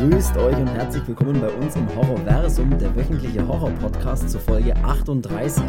Grüßt 0.00 0.34
euch 0.38 0.56
und 0.56 0.68
herzlich 0.68 1.06
willkommen 1.06 1.38
bei 1.42 1.50
uns 1.50 1.76
im 1.76 1.86
Horrorversum, 1.94 2.78
der 2.78 2.96
wöchentliche 2.96 3.46
Horror-Podcast 3.46 4.30
zur 4.30 4.40
Folge 4.40 4.74
38. 4.76 5.62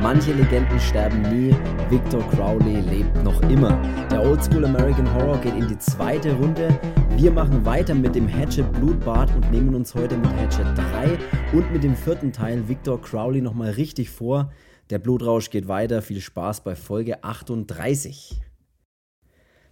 Manche 0.00 0.32
Legenden 0.32 0.80
sterben 0.80 1.20
nie, 1.20 1.54
Victor 1.90 2.26
Crowley 2.30 2.80
lebt 2.80 3.22
noch 3.22 3.38
immer. 3.50 3.78
Der 4.10 4.22
Oldschool 4.22 4.64
American 4.64 5.12
Horror 5.12 5.38
geht 5.42 5.54
in 5.56 5.68
die 5.68 5.76
zweite 5.76 6.32
Runde. 6.36 6.70
Wir 7.18 7.30
machen 7.30 7.66
weiter 7.66 7.94
mit 7.94 8.14
dem 8.14 8.26
Hatchet 8.26 8.72
Blutbad 8.72 9.34
und 9.34 9.50
nehmen 9.50 9.74
uns 9.74 9.94
heute 9.94 10.16
mit 10.16 10.30
Hatchet 10.36 10.66
3 10.74 11.18
und 11.52 11.70
mit 11.70 11.84
dem 11.84 11.96
vierten 11.96 12.32
Teil 12.32 12.66
Victor 12.70 12.98
Crowley 13.02 13.42
nochmal 13.42 13.72
richtig 13.72 14.08
vor. 14.08 14.52
Der 14.88 15.00
Blutrausch 15.00 15.50
geht 15.50 15.68
weiter. 15.68 16.00
Viel 16.00 16.22
Spaß 16.22 16.64
bei 16.64 16.76
Folge 16.76 17.22
38. 17.22 18.40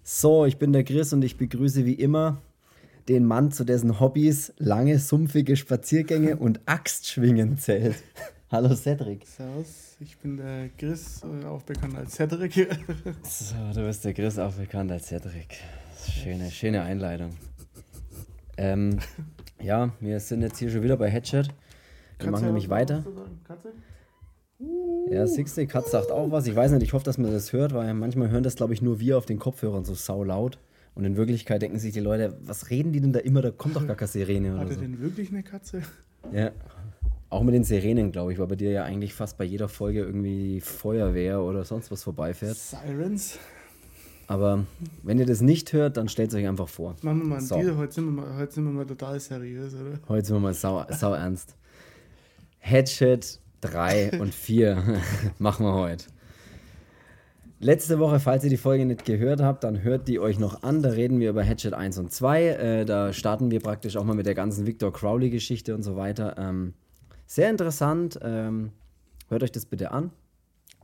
So, 0.02 0.44
ich 0.44 0.58
bin 0.58 0.74
der 0.74 0.84
Chris 0.84 1.14
und 1.14 1.24
ich 1.24 1.38
begrüße 1.38 1.86
wie 1.86 1.94
immer 1.94 2.42
den 3.08 3.24
Mann, 3.26 3.52
zu 3.52 3.64
dessen 3.64 4.00
Hobbys 4.00 4.52
lange, 4.56 4.98
sumpfige 4.98 5.56
Spaziergänge 5.56 6.36
und 6.38 6.60
Axtschwingen 6.66 7.58
zählt. 7.58 7.96
Hallo 8.50 8.74
Cedric. 8.74 9.26
Servus, 9.26 9.96
ich 10.00 10.16
bin 10.18 10.36
der 10.36 10.68
Chris, 10.78 11.22
äh, 11.22 11.44
auch 11.46 11.62
bekannt 11.62 11.96
als 11.96 12.12
Cedric. 12.12 12.54
so, 13.22 13.54
du 13.74 13.86
bist 13.86 14.04
der 14.04 14.14
Chris, 14.14 14.38
auch 14.38 14.52
bekannt 14.52 14.92
als 14.92 15.06
Cedric. 15.06 15.56
Schöne, 16.08 16.50
schöne 16.50 16.82
Einleitung. 16.82 17.30
Ähm, 18.56 18.98
ja, 19.60 19.92
wir 20.00 20.20
sind 20.20 20.42
jetzt 20.42 20.58
hier 20.58 20.70
schon 20.70 20.82
wieder 20.82 20.96
bei 20.96 21.10
Headshot. 21.10 21.48
Wir 21.48 21.54
Katze 22.18 22.30
machen 22.30 22.46
nämlich 22.46 22.68
weiter. 22.68 23.04
Katze? 23.44 23.72
Ja, 25.10 25.26
Sixte, 25.26 25.66
Katze 25.66 25.90
sagt 25.90 26.10
auch 26.12 26.30
was. 26.30 26.46
Ich 26.46 26.54
weiß 26.54 26.70
nicht, 26.72 26.82
ich 26.82 26.92
hoffe, 26.92 27.04
dass 27.04 27.18
man 27.18 27.32
das 27.32 27.52
hört, 27.52 27.74
weil 27.74 27.92
manchmal 27.94 28.30
hören 28.30 28.44
das, 28.44 28.54
glaube 28.54 28.72
ich, 28.72 28.82
nur 28.82 29.00
wir 29.00 29.18
auf 29.18 29.26
den 29.26 29.38
Kopfhörern 29.38 29.84
so 29.84 29.94
saulaut. 29.94 30.58
Und 30.94 31.04
in 31.04 31.16
Wirklichkeit 31.16 31.62
denken 31.62 31.78
sich 31.78 31.92
die 31.92 32.00
Leute, 32.00 32.36
was 32.42 32.70
reden 32.70 32.92
die 32.92 33.00
denn 33.00 33.12
da 33.12 33.20
immer? 33.20 33.42
Da 33.42 33.50
kommt 33.50 33.74
doch 33.74 33.86
gar 33.86 33.96
keine 33.96 34.08
Sirene. 34.08 34.58
Hat 34.58 34.68
er 34.68 34.74
so. 34.74 34.80
denn 34.80 35.00
wirklich 35.00 35.30
eine 35.30 35.42
Katze? 35.42 35.82
Ja. 36.32 36.52
Auch 37.30 37.42
mit 37.42 37.54
den 37.54 37.64
Sirenen, 37.64 38.12
glaube 38.12 38.32
ich, 38.32 38.38
weil 38.38 38.46
bei 38.46 38.54
dir 38.54 38.70
ja 38.70 38.84
eigentlich 38.84 39.12
fast 39.12 39.36
bei 39.36 39.44
jeder 39.44 39.68
Folge 39.68 40.00
irgendwie 40.00 40.60
Feuerwehr 40.60 41.42
oder 41.42 41.64
sonst 41.64 41.90
was 41.90 42.04
vorbeifährt. 42.04 42.56
Sirens. 42.56 43.38
Aber 44.26 44.64
wenn 45.02 45.18
ihr 45.18 45.26
das 45.26 45.40
nicht 45.40 45.72
hört, 45.72 45.96
dann 45.96 46.08
stellt 46.08 46.30
es 46.30 46.36
euch 46.36 46.46
einfach 46.46 46.68
vor. 46.68 46.96
Machen 47.02 47.18
wir 47.18 47.24
mal 47.24 47.36
einen 47.38 47.46
so. 47.46 47.56
Deal. 47.56 47.76
Heute 47.76 47.94
sind, 47.94 48.04
wir 48.04 48.12
mal, 48.12 48.36
heute 48.36 48.52
sind 48.52 48.64
wir 48.64 48.72
mal 48.72 48.86
total 48.86 49.18
seriös, 49.20 49.74
oder? 49.74 49.98
Heute 50.08 50.26
sind 50.26 50.36
wir 50.36 50.40
mal 50.40 50.54
sau, 50.54 50.84
sau 50.90 51.12
ernst. 51.12 51.56
Headshot 52.58 53.40
3 53.60 54.12
und 54.20 54.32
4 54.32 55.00
machen 55.38 55.66
wir 55.66 55.74
heute. 55.74 56.06
Letzte 57.64 57.98
Woche, 57.98 58.20
falls 58.20 58.44
ihr 58.44 58.50
die 58.50 58.58
Folge 58.58 58.84
nicht 58.84 59.06
gehört 59.06 59.40
habt, 59.40 59.64
dann 59.64 59.82
hört 59.82 60.06
die 60.06 60.20
euch 60.20 60.38
noch 60.38 60.64
an. 60.64 60.82
Da 60.82 60.90
reden 60.90 61.18
wir 61.18 61.30
über 61.30 61.42
Hatchet 61.42 61.72
1 61.72 61.96
und 61.96 62.12
2. 62.12 62.44
Äh, 62.46 62.84
da 62.84 63.14
starten 63.14 63.50
wir 63.50 63.60
praktisch 63.60 63.96
auch 63.96 64.04
mal 64.04 64.14
mit 64.14 64.26
der 64.26 64.34
ganzen 64.34 64.66
Victor 64.66 64.92
Crowley-Geschichte 64.92 65.74
und 65.74 65.82
so 65.82 65.96
weiter. 65.96 66.36
Ähm, 66.36 66.74
sehr 67.24 67.48
interessant. 67.48 68.18
Ähm, 68.20 68.72
hört 69.30 69.42
euch 69.42 69.50
das 69.50 69.64
bitte 69.64 69.92
an, 69.92 70.10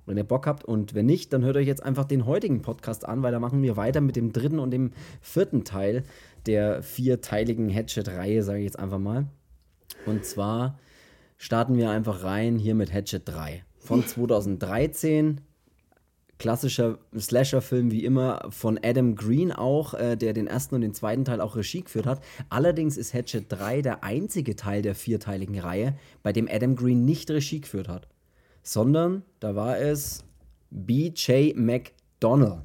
wenn 0.06 0.16
ihr 0.16 0.24
Bock 0.24 0.46
habt. 0.46 0.64
Und 0.64 0.94
wenn 0.94 1.04
nicht, 1.04 1.34
dann 1.34 1.44
hört 1.44 1.58
euch 1.58 1.66
jetzt 1.66 1.82
einfach 1.82 2.06
den 2.06 2.24
heutigen 2.24 2.62
Podcast 2.62 3.04
an, 3.04 3.22
weil 3.22 3.32
da 3.32 3.40
machen 3.40 3.62
wir 3.62 3.76
weiter 3.76 4.00
mit 4.00 4.16
dem 4.16 4.32
dritten 4.32 4.58
und 4.58 4.70
dem 4.70 4.92
vierten 5.20 5.64
Teil 5.64 6.02
der 6.46 6.82
vierteiligen 6.82 7.68
Hatchet-Reihe, 7.68 8.42
sage 8.42 8.60
ich 8.60 8.64
jetzt 8.64 8.78
einfach 8.78 8.98
mal. 8.98 9.26
Und 10.06 10.24
zwar 10.24 10.78
starten 11.36 11.76
wir 11.76 11.90
einfach 11.90 12.24
rein 12.24 12.56
hier 12.56 12.74
mit 12.74 12.90
Hatchet 12.90 13.28
3 13.28 13.64
von 13.76 14.02
2013 14.06 15.42
klassischer 16.40 16.98
Slasher-Film 17.16 17.92
wie 17.92 18.04
immer 18.04 18.48
von 18.48 18.80
Adam 18.82 19.14
Green 19.14 19.52
auch, 19.52 19.94
äh, 19.94 20.16
der 20.16 20.32
den 20.32 20.46
ersten 20.46 20.74
und 20.74 20.80
den 20.80 20.94
zweiten 20.94 21.24
Teil 21.24 21.40
auch 21.40 21.54
Regie 21.54 21.82
geführt 21.82 22.06
hat. 22.06 22.20
Allerdings 22.48 22.96
ist 22.96 23.12
Hatchet 23.14 23.44
3 23.50 23.82
der 23.82 24.02
einzige 24.02 24.56
Teil 24.56 24.80
der 24.82 24.94
vierteiligen 24.94 25.60
Reihe, 25.60 25.94
bei 26.22 26.32
dem 26.32 26.48
Adam 26.50 26.74
Green 26.74 27.04
nicht 27.04 27.30
Regie 27.30 27.60
geführt 27.60 27.88
hat, 27.88 28.08
sondern 28.62 29.22
da 29.38 29.54
war 29.54 29.78
es 29.78 30.24
B.J. 30.70 31.56
McDonnell. 31.56 32.62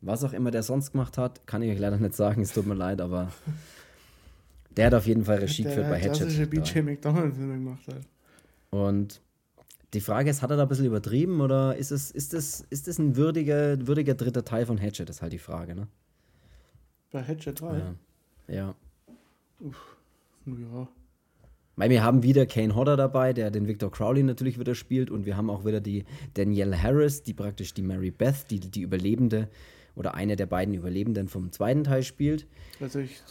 Was 0.00 0.22
auch 0.22 0.32
immer 0.32 0.52
der 0.52 0.62
sonst 0.62 0.92
gemacht 0.92 1.18
hat, 1.18 1.46
kann 1.48 1.62
ich 1.62 1.72
euch 1.72 1.80
leider 1.80 1.96
nicht 1.96 2.14
sagen, 2.14 2.42
es 2.42 2.52
tut 2.52 2.66
mir 2.66 2.74
leid, 2.74 3.00
aber 3.00 3.32
der 4.76 4.86
hat 4.86 4.94
auf 4.94 5.06
jeden 5.08 5.24
Fall 5.24 5.38
Regie 5.38 5.64
geführt 5.64 5.90
bei 5.90 6.00
Hatchet. 6.00 6.38
Der 6.38 6.46
B.J. 6.46 6.84
McDonnell-Filme 6.84 7.54
gemacht 7.54 7.88
hat. 7.88 8.02
Und 8.70 9.20
die 9.94 10.00
Frage 10.00 10.30
ist, 10.30 10.42
hat 10.42 10.50
er 10.50 10.56
da 10.56 10.64
ein 10.64 10.68
bisschen 10.68 10.84
übertrieben 10.84 11.40
oder 11.40 11.76
ist 11.76 11.90
es, 11.90 12.10
ist 12.10 12.34
es, 12.34 12.66
ist 12.68 12.88
es 12.88 12.98
ein 12.98 13.16
würdiger, 13.16 13.86
würdiger 13.86 14.14
dritter 14.14 14.44
Teil 14.44 14.66
von 14.66 14.78
Hatchet, 14.78 15.08
ist 15.08 15.22
halt 15.22 15.32
die 15.32 15.38
Frage, 15.38 15.74
ne? 15.74 15.88
Bei 17.10 17.22
Hatchet 17.22 17.60
3? 17.60 17.78
Ja. 17.78 17.94
ja. 18.48 18.74
Uff, 19.60 19.96
ja. 20.46 20.88
Weil 21.76 21.90
wir 21.90 22.02
haben 22.02 22.22
wieder 22.22 22.44
Kane 22.44 22.74
Hodder 22.74 22.96
dabei, 22.96 23.32
der 23.32 23.50
den 23.50 23.66
Victor 23.66 23.90
Crowley 23.90 24.22
natürlich 24.24 24.58
wieder 24.58 24.74
spielt 24.74 25.10
und 25.10 25.24
wir 25.24 25.36
haben 25.36 25.48
auch 25.48 25.64
wieder 25.64 25.80
die 25.80 26.04
Danielle 26.34 26.80
Harris, 26.80 27.22
die 27.22 27.34
praktisch 27.34 27.72
die 27.72 27.82
Mary 27.82 28.10
Beth, 28.10 28.50
die, 28.50 28.60
die 28.60 28.82
Überlebende 28.82 29.48
oder 29.94 30.14
eine 30.14 30.36
der 30.36 30.46
beiden 30.46 30.74
Überlebenden 30.74 31.28
vom 31.28 31.50
zweiten 31.50 31.84
Teil 31.84 32.02
spielt. 32.02 32.46
Also 32.80 32.98
ich, 32.98 33.22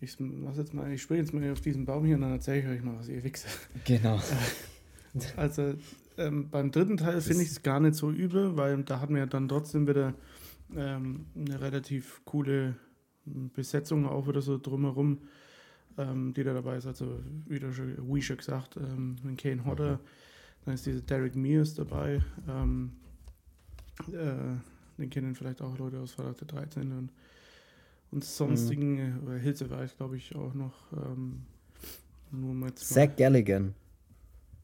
ich 0.00 0.16
jetzt 0.56 0.74
mal, 0.74 0.92
ich 0.92 1.02
spiele 1.02 1.20
jetzt 1.20 1.34
mal 1.34 1.50
auf 1.50 1.60
diesen 1.60 1.86
Baum 1.86 2.04
hier 2.04 2.16
und 2.16 2.22
dann 2.22 2.32
erzähle 2.32 2.60
ich 2.60 2.66
euch 2.68 2.82
mal, 2.82 2.98
was 2.98 3.08
ihr 3.08 3.24
wichse. 3.24 3.48
Genau. 3.84 4.20
Also 5.36 5.74
ähm, 6.18 6.50
beim 6.50 6.70
dritten 6.70 6.96
Teil 6.96 7.20
finde 7.20 7.42
ich 7.42 7.50
es 7.50 7.62
gar 7.62 7.80
nicht 7.80 7.94
so 7.94 8.10
übel, 8.10 8.56
weil 8.56 8.82
da 8.84 9.00
hatten 9.00 9.14
wir 9.14 9.26
dann 9.26 9.48
trotzdem 9.48 9.86
wieder 9.86 10.14
ähm, 10.76 11.26
eine 11.34 11.60
relativ 11.60 12.22
coole 12.24 12.76
Besetzung 13.24 14.06
auch 14.06 14.26
wieder 14.26 14.42
so 14.42 14.58
drumherum, 14.58 15.18
ähm, 15.98 16.34
die 16.34 16.44
da 16.44 16.54
dabei 16.54 16.76
ist. 16.76 16.86
Also 16.86 17.20
wieder 17.46 17.72
schon, 17.72 17.96
wie 18.12 18.22
schon 18.22 18.36
gesagt, 18.36 18.76
ähm, 18.76 19.16
Kane 19.36 19.64
Hodder, 19.64 20.00
dann 20.64 20.74
ist 20.74 20.86
dieser 20.86 21.00
Derek 21.00 21.36
Mears 21.36 21.74
dabei. 21.74 22.20
Ähm, 22.48 22.92
äh, 24.08 24.56
den 24.98 25.10
kennen 25.10 25.34
vielleicht 25.34 25.62
auch 25.62 25.78
Leute 25.78 25.98
aus 25.98 26.12
Verdacht 26.12 26.50
13 26.50 26.92
und, 26.92 27.10
und 28.10 28.24
sonstigen, 28.24 29.20
mhm. 29.24 29.36
äh, 29.36 29.38
Hilse 29.38 29.70
war 29.70 29.84
ich 29.84 29.96
glaube 29.96 30.16
ich 30.16 30.34
auch 30.34 30.54
noch. 30.54 30.92
Ähm, 30.92 31.42
nur 32.30 32.54
mal 32.54 32.74
Zach 32.74 33.14
Galligan. 33.16 33.74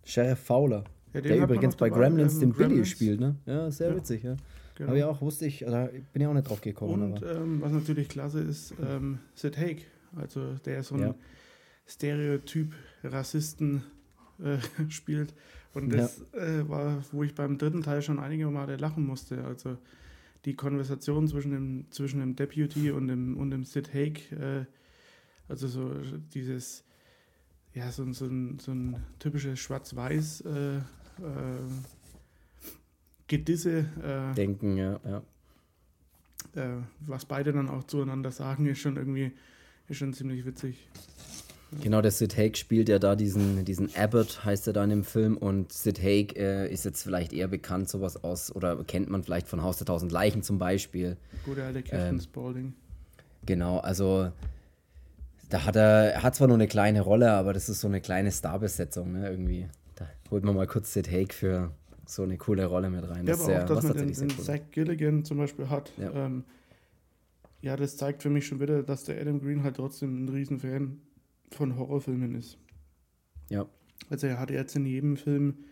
Sheriff 0.09 0.39
Fowler. 0.39 0.85
Ja, 1.13 1.21
der 1.21 1.39
übrigens 1.39 1.77
bei 1.77 1.91
Gremlins 1.91 2.35
ähm, 2.35 2.41
den 2.41 2.53
Gremlins. 2.53 2.73
Billy 2.75 2.87
spielt, 2.87 3.21
ne? 3.21 3.37
Ja, 3.47 3.71
sehr 3.71 3.91
ja. 3.91 3.97
witzig, 3.97 4.23
ja. 4.23 4.37
Genau. 4.75 4.91
Aber 4.91 4.99
ja 4.99 5.09
auch, 5.09 5.21
wusste 5.21 5.47
ich, 5.47 5.61
da 5.61 5.89
bin 6.13 6.23
ja 6.23 6.29
auch 6.29 6.35
nicht 6.35 6.49
drauf 6.49 6.61
gekommen. 6.61 7.13
Und 7.13 7.23
ähm, 7.23 7.61
was 7.61 7.73
natürlich 7.73 8.09
klasse 8.09 8.41
ist, 8.41 8.75
ähm, 8.83 9.19
Sid 9.35 9.59
Haig. 9.59 9.87
Also 10.17 10.55
der 10.65 10.79
ist 10.79 10.89
so 10.89 10.95
ein 10.95 11.01
ja. 11.01 11.15
Stereotyp 11.87 12.75
Rassisten 13.05 13.83
äh, 14.43 14.59
spielt. 14.89 15.35
Und 15.75 15.93
das 15.93 16.23
äh, 16.33 16.67
war, 16.69 17.03
wo 17.13 17.23
ich 17.23 17.35
beim 17.35 17.59
dritten 17.59 17.83
Teil 17.83 18.01
schon 18.01 18.19
einige 18.19 18.47
Male 18.47 18.77
lachen 18.77 19.05
musste. 19.05 19.45
Also 19.45 19.77
die 20.45 20.55
Konversation 20.55 21.29
zwischen 21.29 21.51
dem, 21.51 21.87
zwischen 21.91 22.21
dem 22.21 22.35
Deputy 22.35 22.91
und 22.93 23.09
dem, 23.09 23.37
und 23.37 23.51
dem 23.51 23.65
Sid 23.65 23.93
Haig, 23.93 24.33
äh, 24.33 24.65
also 25.49 25.67
so 25.67 25.93
dieses 26.33 26.85
ja, 27.79 27.93
so, 27.93 28.11
so, 28.13 28.27
ein, 28.27 28.59
so 28.59 28.73
ein 28.73 28.97
typisches 29.19 29.59
Schwarz-Weiß 29.61 30.43
äh, 30.43 30.77
äh, 30.77 30.81
Gedisse. 33.29 33.87
Äh, 34.03 34.35
Denken, 34.35 34.77
ja. 34.77 35.01
ja. 35.05 35.23
Äh, 36.55 36.83
was 37.01 37.25
beide 37.25 37.53
dann 37.53 37.69
auch 37.69 37.85
zueinander 37.85 38.31
sagen, 38.31 38.67
ist 38.67 38.81
schon 38.81 38.97
irgendwie 38.97 39.33
ist 39.89 39.99
schon 39.99 40.13
ziemlich 40.13 40.45
witzig. 40.45 40.89
Genau, 41.83 42.01
der 42.01 42.11
Sid 42.11 42.37
Haig 42.37 42.57
spielt 42.57 42.89
ja 42.89 42.99
da 42.99 43.15
diesen, 43.15 43.65
diesen 43.65 43.95
Abbott, 43.95 44.45
heißt 44.45 44.67
er 44.67 44.73
da 44.73 44.85
in 44.85 44.91
dem 44.91 45.05
Film. 45.05 45.37
Und 45.37 45.73
Sid 45.73 46.03
Haig 46.03 46.37
äh, 46.37 46.67
ist 46.73 46.85
jetzt 46.85 47.03
vielleicht 47.03 47.33
eher 47.33 47.47
bekannt, 47.47 47.89
sowas 47.91 48.23
aus, 48.25 48.55
oder 48.55 48.83
kennt 48.85 49.11
man 49.11 49.23
vielleicht 49.23 49.49
von 49.49 49.63
Haus 49.63 49.77
der 49.77 49.87
Tausend 49.87 50.11
Leichen 50.11 50.43
zum 50.43 50.59
Beispiel. 50.59 51.17
Gute 51.45 51.63
alte 51.65 51.83
Captain 51.83 52.15
ähm, 52.15 52.21
Spaulding. 52.21 52.73
Genau, 53.45 53.79
also 53.79 54.33
da 55.49 55.65
hat 55.65 55.77
er, 55.77 56.13
er 56.15 56.23
hat 56.23 56.35
zwar 56.35 56.49
nur 56.49 56.57
eine 56.57 56.69
kleine 56.69 57.01
Rolle, 57.01 57.33
aber 57.33 57.53
das 57.53 57.69
ist 57.69 57.81
so 57.81 57.89
eine 57.89 58.01
kleine 58.01 58.31
Starbesetzung, 58.31 59.13
ne, 59.13 59.31
irgendwie. 59.31 59.69
Da 59.95 60.07
holt 60.31 60.45
man 60.45 60.55
mal 60.55 60.67
kurz 60.67 60.93
Sid 60.93 61.11
Haig 61.11 61.33
für 61.33 61.73
so 62.07 62.23
eine 62.23 62.39
coole 62.39 62.67
Rolle 62.67 62.91
mit 62.91 63.09
rein. 63.09 63.27
Ja, 63.27 63.33
das 63.33 63.41
aber 63.41 63.47
sehr, 63.47 63.63
auch, 63.65 63.67
dass 63.67 63.85
man 63.85 63.97
den, 63.97 64.13
den 64.13 64.31
cool. 64.31 64.45
Zach 64.45 64.61
Gilligan 64.71 65.25
zum 65.25 65.39
Beispiel 65.39 65.69
hat. 65.69 65.93
Ja. 65.99 66.13
Ähm, 66.13 66.45
ja, 67.61 67.77
das 67.77 67.97
zeigt 67.97 68.23
für 68.23 68.31
mich 68.31 68.47
schon 68.47 68.61
wieder, 68.61 68.83
dass 68.83 69.05
der 69.05 69.21
Adam 69.21 69.41
Green 69.41 69.63
halt 69.63 69.77
trotzdem 69.77 70.25
ein 70.25 70.29
Riesenfan 70.29 71.01
von 71.51 71.77
Horrorfilmen 71.77 72.35
ist. 72.35 72.59
Ja. 73.51 73.67
Also 74.11 74.27
er 74.27 74.39
hat 74.39 74.51
jetzt 74.51 74.77
in 74.77 74.87
jedem 74.87 75.17
Film 75.17 75.65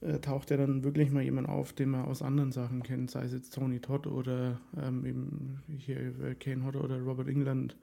äh, 0.00 0.18
taucht 0.18 0.50
er 0.50 0.56
dann 0.56 0.82
wirklich 0.82 1.10
mal 1.10 1.22
jemand 1.22 1.48
auf, 1.48 1.72
den 1.72 1.90
man 1.90 2.04
aus 2.04 2.22
anderen 2.22 2.52
Sachen 2.52 2.82
kennt, 2.82 3.10
sei 3.10 3.24
es 3.24 3.32
jetzt 3.32 3.54
Tony 3.54 3.80
Todd 3.80 4.06
oder 4.06 4.60
ähm, 4.80 5.04
eben 5.04 5.62
hier 5.78 5.98
äh, 5.98 6.34
Kane 6.34 6.64
Hodder 6.64 6.84
oder 6.84 7.00
Robert 7.00 7.28
England. 7.28 7.76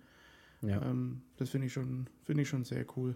Ja. 0.61 0.81
Ähm, 0.81 1.21
das 1.37 1.49
finde 1.49 1.67
ich, 1.67 1.73
schon, 1.73 2.07
find 2.23 2.39
ich 2.39 2.49
schon 2.49 2.63
sehr 2.63 2.85
cool. 2.95 3.15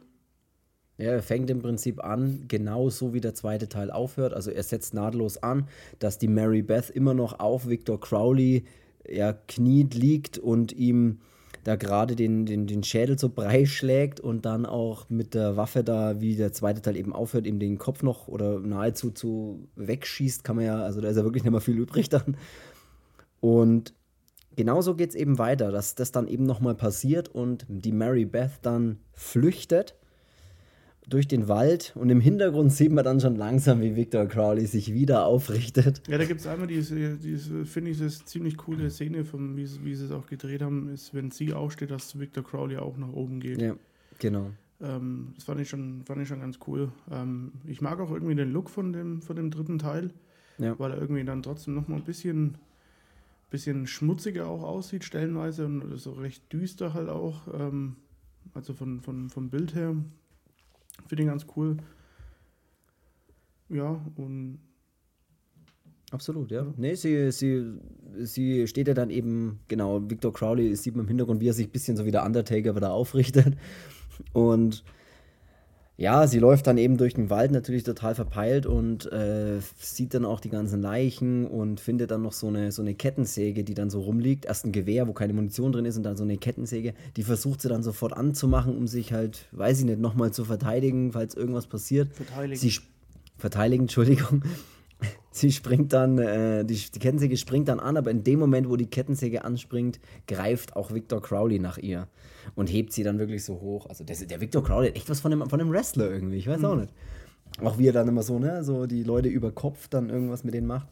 Ja, 0.98 1.12
er 1.12 1.24
fängt 1.24 1.50
im 1.50 1.62
Prinzip 1.62 2.04
an, 2.04 2.46
genauso 2.48 3.14
wie 3.14 3.20
der 3.20 3.34
zweite 3.34 3.68
Teil 3.68 3.92
aufhört. 3.92 4.34
Also 4.34 4.52
er 4.52 4.64
setzt 4.64 4.94
nahtlos 4.94 5.38
an, 5.38 5.68
dass 6.00 6.18
die 6.18 6.30
Mary 6.30 6.62
Beth 6.62 6.90
immer 6.90 7.14
noch 7.14 7.40
auf 7.40 7.68
Victor 7.68 8.00
Crowley 8.00 8.64
ja, 9.08 9.34
kniet 9.34 9.94
liegt 9.94 10.38
und 10.38 10.72
ihm 10.72 11.20
da 11.66 11.76
gerade 11.76 12.16
den, 12.16 12.46
den, 12.46 12.68
den 12.68 12.84
Schädel 12.84 13.18
so 13.18 13.28
brei 13.28 13.66
schlägt 13.66 14.20
und 14.20 14.46
dann 14.46 14.66
auch 14.66 15.10
mit 15.10 15.34
der 15.34 15.58
Waffe 15.58 15.84
da, 15.84 16.22
wie 16.22 16.36
der 16.36 16.54
zweite 16.54 16.82
Teil 16.82 16.96
eben 16.96 17.12
aufhört, 17.12 17.48
ihm 17.48 17.60
den 17.60 17.80
Kopf 17.80 18.04
noch 18.04 18.28
oder 18.28 18.60
nahezu 18.60 19.10
zu 19.10 19.68
wegschießt, 19.76 20.44
kann 20.44 20.58
man 20.58 20.66
ja, 20.66 20.80
also 20.80 21.02
da 21.02 21.10
ist 21.10 21.18
ja 21.18 21.24
wirklich 21.24 21.44
nicht 21.44 21.52
mehr 21.52 21.62
viel 21.62 21.78
übrig 21.78 22.08
dann. 22.08 22.38
Und 23.42 23.94
genauso 24.56 24.96
geht 24.96 25.10
es 25.10 25.16
eben 25.16 25.38
weiter, 25.38 25.72
dass 25.72 25.96
das 25.96 26.12
dann 26.12 26.28
eben 26.28 26.46
nochmal 26.46 26.76
passiert 26.76 27.30
und 27.30 27.66
die 27.68 27.92
Mary 27.92 28.26
Beth 28.26 28.60
dann 28.62 29.00
flüchtet 29.14 29.96
durch 31.08 31.28
den 31.28 31.48
Wald 31.48 31.94
und 31.96 32.10
im 32.10 32.20
Hintergrund 32.20 32.72
sieht 32.72 32.92
man 32.92 33.04
dann 33.04 33.20
schon 33.20 33.36
langsam, 33.36 33.82
wie 33.82 33.96
Victor 33.96 34.26
Crowley 34.26 34.66
sich 34.66 34.94
wieder 34.94 35.26
aufrichtet. 35.26 36.02
Ja, 36.08 36.18
da 36.18 36.26
gibt 36.26 36.42
es 36.42 36.48
einmal 36.48 36.68
diese, 36.68 37.16
diese 37.18 37.66
finde 37.66 37.92
ich, 37.92 38.00
das 38.00 38.26
ziemlich 38.26 38.58
coole 38.58 38.90
Szene, 38.90 39.24
von, 39.24 39.56
wie, 39.56 39.68
wie 39.84 39.96
sie 39.96 40.06
es 40.06 40.12
auch 40.12 40.28
gedreht 40.28 40.62
haben, 40.62 40.90
ist, 40.90 41.14
wenn 41.14 41.32
sie 41.32 41.54
aufsteht, 41.54 41.92
dass 41.92 42.18
Victor 42.20 42.44
Crowley 42.44 42.78
auch 42.78 42.98
nach 42.98 43.14
oben 43.14 43.40
geht. 43.40 43.62
Ja, 43.62 43.76
genau. 44.20 44.52
Ähm, 44.82 45.34
das 45.36 45.46
fand 45.46 45.62
ich, 45.62 45.70
schon, 45.70 46.04
fand 46.06 46.22
ich 46.22 46.28
schon 46.28 46.42
ganz 46.42 46.60
cool. 46.68 46.92
Ähm, 47.12 47.54
ich 47.66 47.82
mag 47.82 48.00
auch 48.00 48.12
irgendwie 48.12 48.36
den 48.36 48.52
Look 48.52 48.70
von 48.70 48.92
dem, 48.92 49.22
von 49.22 49.36
dem 49.36 49.52
dritten 49.52 49.80
Teil, 49.80 50.12
ja. 50.58 50.78
weil 50.80 50.92
er 50.92 50.98
irgendwie 51.00 51.24
dann 51.24 51.44
trotzdem 51.44 51.76
nochmal 51.76 52.00
ein 52.00 52.06
bisschen, 52.06 52.58
bisschen 53.50 53.88
schmutziger 53.88 54.48
auch 54.48 54.64
aussieht, 54.64 55.04
stellenweise 55.04 55.66
und 55.66 55.98
so 55.98 56.14
recht 56.14 56.52
düster 56.52 56.94
halt 56.94 57.10
auch. 57.10 57.48
Ähm, 57.54 57.98
also 58.54 58.74
von, 58.74 59.02
von, 59.02 59.30
vom 59.30 59.50
Bild 59.50 59.76
her 59.76 59.96
Finde 61.08 61.24
ich 61.24 61.30
ganz 61.30 61.46
cool. 61.56 61.78
Ja, 63.70 64.00
und. 64.16 64.60
Absolut, 66.12 66.52
ja. 66.52 66.64
ja. 66.64 66.74
Nee, 66.78 66.96
sie, 66.96 67.32
sie, 67.32 67.80
sie 68.20 68.68
steht 68.68 68.88
ja 68.88 68.94
dann 68.94 69.10
eben, 69.10 69.60
genau, 69.68 70.10
Victor 70.10 70.32
Crowley 70.32 70.76
sieht 70.76 70.96
man 70.96 71.06
im 71.06 71.08
Hintergrund, 71.10 71.42
wie 71.42 71.50
er 71.50 71.54
sich 71.54 71.68
ein 71.68 71.72
bisschen 71.72 71.98
so 71.98 72.06
wie 72.06 72.12
der 72.12 72.24
Undertaker 72.24 72.76
wieder 72.76 72.94
aufrichtet. 72.94 73.58
Und 74.32 74.84
ja, 75.98 76.28
sie 76.28 76.40
läuft 76.40 76.68
dann 76.68 76.78
eben 76.78 76.98
durch 76.98 77.14
den 77.14 77.30
Wald 77.30 77.52
natürlich 77.52 77.84
total 77.84 78.16
verpeilt 78.16 78.66
und 78.66 79.10
äh, 79.14 79.60
sieht 79.80 80.14
dann 80.14 80.26
auch 80.26 80.42
die 80.42 80.50
ganzen 80.50 80.82
Leichen 80.82 81.48
und 81.48 81.80
findet 81.80 82.12
dann 82.12 82.22
noch 82.22 82.34
so 82.34 82.48
eine, 82.48 82.74
so 82.74 82.82
eine 82.82 82.96
Kettensäge, 82.96 83.64
die 83.64 83.76
dann 83.76 83.90
so 83.90 84.02
rumliegt. 84.02 84.46
Erst 84.46 84.66
ein 84.66 84.74
Gewehr, 84.74 85.08
wo 85.08 85.14
keine 85.14 85.32
Munition 85.32 85.72
drin 85.72 85.86
ist 85.86 85.96
und 85.96 86.04
dann 86.04 86.18
so 86.18 86.24
eine 86.24 86.38
Kettensäge. 86.38 86.96
Die 87.16 87.24
versucht 87.24 87.62
sie 87.62 87.70
dann 87.70 87.82
sofort 87.82 88.12
anzumachen, 88.12 88.76
um 88.76 88.88
sich 88.88 89.14
halt, 89.14 89.48
weiß 89.54 89.80
ich 89.80 89.86
nicht, 89.86 90.00
nochmal 90.00 90.32
zu 90.32 90.44
verteidigen, 90.44 91.14
falls 91.14 91.34
irgendwas 91.34 91.68
passiert. 91.68 92.14
Verteidigen. 92.14 92.60
Sie 92.60 92.74
verteidigen, 93.38 93.84
Entschuldigung. 93.86 94.44
Sie 95.32 95.52
springt 95.52 95.94
dann, 95.94 96.18
äh, 96.18 96.64
die, 96.64 96.76
die 96.76 97.00
Kettensäge 97.00 97.38
springt 97.38 97.68
dann 97.68 97.80
an, 97.80 97.98
aber 97.98 98.12
in 98.12 98.24
dem 98.24 98.40
Moment, 98.40 98.70
wo 98.70 98.76
die 98.76 98.90
Kettensäge 98.90 99.44
anspringt, 99.44 100.00
greift 100.28 100.76
auch 100.76 100.94
Victor 100.94 101.22
Crowley 101.22 101.60
nach 101.60 101.78
ihr 101.78 102.08
und 102.56 102.68
hebt 102.68 102.94
sie 102.94 103.04
dann 103.04 103.20
wirklich 103.20 103.44
so 103.44 103.60
hoch. 103.60 103.88
Also 103.88 104.04
der, 104.04 104.16
der 104.16 104.42
Victor 104.42 104.64
Crowley 104.64 104.88
hat 104.88 104.96
echt 104.96 105.10
was 105.10 105.20
von 105.20 105.32
einem, 105.32 105.50
von 105.50 105.60
einem 105.60 105.72
Wrestler 105.72 106.10
irgendwie, 106.10 106.38
ich 106.38 106.48
weiß 106.48 106.60
mhm. 106.60 106.66
auch 106.66 106.76
nicht. 106.76 106.94
Auch 107.62 107.78
wie 107.78 107.88
er 107.88 107.94
dann 107.94 108.08
immer 108.08 108.24
so, 108.24 108.40
ne, 108.40 108.64
so 108.64 108.86
die 108.86 109.04
Leute 109.04 109.30
über 109.30 109.52
Kopf 109.52 109.88
dann 109.88 110.10
irgendwas 110.10 110.44
mit 110.44 110.54
denen 110.54 110.68
macht. 110.68 110.88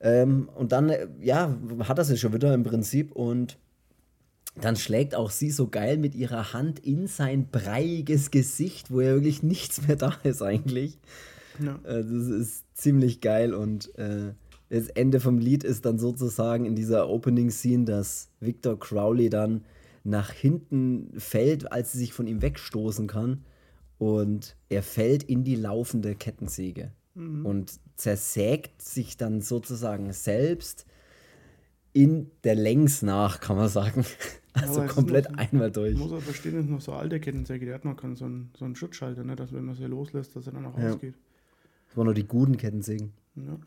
Ähm, 0.00 0.48
und 0.54 0.72
dann, 0.72 0.88
äh, 0.88 1.08
ja, 1.20 1.56
hat 1.80 1.98
er 1.98 2.04
sie 2.04 2.16
schon 2.16 2.32
wieder 2.32 2.54
im 2.54 2.62
Prinzip 2.62 3.12
und 3.12 3.58
dann 4.56 4.76
schlägt 4.76 5.14
auch 5.14 5.30
sie 5.30 5.50
so 5.50 5.68
geil 5.68 5.96
mit 5.96 6.14
ihrer 6.14 6.52
Hand 6.52 6.80
in 6.80 7.06
sein 7.06 7.48
breiiges 7.50 8.30
Gesicht, 8.30 8.90
wo 8.90 9.00
ja 9.00 9.14
wirklich 9.14 9.42
nichts 9.42 9.86
mehr 9.86 9.96
da 9.96 10.14
ist 10.22 10.42
eigentlich. 10.42 10.98
Ja. 11.58 11.76
Äh, 11.84 12.04
das 12.04 12.28
ist 12.28 12.64
ziemlich 12.76 13.20
geil 13.20 13.54
und 13.54 13.94
äh, 13.98 14.32
das 14.70 14.88
Ende 14.88 15.18
vom 15.18 15.38
Lied 15.38 15.64
ist 15.64 15.84
dann 15.84 15.98
sozusagen 15.98 16.64
in 16.64 16.76
dieser 16.76 17.08
Opening-Scene, 17.08 17.84
dass 17.84 18.30
Victor 18.38 18.78
Crowley 18.78 19.28
dann 19.28 19.64
nach 20.04 20.30
hinten 20.30 21.12
fällt, 21.18 21.72
als 21.72 21.92
sie 21.92 21.98
sich 21.98 22.12
von 22.12 22.26
ihm 22.26 22.40
wegstoßen 22.40 23.06
kann. 23.06 23.44
Und 23.98 24.56
er 24.68 24.82
fällt 24.82 25.24
in 25.24 25.44
die 25.44 25.56
laufende 25.56 26.14
Kettensäge 26.14 26.92
mhm. 27.14 27.44
und 27.44 27.72
zersägt 27.96 28.80
sich 28.80 29.16
dann 29.16 29.42
sozusagen 29.42 30.12
selbst 30.12 30.86
in 31.92 32.30
der 32.44 32.54
Längs 32.54 33.02
nach, 33.02 33.40
kann 33.40 33.56
man 33.56 33.68
sagen. 33.68 34.04
Also 34.52 34.82
komplett 34.82 35.30
noch, 35.30 35.38
einmal 35.38 35.70
durch. 35.70 35.96
Muss 35.96 36.10
aber 36.10 36.20
verstehen, 36.20 36.58
ist 36.58 36.68
noch 36.68 36.80
so 36.80 36.92
alte 36.92 37.20
Kettensäge, 37.20 37.66
die 37.66 37.72
hat 37.72 37.84
noch 37.84 37.96
so 38.16 38.24
einen, 38.24 38.50
so 38.58 38.64
einen 38.64 38.74
Schutzschalter, 38.74 39.22
ne? 39.22 39.36
dass 39.36 39.52
wenn 39.52 39.64
man 39.64 39.76
sie 39.76 39.84
loslässt, 39.84 40.34
dass 40.34 40.44
er 40.48 40.52
dann 40.54 40.66
auch 40.66 40.76
ja. 40.76 40.90
ausgeht. 40.90 41.14
Das 41.90 41.96
waren 41.96 42.04
nur 42.04 42.14
die 42.14 42.26
guten 42.26 42.56
Kettensägen. 42.56 43.12
Ja. 43.34 43.58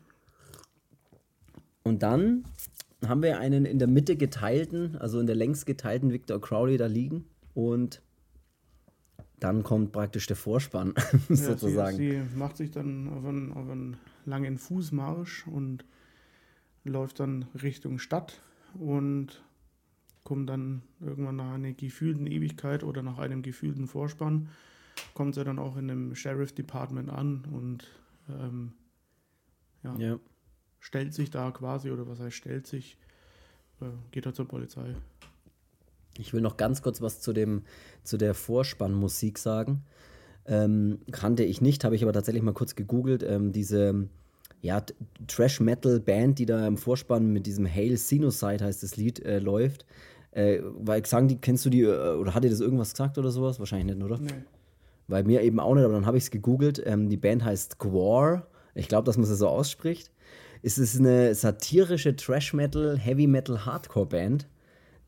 Und 1.82 2.02
dann 2.02 2.44
haben 3.06 3.22
wir 3.22 3.38
einen 3.38 3.66
in 3.66 3.78
der 3.78 3.86
Mitte 3.86 4.16
geteilten, 4.16 4.96
also 4.96 5.20
in 5.20 5.26
der 5.26 5.36
längs 5.36 5.66
geteilten 5.66 6.10
Victor 6.10 6.40
Crowley 6.40 6.78
da 6.78 6.86
liegen. 6.86 7.26
Und 7.52 8.00
dann 9.40 9.62
kommt 9.62 9.92
praktisch 9.92 10.26
der 10.26 10.36
Vorspann, 10.36 10.94
ja, 11.28 11.36
sozusagen. 11.36 11.98
Sie, 11.98 12.12
sie, 12.12 12.36
macht 12.36 12.56
sich 12.56 12.70
dann 12.70 13.08
auf 13.10 13.26
einen, 13.26 13.52
auf 13.52 13.68
einen 13.68 13.98
langen 14.24 14.56
Fußmarsch 14.56 15.46
und 15.46 15.84
läuft 16.84 17.20
dann 17.20 17.44
Richtung 17.62 17.98
Stadt 17.98 18.40
und 18.78 19.42
kommt 20.22 20.48
dann 20.48 20.80
irgendwann 21.00 21.36
nach 21.36 21.52
einer 21.52 21.72
gefühlten 21.72 22.26
Ewigkeit 22.26 22.82
oder 22.82 23.02
nach 23.02 23.18
einem 23.18 23.42
gefühlten 23.42 23.86
Vorspann, 23.86 24.48
kommt 25.12 25.34
sie 25.34 25.44
dann 25.44 25.58
auch 25.58 25.76
in 25.76 25.90
einem 25.90 26.14
Sheriff 26.14 26.52
Department 26.52 27.10
an 27.10 27.44
und 27.52 27.86
ähm, 28.28 28.72
ja, 29.82 29.96
ja, 29.98 30.18
stellt 30.80 31.14
sich 31.14 31.30
da 31.30 31.50
quasi, 31.50 31.90
oder 31.90 32.06
was 32.06 32.20
heißt 32.20 32.36
stellt 32.36 32.66
sich, 32.66 32.98
äh, 33.80 33.86
geht 34.10 34.26
er 34.26 34.34
zur 34.34 34.48
Polizei. 34.48 34.94
Ich 36.18 36.32
will 36.32 36.40
noch 36.40 36.56
ganz 36.56 36.82
kurz 36.82 37.02
was 37.02 37.20
zu, 37.20 37.32
dem, 37.32 37.64
zu 38.04 38.16
der 38.16 38.34
Vorspannmusik 38.34 39.38
sagen. 39.38 39.82
Ähm, 40.46 41.00
kannte 41.10 41.42
ich 41.42 41.60
nicht, 41.60 41.84
habe 41.84 41.96
ich 41.96 42.02
aber 42.02 42.12
tatsächlich 42.12 42.42
mal 42.42 42.54
kurz 42.54 42.74
gegoogelt. 42.76 43.22
Ähm, 43.22 43.52
diese 43.52 44.08
ja, 44.60 44.82
Trash-Metal-Band, 45.26 46.38
die 46.38 46.46
da 46.46 46.66
im 46.66 46.76
Vorspann 46.76 47.32
mit 47.32 47.46
diesem 47.46 47.66
Hail 47.66 47.96
Sinuside 47.96 48.64
heißt 48.64 48.82
das 48.82 48.96
Lied, 48.96 49.24
äh, 49.24 49.38
läuft. 49.38 49.84
Äh, 50.30 50.60
weil 50.62 51.04
sagen 51.06 51.28
die, 51.28 51.36
kennst 51.36 51.64
du 51.64 51.70
die, 51.70 51.82
äh, 51.82 52.14
oder 52.14 52.34
hat 52.34 52.44
dir 52.44 52.50
das 52.50 52.60
irgendwas 52.60 52.92
gesagt 52.92 53.18
oder 53.18 53.30
sowas? 53.30 53.58
Wahrscheinlich 53.58 53.94
nicht, 53.94 54.04
oder? 54.04 54.18
Nee. 54.18 54.30
Weil 55.06 55.24
mir 55.24 55.42
eben 55.42 55.60
auch 55.60 55.74
nicht, 55.74 55.84
aber 55.84 55.94
dann 55.94 56.06
habe 56.06 56.16
ich 56.16 56.24
es 56.24 56.30
gegoogelt. 56.30 56.82
Ähm, 56.84 57.08
die 57.08 57.16
Band 57.16 57.44
heißt 57.44 57.78
Gwar. 57.78 58.46
Ich 58.74 58.88
glaube, 58.88 59.04
dass 59.04 59.16
man 59.16 59.26
sie 59.26 59.36
so 59.36 59.48
ausspricht. 59.48 60.10
Es 60.62 60.78
ist 60.78 60.98
eine 60.98 61.34
satirische 61.34 62.16
Trash-Metal, 62.16 62.98
Heavy-Metal, 62.98 63.66
Hardcore-Band, 63.66 64.48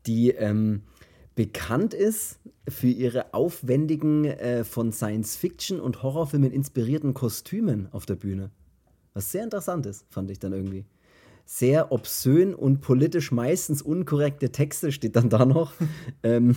die 0.05 0.29
ähm, 0.29 0.83
bekannt 1.33 1.93
ist 1.93 2.39
für 2.69 2.87
ihre 2.87 3.33
aufwendigen, 3.33 4.25
äh, 4.25 4.63
von 4.63 4.91
Science-Fiction 4.91 5.79
und 5.79 6.03
Horrorfilmen 6.03 6.51
inspirierten 6.51 7.13
Kostümen 7.13 7.87
auf 7.91 8.05
der 8.05 8.15
Bühne. 8.15 8.51
Was 9.13 9.31
sehr 9.31 9.43
interessant 9.43 9.87
ist, 9.87 10.05
fand 10.09 10.29
ich 10.29 10.37
dann 10.37 10.53
irgendwie. 10.53 10.85
Sehr 11.45 11.91
obszön 11.91 12.53
und 12.53 12.81
politisch 12.81 13.31
meistens 13.31 13.81
unkorrekte 13.81 14.51
Texte 14.51 14.91
steht 14.91 15.15
dann 15.15 15.29
da 15.29 15.45
noch. 15.45 15.73
ähm, 16.23 16.55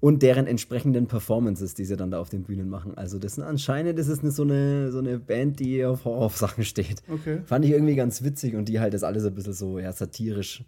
und 0.00 0.22
deren 0.22 0.46
entsprechenden 0.46 1.06
Performances, 1.06 1.74
die 1.74 1.84
sie 1.84 1.96
dann 1.96 2.10
da 2.10 2.20
auf 2.20 2.28
den 2.28 2.42
Bühnen 2.42 2.68
machen. 2.68 2.96
Also 2.96 3.18
das 3.18 3.36
sind 3.36 3.44
anscheinend 3.44 3.98
das 3.98 4.08
ist 4.08 4.20
eine, 4.20 4.30
so, 4.30 4.42
eine, 4.42 4.92
so 4.92 4.98
eine 4.98 5.18
Band, 5.18 5.60
die 5.60 5.84
auf 5.84 6.04
Horror-Sachen 6.04 6.64
steht. 6.64 7.02
Okay. 7.08 7.40
Fand 7.44 7.64
ich 7.64 7.70
irgendwie 7.70 7.94
ganz 7.94 8.22
witzig 8.22 8.54
und 8.54 8.68
die 8.68 8.80
halt 8.80 8.94
das 8.94 9.02
alles 9.02 9.24
ein 9.24 9.34
bisschen 9.34 9.54
so 9.54 9.78
ja, 9.78 9.92
satirisch 9.92 10.64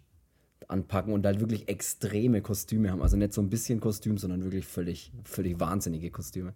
anpacken 0.67 1.13
und 1.13 1.25
halt 1.25 1.39
wirklich 1.39 1.69
extreme 1.69 2.41
Kostüme 2.41 2.91
haben. 2.91 3.01
Also 3.01 3.17
nicht 3.17 3.33
so 3.33 3.41
ein 3.41 3.49
bisschen 3.49 3.79
Kostüm, 3.79 4.17
sondern 4.17 4.43
wirklich 4.43 4.65
völlig, 4.65 5.11
völlig 5.23 5.59
wahnsinnige 5.59 6.11
Kostüme. 6.11 6.53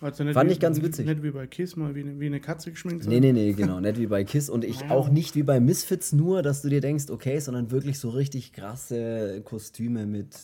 Also 0.00 0.24
Fand 0.32 0.48
wie, 0.48 0.52
ich 0.52 0.60
ganz 0.60 0.80
witzig. 0.80 1.06
Nicht 1.06 1.22
wie 1.22 1.32
bei 1.32 1.46
Kiss, 1.48 1.74
mal 1.74 1.94
wie 1.94 2.02
eine, 2.02 2.20
wie 2.20 2.26
eine 2.26 2.40
Katze 2.40 2.70
geschminkt. 2.70 3.06
Nee, 3.06 3.18
nee, 3.18 3.32
nee, 3.32 3.52
genau. 3.52 3.80
nicht 3.80 3.98
wie 3.98 4.06
bei 4.06 4.22
Kiss. 4.22 4.48
Und 4.48 4.64
ich 4.64 4.90
auch 4.90 5.08
nicht 5.08 5.34
wie 5.34 5.42
bei 5.42 5.58
Misfits 5.58 6.12
nur, 6.12 6.42
dass 6.42 6.62
du 6.62 6.68
dir 6.68 6.80
denkst, 6.80 7.10
okay, 7.10 7.40
sondern 7.40 7.72
wirklich 7.72 7.98
so 7.98 8.10
richtig 8.10 8.52
krasse 8.52 9.42
Kostüme 9.44 10.06
mit 10.06 10.36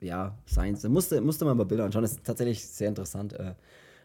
ja, 0.00 0.36
Science. 0.46 0.82
Da 0.82 0.88
musste, 0.88 1.20
musste 1.20 1.44
man 1.44 1.56
mal 1.56 1.64
Bilder 1.64 1.84
anschauen. 1.84 2.02
Das 2.02 2.12
ist 2.12 2.24
tatsächlich 2.24 2.66
sehr 2.66 2.88
interessant. 2.88 3.34
Äh, 3.34 3.54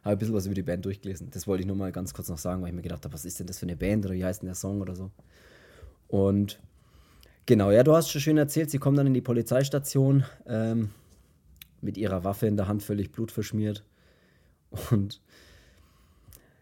habe 0.05 0.15
ein 0.15 0.17
bisschen 0.19 0.35
was 0.35 0.45
über 0.45 0.55
die 0.55 0.61
Band 0.61 0.85
durchgelesen. 0.85 1.29
Das 1.31 1.47
wollte 1.47 1.61
ich 1.61 1.67
nur 1.67 1.75
mal 1.75 1.91
ganz 1.91 2.13
kurz 2.13 2.29
noch 2.29 2.37
sagen, 2.37 2.61
weil 2.61 2.69
ich 2.69 2.75
mir 2.75 2.83
gedacht 2.83 3.03
habe, 3.03 3.13
was 3.13 3.25
ist 3.25 3.39
denn 3.39 3.47
das 3.47 3.57
für 3.57 3.65
eine 3.65 3.75
Band 3.75 4.05
oder 4.05 4.13
wie 4.13 4.23
heißt 4.23 4.41
denn 4.41 4.47
der 4.47 4.55
Song 4.55 4.81
oder 4.81 4.95
so. 4.95 5.09
Und 6.07 6.59
genau, 7.47 7.71
ja, 7.71 7.83
du 7.83 7.95
hast 7.95 8.11
schon 8.11 8.21
schön 8.21 8.37
erzählt, 8.37 8.69
sie 8.69 8.77
kommen 8.77 8.97
dann 8.97 9.07
in 9.07 9.15
die 9.15 9.21
Polizeistation 9.21 10.23
ähm, 10.45 10.91
mit 11.81 11.97
ihrer 11.97 12.23
Waffe 12.23 12.45
in 12.45 12.55
der 12.55 12.67
Hand 12.67 12.83
völlig 12.83 13.11
blutverschmiert. 13.11 13.83
Und 14.91 15.21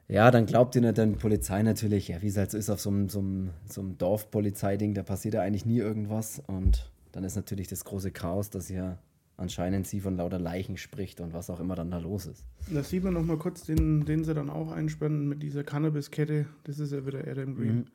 ja, 0.08 0.32
dann 0.32 0.46
glaubt 0.46 0.76
ihr 0.76 0.94
dann 0.94 1.18
Polizei 1.18 1.64
natürlich, 1.64 2.08
ja, 2.08 2.22
wie 2.22 2.28
es 2.28 2.38
halt 2.38 2.52
so 2.52 2.58
ist 2.58 2.70
auf 2.70 2.80
so 2.80 2.90
einem, 2.90 3.10
so 3.10 3.20
einem, 3.20 3.50
so 3.68 3.82
einem 3.82 3.98
Dorfpolizeiding, 3.98 4.94
da 4.94 5.04
passiert 5.04 5.34
ja 5.34 5.42
eigentlich 5.42 5.66
nie 5.66 5.80
irgendwas. 5.80 6.42
Und 6.48 6.92
dann 7.12 7.26
ist 7.26 7.36
natürlich 7.36 7.68
das 7.68 7.84
große 7.84 8.12
Chaos, 8.12 8.50
dass 8.50 8.70
ja 8.70 9.00
anscheinend 9.44 9.86
sie 9.86 10.00
von 10.00 10.18
lauter 10.18 10.40
Leichen 10.40 10.78
spricht 10.78 11.22
und 11.22 11.34
was 11.34 11.50
auch 11.50 11.60
immer 11.60 11.76
dann 11.76 11.92
da 11.92 12.00
los 12.00 12.26
ist. 12.26 12.44
Da 12.72 12.84
sieht 12.84 13.04
man 13.04 13.14
nochmal 13.14 13.38
kurz 13.38 13.64
den, 13.64 14.06
den 14.06 14.24
sie 14.24 14.34
dann 14.34 14.50
auch 14.50 14.72
einspannen 14.72 15.28
mit 15.30 15.44
dieser 15.44 15.64
Cannabis-Kette. 15.64 16.48
Das 16.64 16.80
ist 16.80 16.92
ja 16.92 17.06
wieder 17.06 17.20
Adam 17.28 17.56
Green. 17.56 17.76
Mhm. 17.76 17.86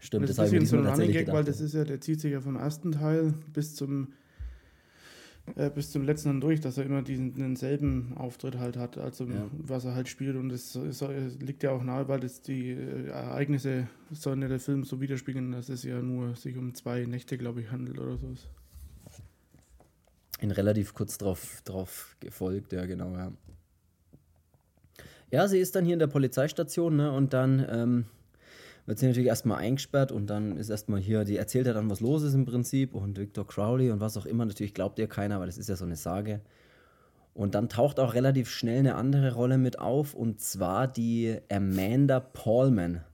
Stimmt, 0.00 0.28
das, 0.28 0.36
das 0.36 0.46
ist 0.48 0.54
ein 0.54 0.60
bisschen 0.60 0.82
so 0.82 0.88
ein 0.88 0.94
Running 0.94 1.12
Gag, 1.12 1.28
weil 1.28 1.44
das 1.44 1.60
ist 1.60 1.74
ja, 1.74 1.84
der 1.84 2.00
zieht 2.00 2.20
sich 2.20 2.32
ja 2.32 2.40
vom 2.40 2.56
ersten 2.56 2.92
Teil 2.92 3.34
bis 3.52 3.74
zum 3.74 4.08
äh, 5.56 5.70
bis 5.70 5.90
zum 5.90 6.04
letzten 6.04 6.28
dann 6.28 6.40
durch, 6.40 6.60
dass 6.60 6.78
er 6.78 6.84
immer 6.84 7.02
diesen 7.02 7.34
denselben 7.34 8.16
Auftritt 8.16 8.58
halt 8.58 8.76
hat, 8.76 8.98
also 8.98 9.24
Ja. 9.24 9.46
was 9.52 9.84
er 9.84 9.94
halt 9.94 10.08
spielt. 10.08 10.36
Und 10.36 10.50
es 10.52 10.76
ist, 10.76 11.02
liegt 11.40 11.62
ja 11.62 11.72
auch 11.72 11.82
nahe, 11.82 12.08
weil 12.08 12.20
das 12.20 12.42
die 12.42 12.70
äh, 12.70 13.08
Ereignisse 13.08 13.88
sollen 14.10 14.42
ja 14.42 14.48
der 14.48 14.60
Film 14.60 14.84
so 14.84 15.00
widerspiegeln, 15.00 15.52
dass 15.52 15.68
es 15.68 15.82
ja 15.82 16.00
nur 16.00 16.36
sich 16.36 16.56
um 16.56 16.74
zwei 16.74 17.04
Nächte, 17.06 17.36
glaube 17.38 17.60
ich, 17.62 17.70
handelt 17.70 17.98
oder 17.98 18.16
so. 18.16 18.28
In 20.40 20.50
relativ 20.50 20.94
kurz 20.94 21.18
drauf, 21.18 21.60
drauf 21.64 22.16
gefolgt, 22.20 22.72
ja, 22.72 22.86
genau, 22.86 23.12
ja. 23.12 23.32
Ja, 25.30 25.46
sie 25.46 25.58
ist 25.58 25.76
dann 25.76 25.84
hier 25.84 25.92
in 25.92 26.00
der 26.00 26.06
Polizeistation, 26.06 26.96
ne, 26.96 27.12
und 27.12 27.32
dann 27.34 27.64
ähm, 27.70 28.06
wird 28.86 28.98
sie 28.98 29.06
natürlich 29.06 29.28
erstmal 29.28 29.58
eingesperrt 29.58 30.10
und 30.10 30.28
dann 30.28 30.56
ist 30.56 30.70
erstmal 30.70 31.00
hier, 31.00 31.24
die 31.24 31.36
erzählt 31.36 31.66
ja 31.66 31.72
dann, 31.72 31.90
was 31.90 32.00
los 32.00 32.22
ist 32.22 32.34
im 32.34 32.46
Prinzip 32.46 32.94
und 32.94 33.18
Victor 33.18 33.46
Crowley 33.46 33.90
und 33.90 34.00
was 34.00 34.16
auch 34.16 34.26
immer, 34.26 34.44
natürlich 34.44 34.74
glaubt 34.74 34.98
ihr 34.98 35.06
keiner, 35.06 35.38
weil 35.38 35.46
das 35.46 35.58
ist 35.58 35.68
ja 35.68 35.76
so 35.76 35.84
eine 35.84 35.96
Sage. 35.96 36.40
Und 37.34 37.54
dann 37.54 37.68
taucht 37.68 38.00
auch 38.00 38.14
relativ 38.14 38.50
schnell 38.50 38.80
eine 38.80 38.96
andere 38.96 39.34
Rolle 39.34 39.58
mit 39.58 39.78
auf 39.78 40.14
und 40.14 40.40
zwar 40.40 40.88
die 40.88 41.38
Amanda 41.48 42.18
Paulman. 42.18 43.04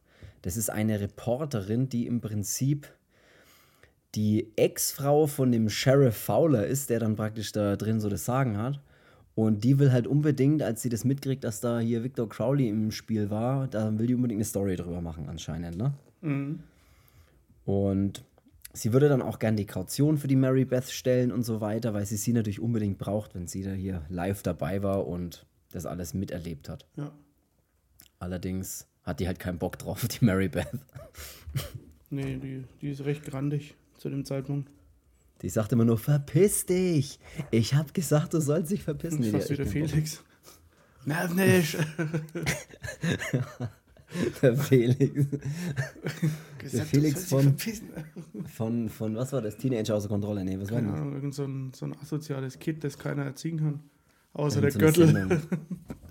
Das 0.43 0.57
ist 0.57 0.71
eine 0.71 1.01
Reporterin, 1.01 1.89
die 1.89 2.07
im 2.07 2.21
Prinzip 2.21 2.89
die 4.17 4.51
Ex-Frau 4.57 5.27
von 5.27 5.53
dem 5.53 5.69
Sheriff 5.69 6.17
Fowler 6.17 6.67
ist, 6.67 6.89
der 6.89 7.01
dann 7.01 7.17
praktisch 7.17 7.53
da 7.53 7.77
drin 7.77 8.01
so 8.01 8.09
das 8.09 8.25
Sagen 8.25 8.57
hat. 8.57 8.81
Und 9.35 9.63
die 9.65 9.79
will 9.79 9.93
halt 9.93 10.07
unbedingt, 10.07 10.63
als 10.63 10.81
sie 10.81 10.89
das 10.89 11.05
mitkriegt, 11.05 11.45
dass 11.45 11.61
da 11.61 11.79
hier 11.79 12.03
Victor 12.03 12.27
Crowley 12.27 12.69
im 12.69 12.91
Spiel 12.91 13.29
war, 13.29 13.69
da 13.69 13.97
will 13.99 14.07
die 14.07 14.15
unbedingt 14.15 14.39
eine 14.39 14.47
Story 14.47 14.77
drüber 14.77 15.03
machen 15.03 15.29
anscheinend, 15.29 15.77
ne? 15.77 15.93
Mhm. 16.23 16.61
Und 17.67 18.25
sie 18.73 18.95
würde 18.95 19.11
dann 19.11 19.21
auch 19.21 19.39
gern 19.39 19.57
die 19.57 19.67
Kaution 19.67 20.17
für 20.17 20.29
die 20.29 20.37
Mary 20.37 20.65
Beth 20.65 20.89
stellen 20.91 21.31
und 21.31 21.43
so 21.43 21.61
weiter, 21.61 21.93
weil 21.93 22.07
sie 22.07 22.17
sie 22.17 22.33
natürlich 22.33 22.61
unbedingt 22.61 22.97
braucht, 22.97 23.35
wenn 23.35 23.47
sie 23.47 23.63
da 23.63 23.73
hier 23.73 24.07
live 24.09 24.43
dabei 24.43 24.83
war 24.83 25.07
und 25.07 25.45
das 25.73 25.85
alles 25.85 26.15
miterlebt 26.15 26.71
hat. 26.71 26.87
Ja. 26.97 27.13
Allerdings 28.19 28.89
hat 29.03 29.21
die 29.21 29.27
halt 29.27 29.39
keinen 29.39 29.59
Bock 29.59 29.79
drauf, 29.79 30.09
die 30.09 30.25
Mary 30.25 30.49
Beth. 30.49 30.69
Nee, 32.09 32.39
die, 32.39 32.65
die 32.81 32.91
ist 32.91 33.05
recht 33.05 33.25
grandig 33.25 33.75
zu 33.99 34.09
dem 34.09 34.25
Zeitpunkt. 34.25 34.71
Die 35.43 35.49
sagt 35.49 35.73
immer 35.73 35.85
nur, 35.85 35.99
verpiss 35.99 36.65
dich. 36.67 37.19
Ich 37.51 37.75
hab 37.75 37.93
gesagt, 37.93 38.33
du 38.35 38.41
sollst 38.41 38.71
dich 38.71 38.83
verpissen. 38.83 39.31
Das 39.33 39.45
ist 39.45 39.51
wieder 39.51 39.67
Felix. 39.67 40.23
Nerv 41.05 41.35
nicht! 41.35 41.77
Der 44.41 44.57
Felix. 44.57 45.27
Gesagt, 46.59 46.89
Felix 46.89 47.25
von-. 47.27 47.57
Von, 48.47 48.89
von, 48.89 49.17
was 49.17 49.33
war 49.33 49.43
das? 49.43 49.57
Teenager 49.57 49.95
außer 49.95 50.09
Kontrolle? 50.09 50.45
Nee, 50.45 50.59
was 50.59 50.71
war 50.71 50.79
Keine 50.79 50.93
das? 50.93 51.01
Ahnung, 51.01 51.15
irgend 51.15 51.35
so 51.35 51.45
ein, 51.45 51.73
so 51.75 51.87
ein 51.87 51.97
asoziales 52.01 52.59
Kind, 52.59 52.85
das 52.85 52.99
keiner 52.99 53.25
erziehen 53.25 53.59
kann. 53.59 53.81
Außer 54.33 54.63
Irgend 54.63 54.73
so 54.73 54.79
der 54.79 55.07
eine 55.09 55.29
Gürtel. 55.29 55.41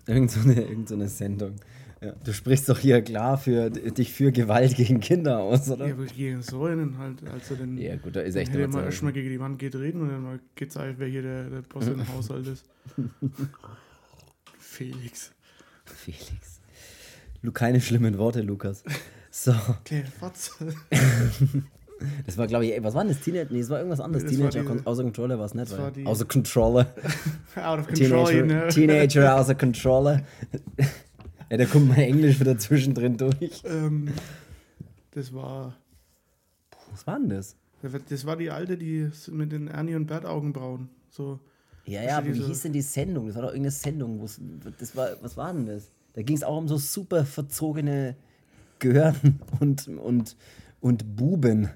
Irgend 0.08 0.32
so 0.32 0.40
eine, 0.42 0.62
irgend 0.62 0.90
so 0.90 0.96
eine 0.96 1.08
Sendung. 1.08 1.56
Ja. 2.02 2.14
Du 2.24 2.34
sprichst 2.34 2.68
doch 2.70 2.78
hier 2.78 3.02
klar 3.02 3.38
für 3.38 3.70
dich 3.72 4.12
für 4.14 4.32
Gewalt 4.32 4.76
gegen 4.76 5.00
Kinder 5.00 5.40
aus, 5.40 5.70
oder? 5.72 5.88
Ja, 5.88 5.96
gegen 6.16 6.42
so 6.44 6.66
einen 6.66 6.98
halt. 6.98 7.18
Also 7.34 7.56
den, 7.56 7.78
Ja, 7.78 7.96
gut, 7.96 8.16
da 8.16 8.22
ist 8.22 8.36
echt 8.36 8.50
hätte 8.52 8.62
er 8.62 8.68
mal 8.68 8.84
erstmal 8.84 9.14
gegen 9.14 9.30
die 9.30 9.40
Wand 9.40 9.58
gedreht 9.60 9.96
und 9.96 10.10
dann 10.10 10.22
mal 10.24 10.40
gezeigt, 10.56 10.96
wer 11.00 11.08
hier 11.08 11.22
der, 11.22 11.44
der 11.50 11.62
Boss 11.62 11.88
im 11.88 12.06
Haushalt 12.16 12.48
ist. 12.48 12.66
Felix. 14.60 15.32
Felix. 15.86 16.60
Lu, 17.42 17.52
keine 17.52 17.80
schlimmen 17.82 18.18
Worte, 18.18 18.42
Lukas. 18.42 18.84
So, 19.32 19.54
Kleine 19.84 20.06
Fotze. 20.08 20.52
das 22.26 22.38
war, 22.38 22.48
glaube 22.48 22.66
ich, 22.66 22.74
ey, 22.74 22.84
was 22.84 22.94
war 22.94 23.04
denn 23.04 23.14
das? 23.14 23.22
Teenager? 23.24 23.52
Nee, 23.52 23.60
das 23.60 23.70
war 23.70 23.78
irgendwas 23.80 24.00
anderes. 24.00 24.24
Das 24.26 24.32
Teenager 24.34 24.64
die- 24.64 24.86
außer 24.86 25.04
Kontrolle 25.04 25.38
war 25.40 25.46
es 25.46 25.54
nicht. 25.54 25.72
weil- 25.78 26.08
Außer 26.08 26.26
Kontrolle. 26.26 26.88
Out 27.56 27.80
of 27.80 27.88
control, 27.88 28.26
Teenager, 28.32 28.46
ne? 28.46 28.68
Teenager 28.70 29.36
außer 29.40 29.56
Kontrolle. 29.56 30.24
Ja, 31.50 31.58
da 31.58 31.66
kommt 31.66 31.88
mein 31.90 32.00
Englisch 32.00 32.40
wieder 32.40 32.58
zwischendrin 32.58 33.18
durch. 33.18 33.62
Ähm, 33.66 34.10
das 35.12 35.34
war. 35.34 35.76
Was 36.92 37.06
war 37.08 37.20
denn 37.20 37.30
das? 37.30 37.56
Das 38.10 38.26
war 38.26 38.36
die 38.38 38.50
alte, 38.50 38.78
die 38.78 39.10
mit 39.32 39.52
den 39.52 39.68
Ernie 39.68 39.96
und 39.96 40.08
Bert 40.08 40.26
Augenbrauen. 40.26 40.90
So. 41.10 41.40
Ja, 41.86 42.02
ja, 42.02 42.18
aber 42.18 42.34
wie 42.34 42.42
hieß 42.42 42.62
denn 42.64 42.74
die 42.74 42.82
Sendung? 42.82 43.28
Das 43.28 43.36
war 43.36 43.44
doch 43.44 43.50
irgendeine 43.50 43.72
Sendung. 43.72 44.20
wo's- 44.20 44.40
Das 44.80 44.96
war, 44.96 45.10
was 45.22 45.38
war 45.38 45.54
denn 45.54 45.68
das? 45.68 45.88
Da 46.14 46.24
ging 46.24 46.36
es 46.36 46.44
auch 46.44 46.58
um 46.58 46.68
so 46.68 46.78
super 46.78 47.26
verzogene 47.26 48.16
Gehirn 48.80 49.40
und, 49.60 49.88
und, 49.88 50.36
und 50.82 51.16
Buben. 51.16 51.70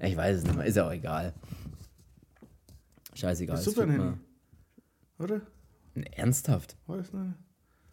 Ich 0.00 0.16
weiß 0.16 0.38
es 0.38 0.44
nicht 0.44 0.54
mehr, 0.56 0.66
ist 0.66 0.76
ja 0.76 0.86
auch 0.86 0.92
egal. 0.92 1.32
Scheißegal. 3.14 3.56
Das 3.56 3.64
Super 3.64 3.86
Nanny. 3.86 4.16
Oder? 5.18 5.40
Ernsthaft? 6.12 6.76
Das 6.86 7.12
nicht? 7.12 7.34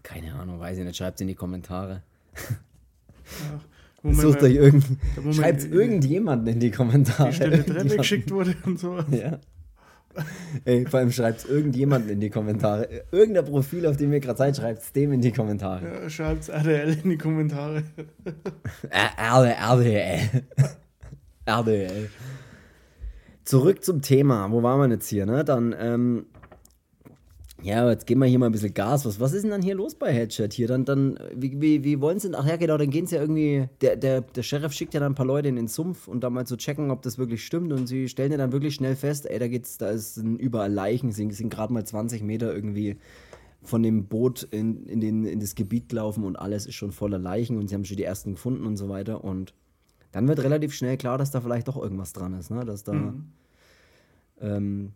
Keine 0.05 0.35
Ahnung, 0.35 0.59
weiß 0.59 0.77
ich 0.77 0.83
nicht. 0.85 0.95
Schreibt 0.97 1.19
in 1.21 1.27
die 1.27 1.35
Kommentare. 1.35 2.03
Ach, 2.35 3.63
Sucht 4.13 4.43
euch 4.43 4.53
irgend, 4.53 4.85
schreibt 5.31 5.63
in- 5.63 5.73
irgendjemanden 5.73 6.47
in 6.47 6.59
die 6.59 6.69
Kommentare. 6.69 7.31
die 7.31 7.37
Treppe 7.39 7.55
Irgendjemanden. 7.55 7.97
geschickt 7.97 8.29
wurde 8.31 8.55
und 8.65 8.77
so. 8.79 8.99
Ja. 9.09 9.39
Ey, 10.63 10.85
vor 10.85 10.99
allem 10.99 11.11
schreibt 11.11 11.43
irgendjemanden 11.49 12.09
in 12.11 12.19
die 12.19 12.29
Kommentare. 12.29 12.87
Irgendein 13.11 13.45
Profil, 13.45 13.85
auf 13.87 13.97
dem 13.97 14.13
ihr 14.13 14.19
gerade 14.19 14.37
seid, 14.37 14.55
schreibt 14.55 14.81
es 14.83 14.91
dem 14.93 15.11
in 15.11 15.21
die 15.21 15.31
Kommentare. 15.31 16.03
Ja, 16.03 16.09
schreibt's 16.09 16.47
RDL 16.49 16.97
in 17.03 17.09
die 17.09 17.17
Kommentare. 17.17 17.83
RDL. 19.17 19.55
RDL. 19.59 20.19
RDL. 21.45 22.09
Zurück 23.43 23.83
zum 23.83 24.01
Thema. 24.01 24.49
Wo 24.51 24.63
waren 24.63 24.79
wir 24.79 24.93
jetzt 24.95 25.07
hier, 25.09 25.25
ne? 25.25 25.43
Dann, 25.43 25.75
ähm, 25.77 26.25
ja, 27.65 27.89
jetzt 27.89 28.05
geben 28.05 28.21
wir 28.21 28.27
hier 28.27 28.37
mal 28.37 28.45
ein 28.45 28.51
bisschen 28.51 28.75
Gas. 28.75 29.07
Was, 29.07 29.19
was 29.19 29.33
ist 29.33 29.41
denn 29.41 29.49
dann 29.49 29.63
hier 29.63 29.73
los 29.73 29.95
bei 29.95 30.13
Headshot 30.13 30.53
hier? 30.53 30.67
Dann, 30.67 30.85
dann, 30.85 31.17
wie, 31.33 31.59
wie, 31.59 31.83
wie 31.83 31.99
wollen 31.99 32.19
sie 32.19 32.27
denn? 32.27 32.35
Ach 32.35 32.45
ja, 32.45 32.57
genau, 32.57 32.77
dann 32.77 32.91
gehen 32.91 33.07
sie 33.07 33.15
ja 33.15 33.21
irgendwie. 33.21 33.67
Der, 33.81 33.95
der, 33.95 34.21
der 34.21 34.43
Sheriff 34.43 34.71
schickt 34.71 34.93
ja 34.93 34.99
dann 34.99 35.13
ein 35.13 35.15
paar 35.15 35.25
Leute 35.25 35.47
in 35.47 35.55
den 35.55 35.67
Sumpf 35.67 36.07
und 36.07 36.23
da 36.23 36.29
mal 36.29 36.45
zu 36.45 36.57
checken, 36.57 36.91
ob 36.91 37.01
das 37.01 37.17
wirklich 37.17 37.43
stimmt. 37.43 37.73
Und 37.73 37.87
sie 37.87 38.07
stellen 38.07 38.31
ja 38.31 38.37
dann 38.37 38.51
wirklich 38.51 38.75
schnell 38.75 38.95
fest, 38.95 39.25
ey, 39.25 39.39
da 39.39 39.47
geht's, 39.47 39.79
da 39.79 39.89
ist 39.89 40.13
sind 40.13 40.37
überall 40.37 40.71
Leichen, 40.71 41.11
sind, 41.11 41.33
sind 41.33 41.49
gerade 41.49 41.73
mal 41.73 41.83
20 41.83 42.21
Meter 42.21 42.53
irgendwie 42.53 42.97
von 43.63 43.81
dem 43.81 44.05
Boot 44.05 44.43
in, 44.51 44.85
in, 44.85 45.01
den, 45.01 45.25
in 45.25 45.39
das 45.39 45.55
Gebiet 45.55 45.89
gelaufen 45.89 46.23
und 46.23 46.35
alles 46.35 46.67
ist 46.67 46.75
schon 46.75 46.91
voller 46.91 47.17
Leichen 47.17 47.57
und 47.57 47.67
sie 47.67 47.73
haben 47.73 47.83
schon 47.83 47.97
die 47.97 48.03
ersten 48.03 48.33
gefunden 48.33 48.67
und 48.67 48.77
so 48.77 48.89
weiter. 48.89 49.23
Und 49.23 49.55
dann 50.11 50.27
wird 50.27 50.43
relativ 50.43 50.71
schnell 50.75 50.97
klar, 50.97 51.17
dass 51.17 51.31
da 51.31 51.41
vielleicht 51.41 51.67
doch 51.67 51.81
irgendwas 51.81 52.13
dran 52.13 52.33
ist, 52.33 52.51
ne? 52.51 52.63
Dass 52.63 52.83
da. 52.83 53.15
Ähm, 54.39 54.91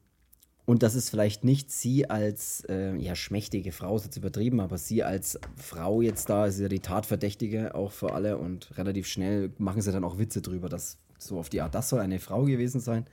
und 0.70 0.84
dass 0.84 0.94
es 0.94 1.10
vielleicht 1.10 1.44
nicht 1.44 1.72
sie 1.72 2.08
als 2.12 2.64
äh, 2.70 2.96
ja, 2.98 3.16
schmächtige 3.16 3.72
Frau, 3.72 3.96
ist 3.96 4.06
jetzt 4.06 4.18
übertrieben, 4.18 4.60
aber 4.60 4.78
sie 4.78 5.04
als 5.04 5.40
Frau 5.56 6.02
jetzt 6.04 6.30
da 6.30 6.46
ist 6.46 6.60
ja 6.60 6.68
die 6.68 6.80
Tatverdächtige 6.80 7.74
auch 7.74 7.92
für 7.92 8.14
alle 8.14 8.38
und 8.38 8.78
relativ 8.78 9.08
schnell 9.08 9.52
machen 9.58 9.82
sie 9.82 9.92
dann 9.92 10.04
auch 10.04 10.20
Witze 10.20 10.44
drüber, 10.44 10.70
dass 10.70 10.98
so 11.18 11.40
auf 11.40 11.50
die 11.50 11.62
Art, 11.62 11.74
das 11.74 11.90
soll 11.90 12.02
eine 12.02 12.20
Frau 12.20 12.44
gewesen 12.44 12.82
sein, 12.82 13.08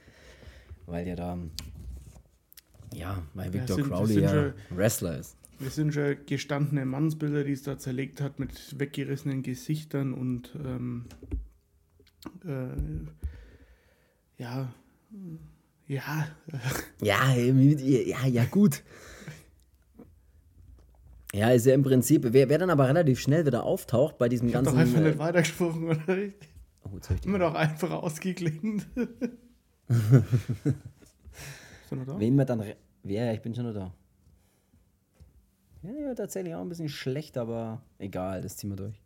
weil 0.84 1.08
ja 1.08 1.16
da, 1.16 1.38
ja, 2.92 3.22
weil 3.32 3.54
Victor 3.54 3.76
sind- 3.76 3.90
das 3.90 3.98
Crowley 3.98 4.12
sind 4.14 4.22
ja 4.24 4.28
schon- 4.30 4.52
Wrestler 4.76 5.18
ist. 5.18 5.36
Wir 5.58 5.70
sind 5.70 5.94
schon 5.94 6.16
gestandene 6.26 6.84
Mannsbilder, 6.84 7.42
die 7.42 7.52
es 7.52 7.62
da 7.62 7.78
zerlegt 7.78 8.20
hat 8.20 8.38
mit 8.38 8.78
weggerissenen 8.78 9.42
Gesichtern 9.42 10.12
und 10.12 10.54
ähm, 10.62 11.06
äh, 12.44 14.42
ja, 14.42 14.70
ja, 15.86 16.28
Ja, 17.00 17.34
ja, 17.34 18.26
ja, 18.26 18.44
gut. 18.44 18.82
Ja, 21.32 21.50
ist 21.50 21.66
ja 21.66 21.74
im 21.74 21.82
Prinzip, 21.82 22.24
wer, 22.24 22.48
wer 22.48 22.58
dann 22.58 22.70
aber 22.70 22.88
relativ 22.88 23.20
schnell 23.20 23.44
wieder 23.44 23.64
auftaucht 23.64 24.16
bei 24.16 24.28
diesem 24.28 24.48
ich 24.48 24.54
ganzen. 24.54 24.72
doch 24.72 24.80
einfach 24.80 25.00
äh, 25.00 25.08
nicht 25.08 25.18
weitergesprochen, 25.18 25.84
oder? 25.84 25.98
oh, 26.84 26.90
jetzt 26.94 27.10
hab 27.10 27.16
ich 27.18 27.26
Immer 27.26 27.38
doch 27.40 27.54
einfach 27.54 27.90
ausgeklingt. 27.90 28.86
Wen 31.90 32.36
wir 32.36 32.44
dann. 32.44 32.64
Ja, 33.04 33.32
ich 33.32 33.42
bin 33.42 33.54
schon 33.54 33.66
noch 33.66 33.74
da. 33.74 33.92
Ja, 35.82 35.92
ja, 35.92 36.14
tatsächlich 36.14 36.54
auch 36.54 36.62
ein 36.62 36.68
bisschen 36.68 36.88
schlecht, 36.88 37.36
aber 37.38 37.82
egal, 37.98 38.40
das 38.40 38.56
ziehen 38.56 38.70
wir 38.70 38.76
durch. 38.76 39.00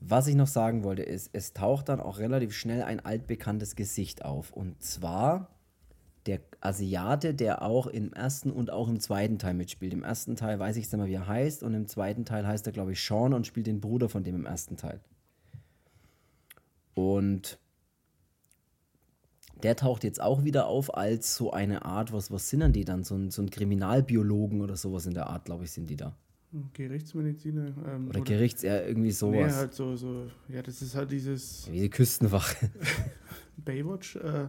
Was 0.00 0.26
ich 0.26 0.34
noch 0.34 0.46
sagen 0.46 0.82
wollte, 0.82 1.02
ist, 1.02 1.30
es 1.34 1.52
taucht 1.52 1.90
dann 1.90 2.00
auch 2.00 2.18
relativ 2.18 2.54
schnell 2.54 2.82
ein 2.82 3.00
altbekanntes 3.00 3.76
Gesicht 3.76 4.24
auf. 4.24 4.50
Und 4.50 4.82
zwar 4.82 5.50
der 6.24 6.40
Asiate, 6.60 7.34
der 7.34 7.62
auch 7.62 7.86
im 7.86 8.12
ersten 8.12 8.50
und 8.50 8.70
auch 8.70 8.88
im 8.88 8.98
zweiten 9.00 9.38
Teil 9.38 9.54
mitspielt. 9.54 9.92
Im 9.92 10.02
ersten 10.02 10.36
Teil 10.36 10.58
weiß 10.58 10.76
ich 10.76 10.84
nicht 10.84 10.96
mehr, 10.96 11.06
wie 11.06 11.14
er 11.14 11.26
heißt, 11.26 11.62
und 11.62 11.74
im 11.74 11.86
zweiten 11.86 12.24
Teil 12.24 12.46
heißt 12.46 12.66
er, 12.66 12.72
glaube 12.72 12.92
ich, 12.92 13.04
Sean 13.04 13.34
und 13.34 13.46
spielt 13.46 13.66
den 13.66 13.80
Bruder 13.80 14.08
von 14.08 14.24
dem 14.24 14.36
im 14.36 14.46
ersten 14.46 14.78
Teil. 14.78 15.00
Und 16.94 17.58
der 19.62 19.76
taucht 19.76 20.04
jetzt 20.04 20.20
auch 20.20 20.44
wieder 20.44 20.66
auf 20.66 20.94
als 20.94 21.36
so 21.36 21.50
eine 21.52 21.84
Art, 21.84 22.12
was, 22.12 22.30
was 22.30 22.48
sind 22.48 22.60
denn 22.60 22.72
die 22.72 22.84
dann? 22.86 23.04
So 23.04 23.16
ein, 23.16 23.30
so 23.30 23.42
ein 23.42 23.50
Kriminalbiologen 23.50 24.62
oder 24.62 24.76
sowas 24.76 25.04
in 25.04 25.14
der 25.14 25.28
Art, 25.28 25.44
glaube 25.44 25.64
ich, 25.64 25.72
sind 25.72 25.88
die 25.90 25.96
da. 25.96 26.16
Gerichtsmediziner. 26.72 27.72
Ähm, 27.86 28.08
Oder 28.08 28.20
Gerichts, 28.22 28.62
ja, 28.62 28.80
irgendwie 28.80 29.08
Nee, 29.08 29.12
sowas. 29.12 29.56
halt 29.56 29.74
so, 29.74 29.94
so, 29.96 30.26
ja, 30.48 30.62
das 30.62 30.82
ist 30.82 30.94
halt 30.94 31.10
dieses 31.12 31.70
Wie 31.70 31.80
die 31.80 31.90
Küstenwache. 31.90 32.70
Baywatch. 33.56 34.16
Äh, 34.16 34.48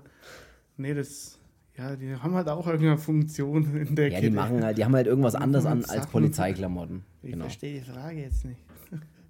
nee, 0.77 0.93
das, 0.93 1.37
Ja, 1.77 1.95
die 1.95 2.15
haben 2.15 2.33
halt 2.33 2.47
auch 2.49 2.65
irgendeine 2.65 2.97
Funktion 2.97 3.75
in 3.75 3.95
der 3.95 4.09
Ja, 4.09 4.21
die 4.21 4.29
machen 4.31 4.63
halt, 4.63 4.77
die 4.77 4.85
haben 4.85 4.95
halt 4.95 5.07
irgendwas 5.07 5.35
anderes 5.35 5.65
an 5.65 5.85
als 5.85 6.07
Polizeiklamotten. 6.07 7.03
Ich 7.23 7.31
Genau. 7.33 7.43
verstehe 7.45 7.79
die 7.79 7.85
Frage 7.91 8.19
jetzt 8.21 8.45
nicht. 8.45 8.61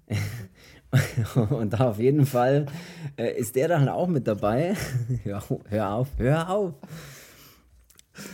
Und 1.50 1.72
da 1.74 1.90
auf 1.90 1.98
jeden 1.98 2.24
Fall 2.26 2.66
äh, 3.18 3.38
ist 3.38 3.54
der 3.56 3.68
dann 3.68 3.88
auch 3.88 4.08
mit 4.08 4.26
dabei. 4.26 4.74
hör, 5.24 5.42
hör 5.68 5.90
auf, 5.92 6.08
hör 6.18 6.48
auf. 6.50 6.74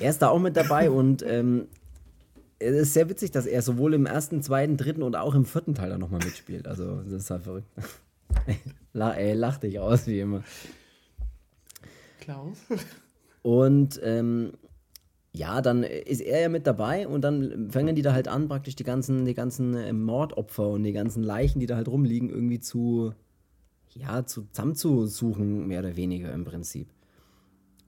Er 0.00 0.10
ist 0.10 0.22
da 0.22 0.28
auch 0.28 0.40
mit 0.40 0.56
dabei 0.56 0.90
und 0.90 1.22
ähm, 1.22 1.66
es 2.58 2.76
ist 2.76 2.94
sehr 2.94 3.08
witzig, 3.08 3.30
dass 3.30 3.46
er 3.46 3.62
sowohl 3.62 3.94
im 3.94 4.06
ersten, 4.06 4.42
zweiten, 4.42 4.76
dritten 4.76 5.02
und 5.02 5.16
auch 5.16 5.34
im 5.34 5.44
vierten 5.44 5.74
Teil 5.74 5.90
dann 5.90 6.00
nochmal 6.00 6.20
mitspielt. 6.24 6.66
Also, 6.66 7.02
das 7.02 7.22
ist 7.24 7.30
halt 7.30 7.42
verrückt. 7.42 7.68
La, 8.92 9.12
ey, 9.12 9.34
lach 9.34 9.58
dich 9.58 9.78
aus, 9.78 10.06
wie 10.06 10.20
immer. 10.20 10.42
Klaus? 12.20 12.58
Und 13.42 14.00
ähm, 14.02 14.52
ja, 15.32 15.60
dann 15.60 15.84
ist 15.84 16.20
er 16.20 16.40
ja 16.40 16.48
mit 16.48 16.66
dabei 16.66 17.06
und 17.06 17.22
dann 17.22 17.70
fangen 17.70 17.94
die 17.94 18.02
da 18.02 18.12
halt 18.12 18.28
an, 18.28 18.48
praktisch 18.48 18.74
die 18.74 18.84
ganzen, 18.84 19.24
die 19.24 19.34
ganzen 19.34 19.74
äh, 19.74 19.92
Mordopfer 19.92 20.68
und 20.68 20.82
die 20.82 20.92
ganzen 20.92 21.22
Leichen, 21.22 21.60
die 21.60 21.66
da 21.66 21.76
halt 21.76 21.88
rumliegen, 21.88 22.28
irgendwie 22.28 22.60
zu, 22.60 23.12
ja, 23.94 24.26
zu, 24.26 24.46
zusammenzusuchen, 24.50 25.66
mehr 25.66 25.80
oder 25.80 25.96
weniger 25.96 26.32
im 26.32 26.44
Prinzip. 26.44 26.88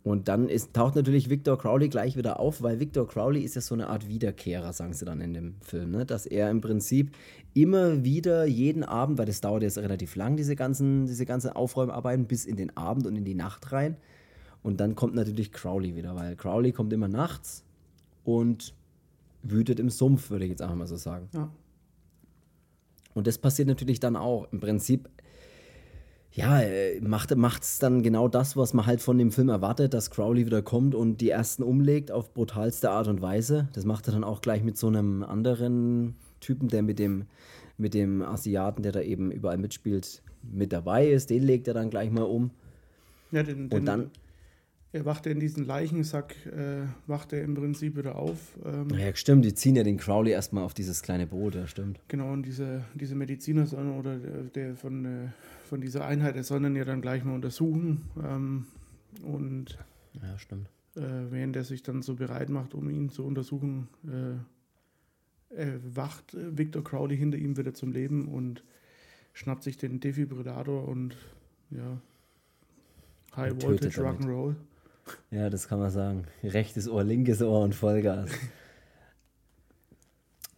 Und 0.02 0.28
dann 0.28 0.48
ist, 0.48 0.72
taucht 0.72 0.96
natürlich 0.96 1.28
Victor 1.28 1.58
Crowley 1.58 1.90
gleich 1.90 2.16
wieder 2.16 2.40
auf, 2.40 2.62
weil 2.62 2.80
Victor 2.80 3.06
Crowley 3.06 3.42
ist 3.42 3.54
ja 3.54 3.60
so 3.60 3.74
eine 3.74 3.88
Art 3.88 4.08
Wiederkehrer, 4.08 4.72
sagen 4.72 4.94
sie 4.94 5.04
dann 5.04 5.20
in 5.20 5.34
dem 5.34 5.56
Film, 5.60 5.90
ne? 5.90 6.06
dass 6.06 6.24
er 6.24 6.50
im 6.50 6.62
Prinzip 6.62 7.14
immer 7.52 8.02
wieder 8.02 8.46
jeden 8.46 8.82
Abend, 8.82 9.18
weil 9.18 9.26
das 9.26 9.42
dauert 9.42 9.62
jetzt 9.62 9.76
relativ 9.76 10.16
lang, 10.16 10.36
diese 10.36 10.56
ganzen, 10.56 11.06
diese 11.06 11.26
ganzen 11.26 11.50
Aufräumarbeiten, 11.50 12.26
bis 12.26 12.46
in 12.46 12.56
den 12.56 12.74
Abend 12.78 13.06
und 13.06 13.16
in 13.16 13.24
die 13.24 13.34
Nacht 13.34 13.72
rein. 13.72 13.96
Und 14.62 14.80
dann 14.80 14.94
kommt 14.94 15.14
natürlich 15.14 15.52
Crowley 15.52 15.96
wieder, 15.96 16.16
weil 16.16 16.34
Crowley 16.34 16.72
kommt 16.72 16.92
immer 16.94 17.08
nachts 17.08 17.62
und 18.24 18.74
wütet 19.42 19.80
im 19.80 19.90
Sumpf, 19.90 20.30
würde 20.30 20.44
ich 20.44 20.50
jetzt 20.50 20.62
einfach 20.62 20.76
mal 20.76 20.86
so 20.86 20.96
sagen. 20.96 21.28
Ja. 21.34 21.50
Und 23.14 23.26
das 23.26 23.38
passiert 23.38 23.68
natürlich 23.68 24.00
dann 24.00 24.16
auch. 24.16 24.50
Im 24.52 24.60
Prinzip, 24.60 25.08
ja, 26.32 26.60
äh, 26.60 27.00
macht 27.00 27.32
es 27.62 27.78
dann 27.78 28.02
genau 28.02 28.28
das, 28.28 28.56
was 28.56 28.72
man 28.72 28.86
halt 28.86 29.00
von 29.00 29.18
dem 29.18 29.32
Film 29.32 29.48
erwartet, 29.48 29.94
dass 29.94 30.10
Crowley 30.10 30.46
wieder 30.46 30.62
kommt 30.62 30.94
und 30.94 31.20
die 31.20 31.30
ersten 31.30 31.62
umlegt 31.62 32.12
auf 32.12 32.32
brutalste 32.32 32.90
Art 32.90 33.08
und 33.08 33.20
Weise. 33.20 33.68
Das 33.72 33.84
macht 33.84 34.06
er 34.06 34.12
dann 34.12 34.24
auch 34.24 34.40
gleich 34.40 34.62
mit 34.62 34.76
so 34.76 34.86
einem 34.86 35.24
anderen 35.24 36.14
Typen, 36.38 36.68
der 36.68 36.82
mit 36.82 36.98
dem, 36.98 37.26
mit 37.78 37.94
dem 37.94 38.22
Asiaten, 38.22 38.82
der 38.82 38.92
da 38.92 39.00
eben 39.00 39.32
überall 39.32 39.58
mitspielt, 39.58 40.22
mit 40.42 40.72
dabei 40.72 41.08
ist. 41.08 41.30
Den 41.30 41.42
legt 41.42 41.66
er 41.66 41.74
dann 41.74 41.90
gleich 41.90 42.10
mal 42.10 42.22
um. 42.22 42.50
Ja, 43.32 43.42
den, 43.42 43.68
den, 43.68 43.78
Und 43.78 43.84
dann, 43.86 44.10
er 44.92 45.04
wacht 45.04 45.26
in 45.26 45.40
diesen 45.40 45.66
Leichensack, 45.66 46.34
äh, 46.46 46.86
wacht 47.08 47.32
er 47.32 47.42
im 47.42 47.54
Prinzip 47.54 47.96
wieder 47.96 48.16
auf. 48.16 48.56
Ähm, 48.64 48.88
ja, 48.96 49.14
stimmt, 49.14 49.44
die 49.44 49.54
ziehen 49.54 49.74
ja 49.74 49.82
den 49.82 49.96
Crowley 49.96 50.30
erstmal 50.30 50.64
auf 50.64 50.74
dieses 50.74 51.02
kleine 51.02 51.26
Boot, 51.26 51.56
ja, 51.56 51.66
stimmt. 51.66 52.00
Genau, 52.06 52.32
und 52.32 52.44
diese, 52.44 52.84
diese 52.94 53.16
Mediziner 53.16 53.66
oder 53.98 54.16
der, 54.16 54.42
der 54.54 54.76
von, 54.76 55.04
äh, 55.04 55.28
von 55.70 55.80
dieser 55.80 56.04
Einheit, 56.04 56.34
der 56.34 56.42
soll 56.44 56.76
ja 56.76 56.84
dann 56.84 57.00
gleich 57.00 57.24
mal 57.24 57.34
untersuchen. 57.34 58.08
Ähm, 58.22 58.66
und 59.22 59.78
Ja, 60.20 60.36
stimmt. 60.36 60.68
äh, 60.96 61.30
während 61.30 61.56
er 61.56 61.64
sich 61.64 61.82
dann 61.82 62.02
so 62.02 62.16
bereit 62.16 62.50
macht, 62.50 62.74
um 62.74 62.90
ihn 62.90 63.08
zu 63.08 63.24
untersuchen, 63.24 63.88
äh, 64.06 65.54
äh, 65.54 65.78
wacht 65.84 66.34
äh, 66.34 66.58
Victor 66.58 66.82
Crowley 66.84 67.16
hinter 67.16 67.38
ihm 67.38 67.56
wieder 67.56 67.72
zum 67.72 67.92
Leben 67.92 68.28
und 68.28 68.64
schnappt 69.32 69.62
sich 69.62 69.76
den 69.76 70.00
Defibrillator 70.00 70.86
und 70.88 71.16
ja, 71.70 72.00
High 73.36 73.62
Voltage. 73.62 74.00
Rock'n'Roll. 74.02 74.56
Ja, 75.30 75.50
das 75.50 75.68
kann 75.68 75.78
man 75.78 75.90
sagen. 75.90 76.24
Rechtes 76.42 76.88
Ohr, 76.88 77.04
linkes 77.04 77.42
Ohr 77.42 77.62
und 77.62 77.74
Vollgas. 77.76 78.30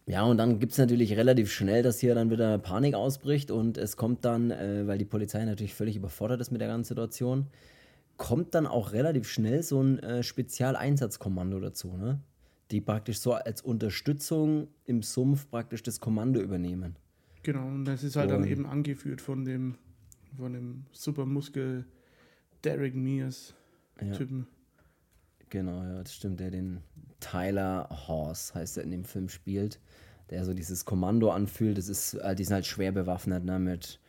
Ja, 0.05 0.23
und 0.23 0.37
dann 0.37 0.59
gibt 0.59 0.73
es 0.73 0.77
natürlich 0.77 1.15
relativ 1.15 1.49
schnell, 1.51 1.81
dass 1.81 1.99
hier 1.99 2.13
dann 2.13 2.29
wieder 2.29 2.57
Panik 2.57 2.93
ausbricht 2.93 3.51
und 3.51 3.77
es 3.77 3.95
kommt 3.95 4.25
dann, 4.25 4.51
äh, 4.51 4.85
weil 4.85 4.97
die 4.97 5.05
Polizei 5.05 5.43
natürlich 5.45 5.73
völlig 5.73 5.95
überfordert 5.95 6.41
ist 6.41 6.51
mit 6.51 6.59
der 6.59 6.67
ganzen 6.67 6.89
Situation, 6.89 7.47
kommt 8.17 8.53
dann 8.53 8.67
auch 8.67 8.91
relativ 8.91 9.27
schnell 9.29 9.63
so 9.63 9.81
ein 9.81 9.99
äh, 9.99 10.21
Spezialeinsatzkommando 10.23 11.59
dazu, 11.59 11.95
ne? 11.97 12.19
Die 12.71 12.81
praktisch 12.81 13.19
so 13.19 13.33
als 13.33 13.61
Unterstützung 13.61 14.67
im 14.85 15.03
Sumpf 15.03 15.49
praktisch 15.49 15.83
das 15.83 15.99
Kommando 15.99 16.41
übernehmen. 16.41 16.95
Genau, 17.43 17.65
und 17.67 17.85
das 17.85 18.03
ist 18.03 18.15
halt 18.15 18.31
dann 18.31 18.43
Und- 18.43 18.47
eben 18.49 18.65
angeführt 18.65 19.21
von 19.21 19.45
dem, 19.45 19.75
von 20.37 20.53
dem 20.53 20.85
Supermuskel 20.91 21.85
Derek 22.63 22.95
Mears 22.95 23.53
Ja. 24.01 24.11
Typen. 24.13 24.47
Genau, 25.53 25.83
ja, 25.83 26.01
das 26.01 26.15
stimmt. 26.15 26.39
Der 26.39 26.49
den 26.49 26.79
Tyler 27.19 27.87
Horse 28.07 28.55
heißt 28.55 28.77
er 28.77 28.83
in 28.83 28.89
dem 28.89 29.05
Film 29.05 29.29
spielt, 29.29 29.79
der 30.31 30.45
so 30.45 30.55
dieses 30.55 30.83
Kommando 30.83 31.29
anfühlt. 31.29 31.77
Das 31.77 31.89
ist, 31.89 32.15
äh, 32.15 32.33
die 32.33 32.43
sind 32.43 32.55
halt 32.55 32.65
schwer 32.65 32.91
bewaffnet, 32.91 33.45
ne, 33.45 33.59
mit, 33.59 33.99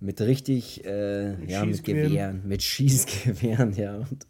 mit 0.00 0.20
richtig, 0.20 0.84
äh, 0.84 1.36
Mit 1.36 1.50
ja, 1.50 1.64
mit. 1.64 1.82
Gewehren, 1.82 2.42
mit 2.46 2.62
Schießgewehren, 2.62 3.72
ja. 3.76 3.96
Und 3.96 4.26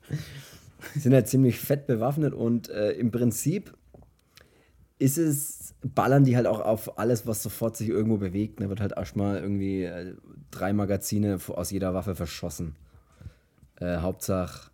sind 0.95 1.13
halt 1.13 1.27
ziemlich 1.27 1.59
fett 1.59 1.89
bewaffnet 1.89 2.35
und 2.35 2.69
äh, 2.69 2.93
im 2.93 3.11
Prinzip 3.11 3.77
ist 5.01 5.19
es, 5.19 5.75
ballern 5.83 6.23
die 6.23 6.37
halt 6.37 6.47
auch 6.47 6.61
auf 6.61 7.01
alles, 7.01 7.27
was 7.27 7.43
sofort 7.43 7.77
sich 7.77 7.89
irgendwo 7.89 8.19
bewegt. 8.19 8.61
Da 8.61 8.69
wird 8.69 8.81
halt 8.81 8.93
erstmal 8.93 9.39
irgendwie 9.39 9.83
äh, 9.83 10.15
drei 10.53 10.73
Magazine 10.73 11.41
aus 11.49 11.73
jeder 11.73 11.95
Waffe 11.95 12.15
verschossen. 12.15 12.77
Äh, 13.81 13.97
Hauptsache, 13.97 14.71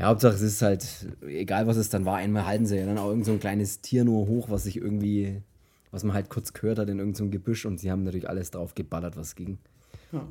ja, 0.00 0.06
Hauptsache 0.06 0.34
es 0.34 0.40
ist 0.40 0.62
halt, 0.62 0.86
egal 1.26 1.66
was 1.66 1.76
es 1.76 1.90
dann 1.90 2.06
war, 2.06 2.16
einmal 2.16 2.46
halten 2.46 2.64
sie 2.64 2.78
ja 2.78 2.86
dann 2.86 2.96
auch 2.96 3.10
irgend 3.10 3.26
so 3.26 3.32
ein 3.32 3.38
kleines 3.38 3.82
Tier 3.82 4.04
nur 4.04 4.26
hoch, 4.28 4.48
was 4.48 4.64
sich 4.64 4.78
irgendwie, 4.78 5.42
was 5.90 6.04
man 6.04 6.14
halt 6.14 6.30
kurz 6.30 6.54
gehört 6.54 6.78
hat 6.78 6.88
in 6.88 6.98
irgendeinem 6.98 7.26
so 7.26 7.30
Gebüsch 7.30 7.66
und 7.66 7.78
sie 7.78 7.90
haben 7.90 8.02
natürlich 8.04 8.26
alles 8.26 8.50
drauf 8.50 8.74
geballert, 8.74 9.18
was 9.18 9.34
ging. 9.34 9.58
Ja. 10.12 10.26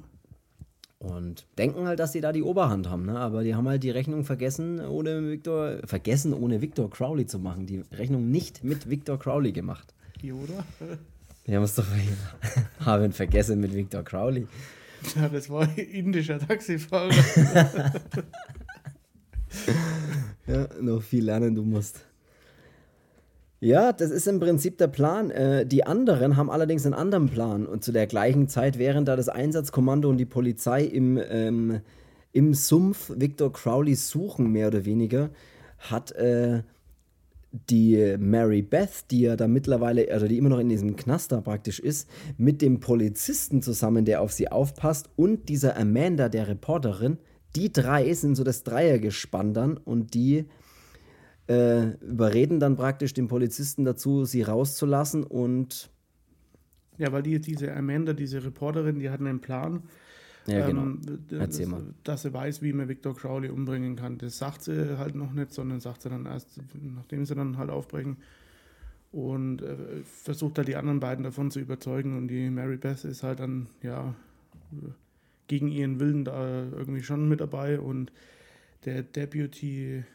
Und 0.98 1.46
denken 1.60 1.86
halt, 1.86 2.00
dass 2.00 2.14
sie 2.14 2.20
da 2.20 2.32
die 2.32 2.42
Oberhand 2.42 2.90
haben, 2.90 3.06
ne? 3.06 3.20
Aber 3.20 3.44
die 3.44 3.54
haben 3.54 3.68
halt 3.68 3.84
die 3.84 3.92
Rechnung 3.92 4.26
vergessen, 4.26 4.80
ohne 4.82 5.30
Victor, 5.30 5.78
vergessen, 5.86 6.34
ohne 6.34 6.62
Victor 6.62 6.90
Crowley 6.90 7.28
zu 7.28 7.38
machen. 7.38 7.68
Die 7.68 7.84
Rechnung 7.92 8.32
nicht 8.32 8.64
mit 8.64 8.90
Victor 8.90 9.20
Crowley 9.20 9.52
gemacht. 9.52 9.94
Yoda? 10.20 10.66
Die 11.46 11.56
haben 11.56 11.64
es 11.64 11.76
doch 11.76 11.86
haben 12.80 13.12
vergessen 13.12 13.60
mit 13.60 13.76
Victor 13.76 14.04
Crowley. 14.04 14.48
Ja, 15.16 15.30
das 15.30 15.48
war 15.48 15.62
ein 15.62 15.76
indischer 15.78 16.40
Taxifahrer. 16.40 17.14
Ja, 20.48 20.68
noch 20.82 21.04
viel 21.04 21.26
lernen 21.26 21.54
du 21.54 21.64
musst. 21.64 22.06
Ja, 23.62 23.92
das 23.92 24.10
ist 24.10 24.26
im 24.28 24.40
Prinzip 24.40 24.78
der 24.78 24.88
Plan. 24.88 25.32
Äh, 25.32 25.66
die 25.66 25.86
anderen 25.86 26.38
haben 26.38 26.50
allerdings 26.50 26.86
einen 26.86 26.96
anderen 26.96 27.30
Plan. 27.30 27.66
Und 27.66 27.84
zu 27.84 27.92
der 27.92 28.08
gleichen 28.08 28.48
Zeit, 28.48 28.80
während 28.80 29.08
da 29.08 29.16
das 29.16 29.30
Einsatzkommando 29.30 30.10
und 30.10 30.18
die 30.18 30.26
Polizei 30.26 30.86
im, 30.86 31.20
ähm, 31.30 31.82
im 32.32 32.54
Sumpf 32.54 33.12
Victor 33.16 33.52
Crowley 33.52 33.96
suchen, 33.96 34.52
mehr 34.52 34.70
oder 34.70 34.86
weniger, 34.86 35.30
hat 35.78 36.14
äh, 36.14 36.64
die 37.52 38.16
Mary 38.18 38.62
Beth, 38.62 39.06
die 39.12 39.22
ja 39.22 39.36
da 39.36 39.48
mittlerweile, 39.48 40.12
also 40.12 40.28
die 40.28 40.38
immer 40.38 40.50
noch 40.50 40.60
in 40.60 40.70
diesem 40.70 40.96
Knaster 40.96 41.42
praktisch 41.42 41.80
ist, 41.80 42.10
mit 42.38 42.62
dem 42.62 42.80
Polizisten 42.80 43.62
zusammen, 43.62 44.06
der 44.06 44.22
auf 44.22 44.32
sie 44.32 44.52
aufpasst, 44.52 45.10
und 45.16 45.50
dieser 45.50 45.76
Amanda, 45.78 46.30
der 46.30 46.48
Reporterin, 46.48 47.18
die 47.56 47.72
drei 47.72 48.14
sind 48.14 48.36
so 48.36 48.44
das 48.44 48.64
Dreiergespann 48.64 49.54
dann 49.54 49.78
und 49.78 50.14
die 50.14 50.46
äh, 51.48 51.96
überreden 52.06 52.60
dann 52.60 52.76
praktisch 52.76 53.14
den 53.14 53.28
Polizisten 53.28 53.84
dazu, 53.84 54.26
sie 54.26 54.44
rauszulassen 54.44 55.24
und 55.24 55.90
Ja, 56.98 57.12
weil 57.12 57.24
die, 57.24 57.40
diese 57.40 57.76
Amanda, 57.76 58.14
diese 58.14 58.44
Reporterin, 58.44 59.00
die 59.00 59.10
hat 59.10 59.20
einen 59.20 59.40
Plan. 59.42 59.84
ja 60.46 60.68
genau. 60.68 60.84
ähm, 60.84 61.02
Erzähl 61.32 61.66
dass, 61.66 61.72
mal. 61.72 61.84
dass 62.04 62.22
sie 62.22 62.34
weiß, 62.34 62.62
wie 62.62 62.72
man 62.72 62.88
Victor 62.88 63.16
Crowley 63.16 63.50
umbringen 63.50 63.96
kann. 63.96 64.20
Das 64.20 64.38
sagt 64.38 64.62
sie 64.64 65.00
halt 65.00 65.16
noch 65.16 65.34
nicht, 65.34 65.52
sondern 65.52 65.80
sagt 65.80 66.04
sie 66.04 66.10
dann 66.10 66.28
erst, 66.28 66.62
nachdem 66.96 67.26
sie 67.26 67.34
dann 67.34 67.58
halt 67.58 67.72
aufbrechen. 67.72 68.18
Und 69.12 69.64
äh, 69.64 70.04
versucht 70.04 70.60
halt 70.60 70.68
die 70.68 70.76
anderen 70.76 71.00
beiden 71.00 71.24
davon 71.24 71.50
zu 71.50 71.60
überzeugen. 71.60 72.16
Und 72.16 72.28
die 72.28 72.52
Mary 72.52 72.78
Beth 72.78 73.04
ist 73.06 73.24
halt 73.24 73.40
dann, 73.40 73.70
ja, 73.82 74.14
gegen 75.50 75.68
ihren 75.68 76.00
Willen 76.00 76.24
da 76.24 76.64
irgendwie 76.72 77.04
schon 77.04 77.28
mit 77.28 77.42
dabei. 77.42 77.80
Und 77.82 78.14
der 78.86 79.04
Deputy, 79.04 80.06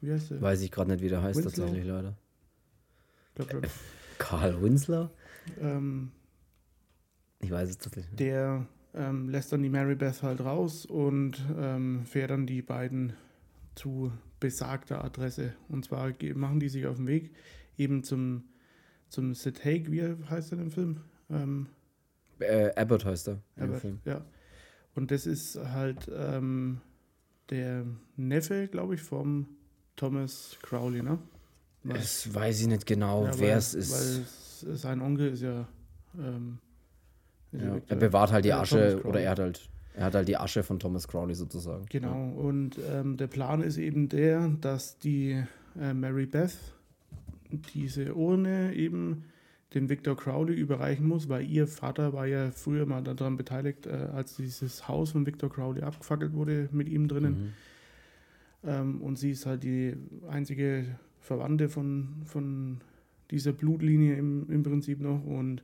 wie 0.00 0.12
heißt 0.12 0.30
der? 0.30 0.40
Weiß 0.40 0.60
ich 0.62 0.70
gerade 0.70 0.92
nicht, 0.92 1.02
wie 1.02 1.08
der 1.08 1.22
heißt 1.22 1.42
Winslow? 1.44 1.64
tatsächlich, 1.64 1.88
leider. 1.90 2.16
Glaub 3.34 3.50
schon. 3.50 3.62
Karl 4.18 4.62
Winslow? 4.62 5.10
ähm, 5.60 6.12
Ich 7.40 7.50
weiß 7.50 7.68
es 7.70 7.78
tatsächlich 7.78 8.10
nicht. 8.12 8.20
der 8.20 8.66
ähm, 8.94 9.28
lässt 9.30 9.50
dann 9.52 9.62
die 9.62 9.70
Mary 9.70 9.94
Beth 9.96 10.22
halt 10.22 10.40
raus 10.40 10.84
und 10.86 11.42
ähm, 11.58 12.04
fährt 12.04 12.30
dann 12.30 12.46
die 12.46 12.62
beiden 12.62 13.14
zu 13.74 14.12
besagter 14.38 15.02
Adresse. 15.02 15.54
Und 15.68 15.84
zwar 15.86 16.12
machen 16.34 16.60
die 16.60 16.68
sich 16.68 16.86
auf 16.86 16.96
den 16.96 17.06
Weg 17.06 17.32
eben 17.78 18.04
zum, 18.04 18.44
zum 19.08 19.34
Sid 19.34 19.64
Haig, 19.64 19.90
wie 19.90 20.02
heißt 20.28 20.52
er 20.52 20.58
im 20.58 20.70
Film? 20.70 21.00
Ähm, 21.30 21.68
Äh, 22.38 22.70
Abbott 22.76 23.04
heißt 23.06 23.28
er. 23.28 23.40
Film. 23.78 24.00
ja. 24.04 24.22
Und 24.94 25.10
das 25.10 25.26
ist 25.26 25.56
halt 25.56 26.10
ähm, 26.14 26.80
der 27.50 27.84
Neffe, 28.16 28.68
glaube 28.68 28.94
ich, 28.94 29.02
vom 29.02 29.46
Thomas 29.96 30.58
Crowley, 30.62 31.02
ne? 31.02 31.18
Weil, 31.84 31.98
das 31.98 32.32
weiß 32.32 32.60
ich 32.60 32.66
nicht 32.68 32.86
genau, 32.86 33.24
ja, 33.24 33.38
wer 33.38 33.56
es 33.56 33.74
ist. 33.74 34.66
Weil 34.66 34.76
sein 34.76 35.00
Onkel 35.00 35.32
ist 35.32 35.42
ja. 35.42 35.66
Ähm, 36.18 36.58
ist 37.50 37.62
ja 37.62 37.80
er 37.88 37.96
bewahrt 37.96 38.32
halt 38.32 38.44
die 38.44 38.52
Asche 38.52 39.02
oder 39.04 39.20
er 39.20 39.30
hat 39.30 39.38
halt. 39.38 39.68
Er 39.94 40.06
hat 40.06 40.14
halt 40.14 40.26
die 40.26 40.38
Asche 40.38 40.62
von 40.62 40.78
Thomas 40.78 41.06
Crowley 41.06 41.34
sozusagen. 41.34 41.84
Genau, 41.90 42.14
ja. 42.14 42.32
und 42.32 42.78
ähm, 42.90 43.18
der 43.18 43.26
Plan 43.26 43.60
ist 43.60 43.76
eben 43.76 44.08
der, 44.08 44.48
dass 44.48 44.98
die 44.98 45.44
äh, 45.78 45.92
Mary 45.92 46.24
Beth 46.24 46.56
diese 47.74 48.14
Urne 48.14 48.72
eben 48.74 49.24
dem 49.74 49.88
Victor 49.88 50.16
Crowley 50.16 50.54
überreichen 50.54 51.06
muss, 51.06 51.28
weil 51.28 51.48
ihr 51.48 51.66
Vater 51.66 52.12
war 52.12 52.26
ja 52.26 52.50
früher 52.50 52.86
mal 52.86 53.02
daran 53.02 53.36
beteiligt, 53.36 53.86
äh, 53.86 54.08
als 54.12 54.36
dieses 54.36 54.88
Haus 54.88 55.12
von 55.12 55.26
Victor 55.26 55.50
Crowley 55.50 55.82
abgefackelt 55.82 56.34
wurde 56.34 56.68
mit 56.72 56.88
ihm 56.88 57.08
drinnen. 57.08 57.32
Mhm. 57.32 57.52
Ähm, 58.64 59.00
und 59.02 59.18
sie 59.18 59.30
ist 59.30 59.46
halt 59.46 59.62
die 59.62 59.96
einzige 60.28 60.84
Verwandte 61.20 61.68
von, 61.68 62.22
von 62.24 62.80
dieser 63.30 63.52
Blutlinie 63.52 64.16
im, 64.16 64.50
im 64.50 64.62
Prinzip 64.62 65.00
noch. 65.00 65.24
Und 65.24 65.62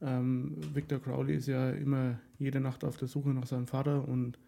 ähm, 0.00 0.56
Victor 0.72 1.00
Crowley 1.00 1.36
ist 1.36 1.46
ja 1.46 1.70
immer 1.70 2.18
jede 2.38 2.60
Nacht 2.60 2.84
auf 2.84 2.96
der 2.96 3.08
Suche 3.08 3.30
nach 3.30 3.46
seinem 3.46 3.66
Vater 3.66 4.06
und 4.08 4.38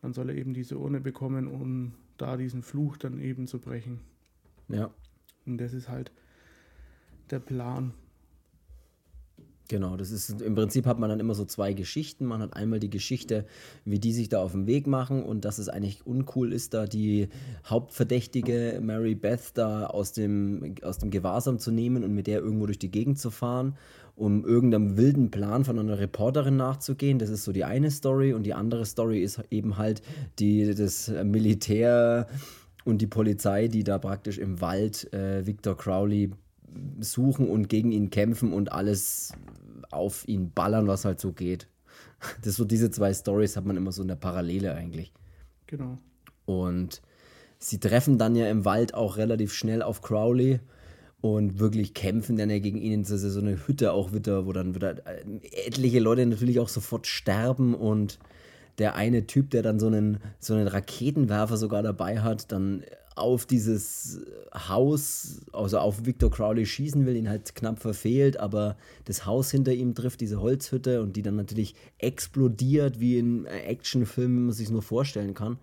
dann 0.00 0.12
soll 0.12 0.30
er 0.30 0.36
eben 0.36 0.54
diese 0.54 0.78
Urne 0.78 1.00
bekommen, 1.00 1.48
um 1.48 1.92
da 2.18 2.36
diesen 2.36 2.62
Fluch 2.62 2.96
dann 2.96 3.18
eben 3.20 3.46
zu 3.46 3.58
brechen. 3.58 4.00
Ja. 4.68 4.90
Und 5.46 5.58
das 5.58 5.72
ist 5.72 5.88
halt 5.88 6.12
der 7.30 7.40
Plan. 7.40 7.94
Genau, 9.68 9.98
das 9.98 10.10
ist 10.10 10.40
im 10.40 10.54
Prinzip 10.54 10.86
hat 10.86 10.98
man 10.98 11.10
dann 11.10 11.20
immer 11.20 11.34
so 11.34 11.44
zwei 11.44 11.74
Geschichten. 11.74 12.24
Man 12.24 12.40
hat 12.40 12.56
einmal 12.56 12.80
die 12.80 12.88
Geschichte, 12.88 13.44
wie 13.84 13.98
die 13.98 14.14
sich 14.14 14.30
da 14.30 14.42
auf 14.42 14.52
den 14.52 14.66
Weg 14.66 14.86
machen 14.86 15.22
und 15.22 15.44
dass 15.44 15.58
es 15.58 15.68
eigentlich 15.68 16.06
uncool 16.06 16.54
ist, 16.54 16.72
da 16.72 16.86
die 16.86 17.28
Hauptverdächtige 17.66 18.80
Mary 18.82 19.14
Beth 19.14 19.50
da 19.54 19.86
aus 19.86 20.12
dem, 20.12 20.76
aus 20.82 20.96
dem 20.96 21.10
Gewahrsam 21.10 21.58
zu 21.58 21.70
nehmen 21.70 22.02
und 22.02 22.14
mit 22.14 22.26
der 22.26 22.40
irgendwo 22.40 22.64
durch 22.64 22.78
die 22.78 22.90
Gegend 22.90 23.18
zu 23.18 23.30
fahren, 23.30 23.76
um 24.16 24.42
irgendeinem 24.42 24.96
wilden 24.96 25.30
Plan 25.30 25.66
von 25.66 25.78
einer 25.78 25.98
Reporterin 25.98 26.56
nachzugehen. 26.56 27.18
Das 27.18 27.28
ist 27.28 27.44
so 27.44 27.52
die 27.52 27.64
eine 27.64 27.90
Story 27.90 28.32
und 28.32 28.44
die 28.44 28.54
andere 28.54 28.86
Story 28.86 29.22
ist 29.22 29.42
eben 29.50 29.76
halt 29.76 30.00
die, 30.38 30.74
das 30.74 31.12
Militär 31.24 32.26
und 32.86 33.02
die 33.02 33.06
Polizei, 33.06 33.68
die 33.68 33.84
da 33.84 33.98
praktisch 33.98 34.38
im 34.38 34.62
Wald 34.62 35.12
äh, 35.12 35.46
Victor 35.46 35.76
Crowley 35.76 36.30
suchen 37.00 37.48
und 37.48 37.68
gegen 37.68 37.92
ihn 37.92 38.10
kämpfen 38.10 38.52
und 38.52 38.72
alles 38.72 39.32
auf 39.90 40.26
ihn 40.28 40.52
ballern, 40.52 40.86
was 40.86 41.04
halt 41.04 41.20
so 41.20 41.32
geht. 41.32 41.68
Das 42.42 42.56
so 42.56 42.64
diese 42.64 42.90
zwei 42.90 43.14
Stories 43.14 43.56
hat 43.56 43.64
man 43.64 43.76
immer 43.76 43.92
so 43.92 44.02
in 44.02 44.08
der 44.08 44.16
Parallele 44.16 44.74
eigentlich. 44.74 45.12
Genau. 45.68 45.98
Und 46.46 47.00
sie 47.58 47.78
treffen 47.78 48.18
dann 48.18 48.34
ja 48.34 48.48
im 48.48 48.64
Wald 48.64 48.94
auch 48.94 49.16
relativ 49.16 49.52
schnell 49.52 49.82
auf 49.82 50.02
Crowley 50.02 50.58
und 51.20 51.58
wirklich 51.58 51.94
kämpfen 51.94 52.36
dann 52.36 52.50
ja 52.50 52.58
gegen 52.58 52.78
ihn. 52.78 53.02
Das 53.02 53.10
ist 53.10 53.22
so 53.22 53.40
eine 53.40 53.66
Hütte 53.66 53.92
auch 53.92 54.12
wieder, 54.12 54.46
wo 54.46 54.52
dann 54.52 54.74
wieder 54.74 55.06
äh, 55.06 55.22
etliche 55.66 56.00
Leute 56.00 56.26
natürlich 56.26 56.58
auch 56.60 56.68
sofort 56.68 57.06
sterben 57.06 57.74
und 57.74 58.18
der 58.78 58.94
eine 58.94 59.26
Typ, 59.26 59.50
der 59.50 59.62
dann 59.62 59.80
so 59.80 59.88
einen, 59.88 60.18
so 60.38 60.54
einen 60.54 60.68
Raketenwerfer 60.68 61.56
sogar 61.56 61.82
dabei 61.82 62.20
hat, 62.20 62.52
dann 62.52 62.84
auf 63.18 63.46
dieses 63.46 64.20
Haus, 64.54 65.40
also 65.52 65.78
auf 65.78 66.06
Victor 66.06 66.30
Crowley 66.30 66.66
schießen 66.66 67.04
will, 67.04 67.16
ihn 67.16 67.28
halt 67.28 67.54
knapp 67.54 67.78
verfehlt, 67.78 68.38
aber 68.38 68.76
das 69.04 69.26
Haus 69.26 69.50
hinter 69.50 69.72
ihm 69.72 69.94
trifft 69.94 70.20
diese 70.20 70.40
Holzhütte 70.40 71.02
und 71.02 71.16
die 71.16 71.22
dann 71.22 71.36
natürlich 71.36 71.74
explodiert, 71.98 73.00
wie 73.00 73.18
in 73.18 73.46
Actionfilmen, 73.46 74.36
wie 74.36 74.42
man 74.42 74.52
sich 74.52 74.70
nur 74.70 74.82
vorstellen 74.82 75.34
kann. 75.34 75.58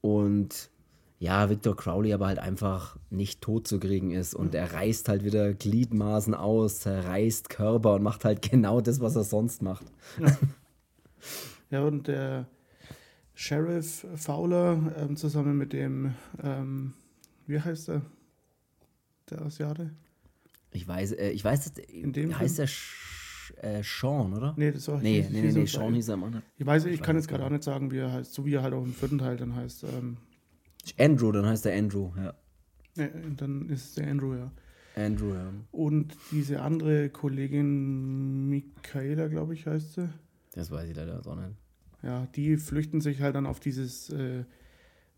Und 0.00 0.70
ja, 1.18 1.48
Victor 1.48 1.76
Crowley 1.76 2.12
aber 2.12 2.26
halt 2.26 2.38
einfach 2.38 2.96
nicht 3.10 3.40
tot 3.40 3.66
zu 3.66 3.80
kriegen 3.80 4.10
ist 4.10 4.34
und 4.34 4.54
er 4.54 4.72
reißt 4.72 5.08
halt 5.08 5.24
wieder 5.24 5.54
Gliedmaßen 5.54 6.34
aus, 6.34 6.80
zerreißt 6.80 7.48
Körper 7.48 7.94
und 7.94 8.02
macht 8.02 8.24
halt 8.24 8.42
genau 8.50 8.80
das, 8.80 9.00
was 9.00 9.16
er 9.16 9.24
sonst 9.24 9.62
macht. 9.62 9.86
Ja, 10.20 10.38
ja 11.70 11.82
und 11.84 12.08
der 12.08 12.46
Sheriff 13.38 14.06
Fowler 14.14 14.94
ähm, 14.96 15.14
zusammen 15.14 15.58
mit 15.58 15.74
dem, 15.74 16.14
ähm, 16.42 16.94
wie 17.46 17.60
heißt 17.60 17.90
er? 17.90 18.00
Der 19.28 19.42
Asiate? 19.42 19.90
Ich 20.70 20.88
weiß, 20.88 21.12
äh, 21.12 21.30
ich 21.30 21.44
weiß, 21.44 21.74
in 21.88 22.14
dem 22.14 22.36
heißt 22.36 22.58
der 22.58 22.66
Sch 22.66 23.52
äh, 23.60 23.82
Sean, 23.82 24.32
oder? 24.32 24.54
Nee, 24.56 24.72
das 24.72 24.88
war 24.88 25.02
Nee, 25.02 25.26
nee, 25.30 25.42
nee, 25.42 25.52
nee 25.52 25.66
Sean 25.66 25.92
hieß 25.92 26.08
er 26.08 26.14
anderen. 26.14 26.42
Ich 26.56 26.64
weiß, 26.64 26.86
ich, 26.86 26.94
ich 26.94 27.02
kann 27.02 27.16
jetzt 27.16 27.28
gerade 27.28 27.44
auch 27.44 27.50
nicht 27.50 27.62
sagen, 27.62 27.90
wie 27.90 27.98
er 27.98 28.10
heißt, 28.10 28.32
so 28.32 28.46
wie 28.46 28.54
er 28.54 28.62
halt 28.62 28.72
auch 28.72 28.82
im 28.82 28.94
vierten 28.94 29.18
Teil 29.18 29.36
dann 29.36 29.54
heißt. 29.54 29.84
Ähm, 29.84 30.16
Andrew, 30.98 31.30
dann 31.30 31.44
heißt 31.44 31.66
er 31.66 31.76
Andrew, 31.76 32.12
ja. 32.16 32.34
ja. 32.96 33.08
Dann 33.36 33.68
ist 33.68 33.84
es 33.84 33.94
der 33.96 34.08
Andrew, 34.08 34.34
ja. 34.34 34.50
Andrew, 34.96 35.34
ja. 35.34 35.52
Und 35.72 36.16
diese 36.32 36.62
andere 36.62 37.10
Kollegin 37.10 38.48
Michaela, 38.48 39.28
glaube 39.28 39.52
ich, 39.52 39.66
heißt 39.66 39.92
sie. 39.92 40.08
Das 40.54 40.70
weiß 40.70 40.88
ich 40.88 40.96
leider 40.96 41.20
auch 41.20 41.36
nicht. 41.36 41.65
Ja, 42.02 42.26
die 42.34 42.56
flüchten 42.56 43.00
sich 43.00 43.20
halt 43.20 43.34
dann 43.34 43.46
auf 43.46 43.60
dieses 43.60 44.10
äh, 44.10 44.44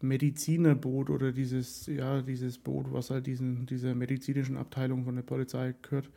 Medizinerboot 0.01 1.11
oder 1.11 1.33
dieses, 1.33 1.87
ja, 1.87 2.23
dieses 2.23 2.59
Boot, 2.59 2.93
was 2.93 3.11
halt 3.11 3.27
diesen, 3.27 3.67
dieser 3.67 3.95
medizinischen 3.95 4.57
Abteilung 4.57 5.05
von 5.05 5.17
der 5.17 5.23
Polizei 5.23 5.75
gehört. 5.83 6.11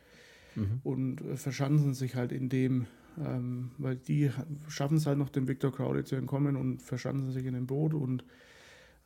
Mhm. 0.54 0.80
Und 0.82 1.20
äh, 1.22 1.36
verschanzen 1.36 1.94
sich 1.94 2.14
halt 2.14 2.32
in 2.32 2.48
dem, 2.48 2.86
ähm, 3.18 3.70
weil 3.78 3.96
die 3.96 4.30
schaffen 4.68 4.98
es 4.98 5.06
halt 5.06 5.18
noch, 5.18 5.30
dem 5.30 5.48
Victor 5.48 5.72
Crowley 5.72 6.04
zu 6.04 6.16
entkommen 6.16 6.56
und 6.56 6.80
verschanzen 6.80 7.32
sich 7.32 7.46
in 7.46 7.54
dem 7.54 7.66
Boot 7.66 7.94
und 7.94 8.24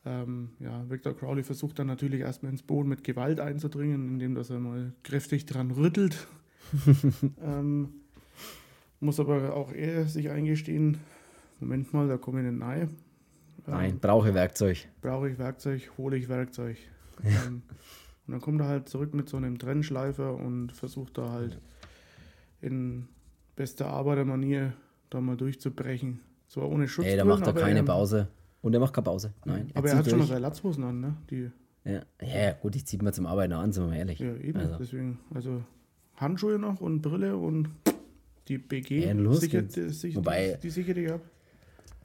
ähm, 0.05 0.51
ja, 0.61 0.89
Victor 0.89 1.17
Crowley 1.17 1.43
versucht 1.43 1.79
dann 1.79 1.89
natürlich 1.89 2.21
erstmal 2.21 2.53
ins 2.53 2.63
Boot 2.63 2.87
mit 2.87 3.03
Gewalt 3.03 3.41
einzudringen, 3.41 4.09
indem 4.09 4.35
dass 4.37 4.51
er 4.51 4.61
mal 4.61 4.93
kräftig 5.03 5.47
dran 5.47 5.73
rüttelt. 5.73 6.29
ähm, 7.43 7.89
muss 9.01 9.19
aber 9.21 9.55
auch 9.55 9.73
er 9.73 10.07
sich 10.07 10.31
eingestehen, 10.31 10.99
Moment 11.61 11.93
mal, 11.93 12.09
da 12.09 12.17
komme 12.17 12.41
ich 12.45 12.51
nicht 12.51 12.63
rein. 12.63 12.97
Nein, 13.67 13.91
ähm, 13.93 13.99
brauche 13.99 14.35
Werkzeug. 14.35 14.89
Brauche 15.01 15.31
ich 15.31 15.39
Werkzeug, 15.39 15.91
hole 15.99 16.17
ich 16.17 16.29
Werkzeug. 16.29 16.77
ähm, 17.25 17.63
und 18.27 18.33
dann 18.33 18.41
kommt 18.41 18.61
er 18.61 18.69
halt 18.69 18.89
zurück 18.89 19.15
mit 19.15 19.29
so 19.29 19.37
einem 19.37 19.59
Trennschleifer 19.59 20.35
und 20.35 20.73
versucht 20.73 21.17
da 21.19 21.31
halt 21.31 21.59
in 22.61 23.09
bester 23.55 23.87
Arbeitermanier 23.87 24.73
da 25.11 25.21
mal 25.21 25.37
durchzubrechen. 25.37 26.21
Zwar 26.49 26.69
ohne 26.69 26.89
Schutz. 26.89 27.07
Ey, 27.07 27.17
da 27.17 27.25
macht 27.25 27.47
er 27.47 27.55
keine 27.55 27.83
Pause. 27.83 28.29
Und 28.63 28.75
er 28.75 28.81
macht 28.81 28.95
keine 28.95 29.05
Pause. 29.05 29.33
Nein. 29.45 29.71
Aber 29.75 29.89
er 29.89 29.97
hat 29.97 30.07
durch. 30.07 30.11
schon 30.11 30.19
mal 30.19 30.27
seine 30.27 30.41
Latzhosen 30.41 30.85
an, 30.85 31.01
ne? 31.01 31.17
Die 31.31 31.51
ja. 31.85 32.03
ja, 32.21 32.53
gut, 32.53 32.75
ich 32.75 32.85
ziehe 32.85 33.01
mal 33.03 33.15
zum 33.15 33.27
Arbeiten 33.27 33.53
an, 33.53 33.73
sind 33.73 33.85
wir 33.85 33.91
mal 33.91 33.97
ehrlich. 33.97 34.19
Ja, 34.19 34.35
eben. 34.35 34.59
Also. 34.59 34.77
Deswegen, 34.77 35.21
also 35.33 35.63
Handschuhe 36.17 36.59
noch 36.59 36.81
und 36.81 37.01
Brille 37.01 37.37
und 37.37 37.69
die 38.49 38.59
BG 38.59 39.07
ja, 39.07 39.33
sichert, 39.35 39.77
die, 39.77 39.89
die, 39.89 40.17
Wobei, 40.17 40.59
die 40.61 40.71
sichert 40.71 40.97
die 40.97 41.11
ab. 41.11 41.21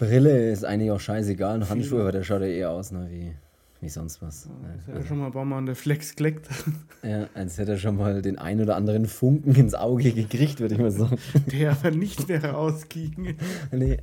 Brille 0.02 0.52
ist 0.52 0.66
eigentlich 0.66 0.90
auch 0.90 1.00
scheißegal. 1.00 1.62
Und 1.62 1.70
Handschuhe, 1.70 2.02
aber 2.02 2.12
der 2.12 2.24
schaut 2.24 2.42
ja 2.42 2.48
eher 2.48 2.72
aus, 2.72 2.92
ne, 2.92 3.08
wie, 3.12 3.34
wie 3.82 3.90
sonst 3.90 4.20
was. 4.20 4.46
Ja, 4.46 4.74
das 4.76 4.88
hätte 4.88 4.98
also, 4.98 5.08
schon 5.10 5.20
mal 5.20 5.28
ein 5.28 5.32
paar 5.32 5.46
Mal 5.46 5.60
an 5.60 5.68
der 5.68 5.76
Flex 5.76 6.16
geleckt. 6.16 6.48
Ja, 7.04 7.28
als 7.34 7.58
hätte 7.58 7.72
er 7.72 7.78
schon 7.80 7.98
mal 7.98 8.22
den 8.22 8.38
ein 8.38 8.62
oder 8.62 8.76
anderen 8.76 9.08
Funken 9.08 9.56
ins 9.56 9.74
Auge 9.74 10.12
gekriegt, 10.12 10.60
würde 10.60 10.76
ich 10.76 10.80
mal 10.80 10.92
sagen. 10.92 11.18
Der 11.52 11.72
aber 11.72 11.90
nicht 11.90 12.28
mehr 12.28 12.44
rausging. 12.46 13.36
Nee. 13.72 13.98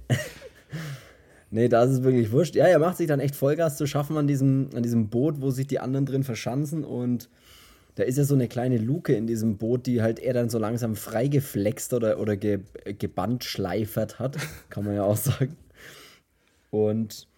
Nee, 1.51 1.69
da 1.69 1.85
ist 1.85 1.91
es 1.91 2.03
wirklich 2.03 2.33
wurscht. 2.33 2.57
Ja, 2.57 2.67
er 2.67 2.81
macht 2.81 2.97
sich 2.97 3.07
dann 3.07 3.21
echt 3.21 3.37
Vollgas 3.37 3.77
zu 3.77 3.87
schaffen 3.87 4.17
an 4.17 4.27
diesem, 4.27 4.71
an 4.75 4.83
diesem 4.83 5.09
Boot, 5.11 5.41
wo 5.41 5.51
sich 5.51 5.69
die 5.69 5.79
anderen 5.79 6.07
drin 6.07 6.25
verschanzen 6.25 6.85
und 6.85 7.29
da 7.95 8.03
ist 8.05 8.19
ja 8.19 8.25
so 8.25 8.35
eine 8.35 8.47
kleine 8.47 8.79
Luke 8.79 9.13
in 9.13 9.27
diesem 9.27 9.59
Boot, 9.59 9.87
die 9.87 10.03
halt 10.03 10.21
er 10.21 10.35
dann 10.35 10.49
so 10.49 10.59
langsam 10.59 10.95
freigeflext 10.95 11.95
oder, 11.95 12.21
oder 12.21 12.37
ge, 12.37 12.61
gebandschleifert 12.85 14.19
hat, 14.21 14.37
kann 14.71 14.85
man 14.85 14.95
ja 14.95 15.03
auch 15.05 15.17
sagen. 15.17 15.57
Und 16.71 17.29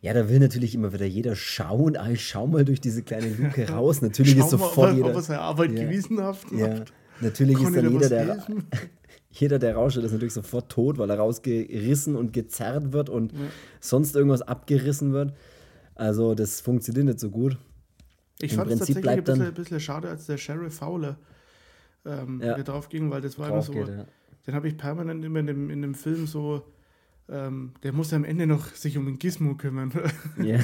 ja, 0.00 0.12
da 0.12 0.28
will 0.28 0.38
natürlich 0.38 0.74
immer 0.74 0.92
wieder 0.92 1.06
jeder 1.06 1.34
schauen. 1.34 1.96
Ah, 1.96 2.10
ich 2.10 2.26
schau 2.26 2.46
mal 2.46 2.64
durch 2.64 2.80
diese 2.80 3.02
kleine 3.02 3.28
Luke 3.28 3.68
raus. 3.72 4.02
Natürlich 4.02 4.38
schau 4.38 4.44
ist 4.44 4.50
sofort 4.50 4.90
mal, 4.90 4.96
jeder. 4.96 5.08
Ob 5.08 5.14
er 5.16 5.22
seine 5.22 5.40
Arbeit 5.40 5.72
ja, 5.72 5.84
gewissenhaft 5.84 6.52
macht. 6.52 6.60
Ja, 6.60 6.84
natürlich 7.20 7.60
ist 7.60 7.74
dann 7.74 7.90
jeder, 7.90 8.08
der, 8.08 8.46
jeder, 9.30 9.58
der 9.58 9.74
rauscht, 9.74 9.96
ist 9.96 10.12
natürlich 10.12 10.34
sofort 10.34 10.70
tot, 10.70 10.98
weil 10.98 11.10
er 11.10 11.18
rausgerissen 11.18 12.14
und 12.14 12.32
gezerrt 12.32 12.92
wird 12.92 13.08
und 13.08 13.32
ja. 13.32 13.38
sonst 13.80 14.14
irgendwas 14.14 14.42
abgerissen 14.42 15.12
wird. 15.12 15.34
Also, 15.94 16.34
das 16.34 16.60
funktioniert 16.60 17.06
nicht 17.06 17.20
so 17.20 17.30
gut. 17.30 17.56
Ich 18.40 18.52
Im 18.52 18.58
fand 18.58 18.70
es 18.70 18.78
tatsächlich 18.80 19.08
ein 19.08 19.24
bisschen, 19.24 19.42
ein 19.42 19.54
bisschen, 19.54 19.80
schade, 19.80 20.08
als 20.08 20.26
der 20.26 20.36
Sheriff 20.36 20.76
Fowler 20.76 21.16
ähm, 22.04 22.42
ja. 22.44 22.62
drauf 22.62 22.90
ging, 22.90 23.10
weil 23.10 23.22
das 23.22 23.38
war 23.38 23.48
immer 23.48 23.62
so. 23.62 23.72
Geht, 23.72 23.88
ja. 23.88 24.04
Den 24.46 24.54
habe 24.54 24.68
ich 24.68 24.76
permanent 24.76 25.24
immer 25.24 25.40
in 25.40 25.46
dem, 25.46 25.70
in 25.70 25.82
dem 25.82 25.94
Film 25.94 26.26
so 26.26 26.62
ähm, 27.28 27.72
der 27.82 27.92
muss 27.92 28.12
am 28.12 28.24
Ende 28.24 28.46
noch 28.46 28.68
sich 28.74 28.96
um 28.96 29.06
den 29.06 29.18
Gizmo 29.18 29.56
kümmern. 29.56 29.92
ja, 30.42 30.60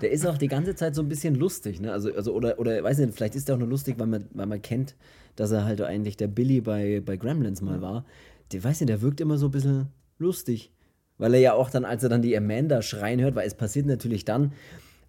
der 0.00 0.10
ist 0.10 0.26
auch 0.26 0.38
die 0.38 0.48
ganze 0.48 0.74
Zeit 0.74 0.94
so 0.94 1.02
ein 1.02 1.08
bisschen 1.08 1.34
lustig, 1.34 1.80
ne? 1.80 1.92
Also, 1.92 2.12
also 2.14 2.32
oder, 2.32 2.58
oder 2.58 2.82
weiß 2.82 2.98
nicht, 2.98 3.14
vielleicht 3.14 3.34
ist 3.34 3.48
er 3.48 3.56
auch 3.56 3.58
nur 3.58 3.68
lustig, 3.68 3.96
weil 3.98 4.06
man, 4.06 4.26
weil 4.32 4.46
man 4.46 4.62
kennt, 4.62 4.96
dass 5.36 5.50
er 5.50 5.64
halt 5.64 5.80
eigentlich 5.82 6.16
der 6.16 6.28
Billy 6.28 6.62
bei, 6.62 7.02
bei 7.04 7.16
Gremlins 7.16 7.60
mal 7.60 7.82
war. 7.82 8.06
Der 8.52 8.64
weiß 8.64 8.80
nicht, 8.80 8.88
der 8.88 9.02
wirkt 9.02 9.20
immer 9.20 9.36
so 9.36 9.48
ein 9.48 9.52
bisschen 9.52 9.88
lustig. 10.18 10.72
weil 11.18 11.34
er 11.34 11.40
ja 11.40 11.52
auch 11.54 11.70
dann, 11.70 11.84
als 11.84 12.02
er 12.02 12.08
dann 12.08 12.22
die 12.22 12.36
Amanda 12.36 12.82
schreien 12.82 13.20
hört, 13.20 13.34
weil 13.34 13.46
es 13.46 13.54
passiert 13.54 13.86
natürlich 13.86 14.24
dann, 14.24 14.52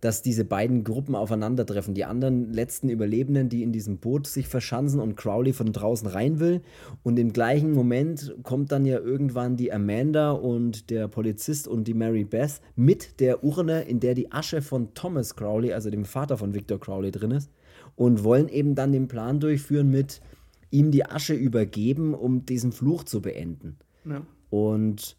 dass 0.02 0.22
diese 0.22 0.46
beiden 0.46 0.84
Gruppen 0.84 1.16
aufeinandertreffen. 1.16 1.94
Die 1.94 2.06
anderen 2.06 2.54
letzten 2.54 2.90
Überlebenden, 2.90 3.50
die 3.50 3.64
in 3.64 3.72
diesem 3.72 3.98
Boot 3.98 4.28
sich 4.28 4.48
verschanzen 4.48 5.00
und 5.00 5.16
Crowley 5.16 5.54
von 5.54 5.74
draußen 5.74 6.08
rein 6.08 6.40
will. 6.40 6.62
Und 7.04 7.18
im 7.18 7.34
gleichen 7.34 7.72
Moment 7.74 8.36
kommt 8.44 8.72
dann 8.72 8.86
ja 8.86 9.00
irgendwann 9.00 9.58
die 9.58 9.72
Amanda 9.72 10.32
und 10.32 10.90
der 10.90 11.08
Polizist 11.08 11.68
und 11.68 11.88
die 11.88 11.94
Mary 11.94 12.24
Beth 12.24 12.62
mit 12.76 13.20
der 13.20 13.44
Urne, 13.44 13.82
in 13.84 14.00
der 14.00 14.14
die 14.14 14.32
Asche 14.32 14.62
von 14.62 14.94
Thomas 14.94 15.36
Crowley, 15.36 15.74
also 15.74 15.90
dem 15.90 16.06
Vater 16.06 16.38
von 16.38 16.54
Victor 16.54 16.80
Crowley, 16.80 17.12
drin 17.12 17.32
ist. 17.32 17.52
Und 17.96 18.24
wollen 18.24 18.50
eben 18.50 18.76
dann 18.76 18.92
den 18.92 19.08
Plan 19.08 19.40
durchführen 19.40 19.90
mit 19.90 20.22
ihm 20.70 20.92
die 20.92 21.06
Asche 21.06 21.34
übergeben, 21.34 22.14
um 22.14 22.46
diesen 22.46 22.72
Fluch 22.72 23.04
zu 23.04 23.22
beenden. 23.22 23.78
Ja. 24.06 24.22
Und 24.50 25.18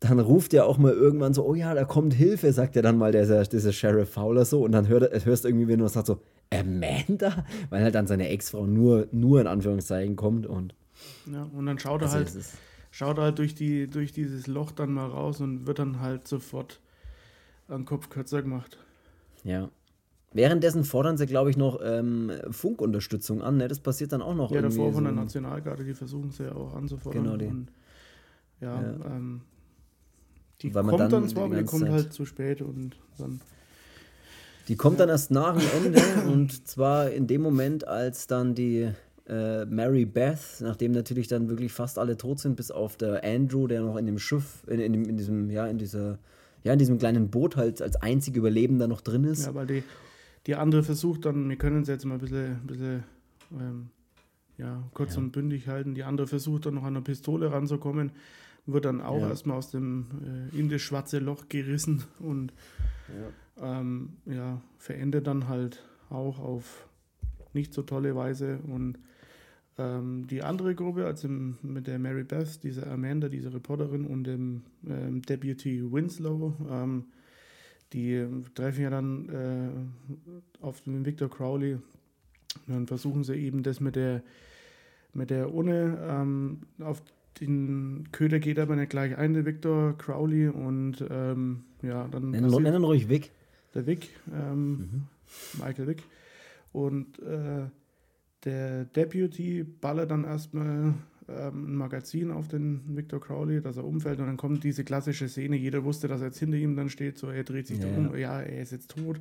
dann 0.00 0.18
ruft 0.18 0.54
er 0.54 0.64
auch 0.64 0.78
mal 0.78 0.92
irgendwann 0.92 1.34
so, 1.34 1.44
oh 1.46 1.54
ja, 1.54 1.74
da 1.74 1.84
kommt 1.84 2.14
Hilfe, 2.14 2.52
sagt 2.54 2.74
er 2.74 2.82
dann 2.82 2.96
mal 2.96 3.12
dieser, 3.12 3.44
dieser 3.44 3.72
Sheriff 3.72 4.10
Fowler 4.10 4.46
so. 4.46 4.64
Und 4.64 4.72
dann 4.72 4.88
hört, 4.88 5.24
hörst 5.26 5.44
du 5.44 5.48
irgendwie, 5.48 5.68
wenn 5.68 5.80
er 5.80 5.88
sagt 5.90 6.06
so, 6.06 6.22
Amanda? 6.52 7.44
Weil 7.68 7.84
halt 7.84 7.94
dann 7.94 8.06
seine 8.06 8.28
Ex-Frau 8.30 8.66
nur, 8.66 9.08
nur 9.12 9.42
in 9.42 9.46
Anführungszeichen 9.46 10.16
kommt 10.16 10.46
und. 10.46 10.74
Ja, 11.30 11.48
und 11.54 11.66
dann 11.66 11.78
schaut 11.78 12.00
er 12.00 12.12
also 12.12 12.16
halt, 12.16 12.44
schaut 12.90 13.18
er 13.18 13.24
halt 13.24 13.38
durch, 13.38 13.54
die, 13.54 13.88
durch 13.88 14.12
dieses 14.12 14.46
Loch 14.46 14.72
dann 14.72 14.92
mal 14.92 15.06
raus 15.06 15.40
und 15.40 15.66
wird 15.66 15.78
dann 15.78 16.00
halt 16.00 16.26
sofort 16.26 16.80
am 17.68 17.84
Kopf 17.84 18.08
kürzer 18.08 18.42
gemacht. 18.42 18.78
Ja. 19.44 19.68
Währenddessen 20.32 20.84
fordern 20.84 21.18
sie, 21.18 21.26
glaube 21.26 21.50
ich, 21.50 21.56
noch 21.56 21.80
ähm, 21.82 22.32
Funkunterstützung 22.50 23.42
an. 23.42 23.58
Ne? 23.58 23.68
Das 23.68 23.80
passiert 23.80 24.12
dann 24.12 24.22
auch 24.22 24.34
noch. 24.34 24.50
Ja, 24.50 24.62
davor 24.62 24.92
von 24.92 25.04
der 25.04 25.12
Nationalgarde, 25.12 25.84
die 25.84 25.94
versuchen 25.94 26.30
sie 26.30 26.44
ja 26.44 26.52
auch 26.52 26.74
anzufordern. 26.74 27.24
Genau, 27.24 27.36
die. 27.36 27.46
Und, 27.46 27.68
ja, 28.60 28.80
ja. 28.80 28.94
Ähm, 29.06 29.42
die 30.62 30.74
Weil 30.74 30.84
kommt 30.84 31.00
dann, 31.00 31.10
dann 31.10 31.28
zwar, 31.28 31.44
aber 31.44 31.56
die 31.56 31.64
kommt 31.64 31.84
Zeit 31.84 31.92
halt 31.92 32.12
zu 32.12 32.24
spät 32.24 32.62
und 32.62 32.96
dann. 33.18 33.40
Die 34.68 34.76
kommt 34.76 34.98
ja. 34.98 35.06
dann 35.06 35.08
erst 35.08 35.30
nach 35.30 35.56
dem 35.56 35.84
Ende 35.84 36.02
und 36.30 36.68
zwar 36.68 37.10
in 37.10 37.26
dem 37.26 37.42
Moment, 37.42 37.88
als 37.88 38.26
dann 38.26 38.54
die 38.54 38.90
äh, 39.26 39.64
Mary 39.64 40.04
Beth, 40.04 40.60
nachdem 40.60 40.92
natürlich 40.92 41.28
dann 41.28 41.48
wirklich 41.48 41.72
fast 41.72 41.98
alle 41.98 42.16
tot 42.16 42.40
sind, 42.40 42.56
bis 42.56 42.70
auf 42.70 42.96
der 42.96 43.24
Andrew, 43.24 43.66
der 43.66 43.80
noch 43.80 43.96
in 43.96 44.06
dem 44.06 44.18
Schiff, 44.18 44.64
in, 44.66 44.80
in, 44.80 45.04
in 45.04 45.16
diesem, 45.16 45.50
ja, 45.50 45.66
in 45.66 45.78
dieser, 45.78 46.18
ja, 46.62 46.72
in 46.72 46.78
diesem 46.78 46.98
kleinen 46.98 47.30
Boot 47.30 47.56
halt 47.56 47.80
als 47.80 47.96
einzige 47.96 48.40
Überlebender 48.40 48.86
noch 48.86 49.00
drin 49.00 49.24
ist. 49.24 49.46
Ja, 49.46 49.54
weil 49.54 49.66
die, 49.66 49.82
die 50.46 50.56
andere 50.56 50.82
versucht 50.82 51.24
dann, 51.24 51.48
wir 51.48 51.56
können 51.56 51.82
es 51.82 51.88
jetzt 51.88 52.04
mal 52.04 52.14
ein 52.14 52.20
bisschen, 52.20 52.52
ein 52.52 52.66
bisschen 52.66 53.04
ähm, 53.52 53.90
ja, 54.58 54.82
kurz 54.92 55.14
ja. 55.14 55.20
und 55.20 55.32
bündig 55.32 55.68
halten, 55.68 55.94
die 55.94 56.04
andere 56.04 56.26
versucht 56.26 56.66
dann 56.66 56.74
noch 56.74 56.82
an 56.82 56.96
eine 56.96 57.02
Pistole 57.02 57.50
ranzukommen 57.50 58.12
wird 58.66 58.84
dann 58.84 59.00
auch 59.00 59.20
ja. 59.20 59.28
erstmal 59.28 59.58
aus 59.58 59.70
dem 59.70 60.50
äh, 60.52 60.58
in 60.58 60.68
das 60.68 60.82
schwarze 60.82 61.18
Loch 61.18 61.48
gerissen 61.48 62.04
und 62.18 62.52
ja. 63.08 63.80
Ähm, 63.80 64.16
ja, 64.24 64.62
verendet 64.78 65.26
dann 65.26 65.48
halt 65.48 65.84
auch 66.08 66.38
auf 66.38 66.88
nicht 67.52 67.74
so 67.74 67.82
tolle 67.82 68.14
Weise. 68.14 68.58
Und 68.66 68.98
ähm, 69.78 70.26
die 70.28 70.42
andere 70.42 70.74
Gruppe, 70.74 71.06
also 71.06 71.28
mit 71.28 71.86
der 71.86 71.98
Mary 71.98 72.24
Beth, 72.24 72.62
diese 72.62 72.86
Amanda, 72.86 73.28
diese 73.28 73.52
Reporterin 73.52 74.06
und 74.06 74.24
dem 74.24 74.62
ähm, 74.88 75.22
Deputy 75.22 75.82
Winslow, 75.90 76.54
ähm, 76.70 77.06
die 77.92 78.24
treffen 78.54 78.82
ja 78.82 78.90
dann 78.90 79.28
äh, 79.28 80.64
auf 80.64 80.80
den 80.82 81.04
Victor 81.04 81.28
Crowley 81.28 81.74
und 81.74 81.82
dann 82.68 82.86
versuchen 82.86 83.24
sie 83.24 83.34
eben 83.34 83.62
das 83.62 83.80
mit 83.80 83.96
der 83.96 84.22
mit 85.12 85.30
der 85.30 85.52
Urne 85.52 85.98
ähm, 86.08 86.60
auf 86.78 87.02
den 87.40 88.08
Köder 88.12 88.38
geht 88.38 88.58
aber 88.58 88.76
nicht 88.76 88.90
gleich 88.90 89.16
ein, 89.16 89.34
der 89.34 89.44
Victor 89.44 89.96
Crowley. 89.96 90.48
Und 90.48 91.04
ähm, 91.10 91.64
ja, 91.82 92.06
dann. 92.08 92.30
Nennen, 92.30 92.62
nennen 92.62 92.84
ruhig 92.84 93.08
Vic. 93.08 93.30
Der 93.74 93.86
Vic, 93.86 94.08
ähm, 94.32 94.70
mhm. 94.70 95.02
Michael 95.58 95.86
Vic. 95.86 96.02
Und 96.72 97.18
äh, 97.20 97.68
der 98.44 98.84
Deputy 98.84 99.64
ballert 99.64 100.10
dann 100.10 100.24
erstmal 100.24 100.94
ähm, 101.28 101.72
ein 101.72 101.74
Magazin 101.76 102.30
auf 102.30 102.48
den 102.48 102.96
Victor 102.96 103.20
Crowley, 103.20 103.60
dass 103.60 103.76
er 103.76 103.84
umfällt. 103.84 104.18
Und 104.18 104.26
dann 104.26 104.36
kommt 104.36 104.64
diese 104.64 104.84
klassische 104.84 105.28
Szene. 105.28 105.56
Jeder 105.56 105.84
wusste, 105.84 106.08
dass 106.08 106.20
er 106.20 106.28
jetzt 106.28 106.38
hinter 106.38 106.56
ihm 106.56 106.76
dann 106.76 106.90
steht. 106.90 107.18
So, 107.18 107.28
er 107.28 107.44
dreht 107.44 107.66
sich 107.66 107.80
ja, 107.80 107.86
um. 107.86 108.16
Ja, 108.16 108.40
er 108.40 108.62
ist 108.62 108.72
jetzt 108.72 108.90
tot. 108.90 109.20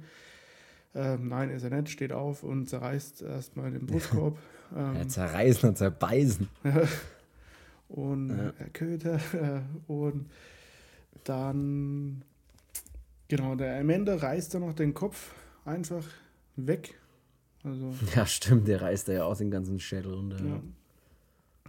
Ähm, 0.95 1.27
nein, 1.27 1.51
ist 1.51 1.63
er 1.63 1.69
nicht, 1.69 1.89
steht 1.91 2.12
auf 2.12 2.43
und 2.43 2.67
zerreißt 2.67 3.21
erstmal 3.21 3.71
den 3.71 3.86
Brustkorb. 3.86 4.38
ähm, 4.75 4.95
ja, 4.95 5.08
zerreißen 5.08 5.69
und 5.69 5.77
zerbeißen. 5.77 6.47
und 7.89 8.30
ja. 8.30 8.54
Herr 8.58 8.69
Köter 8.69 9.19
und 9.88 10.30
dann 11.23 12.23
genau, 13.28 13.56
der 13.56 13.80
Amanda 13.80 14.15
reißt 14.15 14.54
dann 14.54 14.62
noch 14.62 14.73
den 14.73 14.93
Kopf 14.93 15.34
einfach 15.65 16.06
weg. 16.56 16.95
Also, 17.63 17.93
ja, 18.15 18.25
stimmt, 18.25 18.67
der 18.67 18.82
reißt 18.82 19.10
da 19.10 19.13
ja 19.13 19.23
auch 19.25 19.38
den 19.38 19.52
ganzen 19.52 19.80
Schädel 19.80 20.13
runter. 20.13 20.38
Ja. 20.43 20.62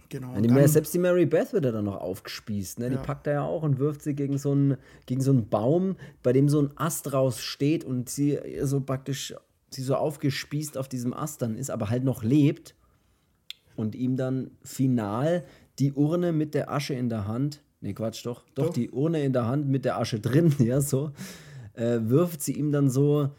Genau. 0.09 0.33
Ja, 0.33 0.41
die, 0.41 0.67
selbst 0.67 0.93
die 0.93 0.99
Mary 0.99 1.25
Beth 1.25 1.53
wird 1.53 1.63
ja 1.63 1.71
dann 1.71 1.85
noch 1.85 2.01
aufgespießt. 2.01 2.79
Ne? 2.79 2.89
Die 2.89 2.97
packt 2.97 3.27
er 3.27 3.33
ja 3.33 3.43
auch 3.43 3.63
und 3.63 3.79
wirft 3.79 4.01
sie 4.01 4.13
gegen 4.13 4.37
so, 4.37 4.51
einen, 4.51 4.75
gegen 5.05 5.21
so 5.21 5.31
einen 5.31 5.47
Baum, 5.47 5.95
bei 6.21 6.33
dem 6.33 6.49
so 6.49 6.61
ein 6.61 6.71
Ast 6.75 7.13
raussteht 7.13 7.85
und 7.85 8.09
sie 8.09 8.37
so 8.61 8.81
praktisch 8.81 9.33
sie 9.69 9.83
so 9.83 9.95
aufgespießt 9.95 10.77
auf 10.77 10.89
diesem 10.89 11.13
Ast 11.13 11.41
dann 11.41 11.55
ist, 11.55 11.71
aber 11.71 11.89
halt 11.89 12.03
noch 12.03 12.23
lebt 12.23 12.75
und 13.81 13.95
ihm 13.95 14.15
dann 14.15 14.51
final 14.63 15.43
die 15.79 15.91
Urne 15.93 16.31
mit 16.31 16.53
der 16.53 16.71
Asche 16.71 16.93
in 16.93 17.09
der 17.09 17.27
Hand, 17.27 17.63
nee, 17.81 17.93
Quatsch, 17.93 18.25
doch, 18.25 18.43
doch, 18.53 18.67
doch. 18.67 18.73
die 18.73 18.91
Urne 18.91 19.23
in 19.23 19.33
der 19.33 19.47
Hand 19.47 19.67
mit 19.67 19.83
der 19.83 19.99
Asche 19.99 20.19
drin, 20.19 20.53
ja, 20.59 20.79
so, 20.79 21.11
äh, 21.73 21.99
wirft 22.03 22.41
sie 22.41 22.53
ihm 22.53 22.71
dann 22.71 22.89
so 22.89 23.29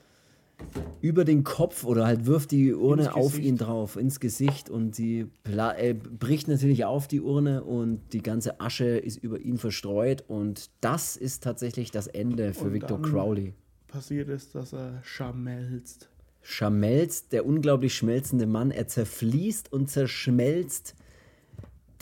über 1.00 1.24
den 1.24 1.42
Kopf 1.42 1.84
oder 1.84 2.06
halt 2.06 2.26
wirft 2.26 2.52
die 2.52 2.72
Urne 2.72 3.14
auf 3.14 3.38
ihn 3.38 3.56
drauf, 3.56 3.96
ins 3.96 4.20
Gesicht 4.20 4.70
und 4.70 4.94
sie 4.94 5.26
äh, 5.44 5.94
bricht 5.94 6.48
natürlich 6.48 6.84
auf 6.84 7.08
die 7.08 7.20
Urne 7.20 7.64
und 7.64 8.00
die 8.12 8.22
ganze 8.22 8.60
Asche 8.60 8.84
ist 8.84 9.16
über 9.16 9.40
ihn 9.40 9.58
verstreut 9.58 10.24
und 10.28 10.70
das 10.80 11.16
ist 11.16 11.42
tatsächlich 11.42 11.90
das 11.90 12.06
Ende 12.06 12.54
für 12.54 12.66
und 12.66 12.74
Victor 12.74 13.02
Crowley. 13.02 13.54
Passiert 13.88 14.28
ist, 14.28 14.54
dass 14.54 14.72
er 14.72 15.00
schmelzt. 15.02 16.11
Schmelzt, 16.42 17.32
der 17.32 17.46
unglaublich 17.46 17.94
schmelzende 17.94 18.46
Mann, 18.46 18.70
er 18.70 18.88
zerfließt 18.88 19.72
und 19.72 19.90
zerschmelzt 19.90 20.96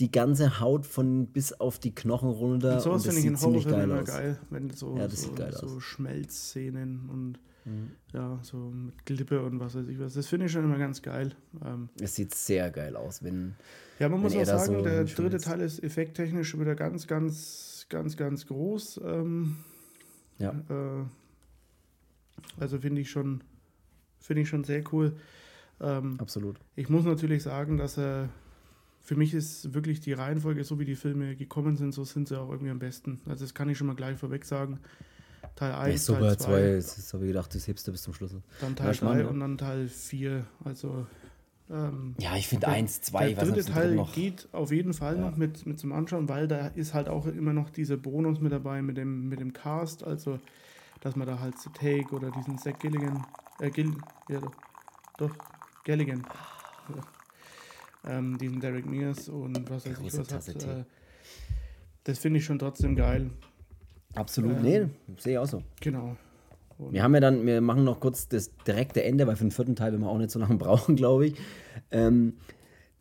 die 0.00 0.10
ganze 0.10 0.60
Haut 0.60 0.86
von 0.86 1.26
bis 1.26 1.52
auf 1.52 1.78
die 1.78 1.94
Knochen 1.94 2.30
runter. 2.30 2.76
Und 2.76 2.80
sowas 2.80 3.04
finde 3.04 3.20
ich 3.20 3.26
in 3.26 3.40
Horrorfilmen 3.40 3.82
immer 3.82 4.02
geil, 4.02 4.38
wenn 4.48 4.70
so, 4.70 4.96
ja, 4.96 5.08
so, 5.08 5.68
so 5.68 5.80
Schmelzszenen 5.80 7.10
und 7.10 7.38
mhm. 7.66 7.90
ja, 8.14 8.38
so 8.42 8.56
mit 8.56 9.04
Glippe 9.04 9.42
und 9.44 9.60
was 9.60 9.74
weiß 9.74 9.86
ich 9.88 9.98
was. 10.00 10.14
Das 10.14 10.26
finde 10.26 10.46
ich 10.46 10.52
schon 10.52 10.64
immer 10.64 10.78
ganz 10.78 11.02
geil. 11.02 11.34
Ähm, 11.64 11.90
es 12.00 12.14
sieht 12.14 12.34
sehr 12.34 12.70
geil 12.70 12.96
aus, 12.96 13.22
wenn. 13.22 13.54
Ja, 13.98 14.08
man 14.08 14.20
muss 14.20 14.34
auch 14.34 14.44
sagen, 14.46 14.76
so 14.76 14.82
der 14.82 15.04
dritte 15.04 15.38
Teil 15.38 15.60
ist 15.60 15.82
effekttechnisch 15.82 16.58
wieder 16.58 16.74
ganz, 16.74 17.06
ganz, 17.06 17.84
ganz, 17.90 18.16
ganz 18.16 18.46
groß. 18.46 19.02
Ähm, 19.04 19.56
ja. 20.38 20.52
Äh, 20.70 21.04
also 22.58 22.78
finde 22.78 23.02
ich 23.02 23.10
schon, 23.10 23.42
finde 24.30 24.42
ich 24.42 24.48
schon 24.48 24.62
sehr 24.62 24.84
cool. 24.92 25.16
Ähm, 25.80 26.14
Absolut. 26.20 26.60
Ich 26.76 26.88
muss 26.88 27.04
natürlich 27.04 27.42
sagen, 27.42 27.78
dass 27.78 27.98
er 27.98 28.28
für 29.00 29.16
mich 29.16 29.34
ist 29.34 29.74
wirklich 29.74 29.98
die 29.98 30.12
Reihenfolge, 30.12 30.62
so 30.62 30.78
wie 30.78 30.84
die 30.84 30.94
Filme 30.94 31.34
gekommen 31.34 31.76
sind, 31.76 31.92
so 31.92 32.04
sind 32.04 32.28
sie 32.28 32.38
auch 32.38 32.48
irgendwie 32.48 32.70
am 32.70 32.78
besten. 32.78 33.20
Also 33.26 33.44
das 33.44 33.54
kann 33.54 33.68
ich 33.68 33.76
schon 33.76 33.88
mal 33.88 33.96
gleich 33.96 34.16
vorweg 34.18 34.44
sagen. 34.44 34.78
Teil 35.56 35.72
1, 35.72 35.94
ja, 35.94 35.98
super, 35.98 36.36
Teil 36.36 36.38
2. 36.38 36.60
Jetzt 36.76 37.12
habe 37.12 37.24
ich 37.24 37.30
gedacht, 37.30 37.52
das 37.52 37.66
hebst 37.66 37.88
du 37.88 37.90
bis 37.90 38.02
zum 38.02 38.14
Schluss. 38.14 38.36
Dann 38.60 38.76
Teil 38.76 38.94
3 38.94 39.26
und 39.26 39.40
dann 39.40 39.58
Teil 39.58 39.88
4. 39.88 40.46
Also 40.64 41.06
ähm, 41.68 42.14
ja, 42.20 42.36
ich 42.36 42.46
finde 42.46 42.68
1, 42.68 43.00
2, 43.00 43.32
Der 43.32 43.44
dritte 43.46 43.64
Teil 43.64 43.96
noch? 43.96 44.12
geht 44.12 44.48
auf 44.52 44.70
jeden 44.70 44.94
Fall 44.94 45.16
ja. 45.16 45.22
noch 45.22 45.36
mit, 45.36 45.66
mit 45.66 45.80
zum 45.80 45.90
Anschauen, 45.90 46.28
weil 46.28 46.46
da 46.46 46.68
ist 46.68 46.94
halt 46.94 47.08
auch 47.08 47.26
immer 47.26 47.52
noch 47.52 47.68
dieser 47.68 47.96
Bonus 47.96 48.38
mit 48.38 48.52
dabei 48.52 48.80
mit 48.80 48.96
dem, 48.96 49.28
mit 49.28 49.40
dem 49.40 49.52
Cast, 49.52 50.04
also 50.04 50.38
dass 51.00 51.16
man 51.16 51.26
da 51.26 51.40
halt 51.40 51.58
The 51.58 51.70
Take 51.70 52.14
oder 52.14 52.30
diesen 52.30 52.58
Zack 52.58 52.78
Gilligan, 52.78 53.26
äh, 53.60 53.70
Gill, 53.70 53.96
ja 54.28 54.40
doch, 54.40 54.54
doch, 55.18 55.30
Gilligan. 55.84 56.26
Ja 56.94 57.02
ähm, 58.06 58.38
diesen 58.38 58.60
Derek 58.60 58.86
Mears 58.86 59.28
und 59.28 59.68
was 59.70 59.86
weiß 59.86 59.98
ich 60.00 60.18
was 60.18 60.48
hat. 60.48 60.62
Äh, 60.62 60.84
das 62.04 62.18
finde 62.18 62.38
ich 62.38 62.44
schon 62.44 62.58
trotzdem 62.58 62.96
geil. 62.96 63.30
Absolut, 64.14 64.56
ähm, 64.56 64.62
nee, 64.62 64.86
sehe 65.18 65.32
ich 65.34 65.38
auch 65.38 65.46
so. 65.46 65.62
Genau. 65.80 66.16
Und 66.78 66.92
wir 66.92 67.02
haben 67.02 67.14
ja 67.14 67.20
dann, 67.20 67.46
wir 67.46 67.60
machen 67.60 67.84
noch 67.84 68.00
kurz 68.00 68.26
das 68.28 68.54
direkte 68.66 69.04
Ende, 69.04 69.26
weil 69.26 69.36
für 69.36 69.44
den 69.44 69.50
vierten 69.50 69.76
Teil 69.76 69.92
werden 69.92 70.02
wir 70.02 70.08
auch 70.08 70.18
nicht 70.18 70.30
so 70.30 70.38
lange 70.38 70.56
brauchen, 70.58 70.96
glaube 70.96 71.26
ich. 71.26 71.34
Ähm, 71.90 72.34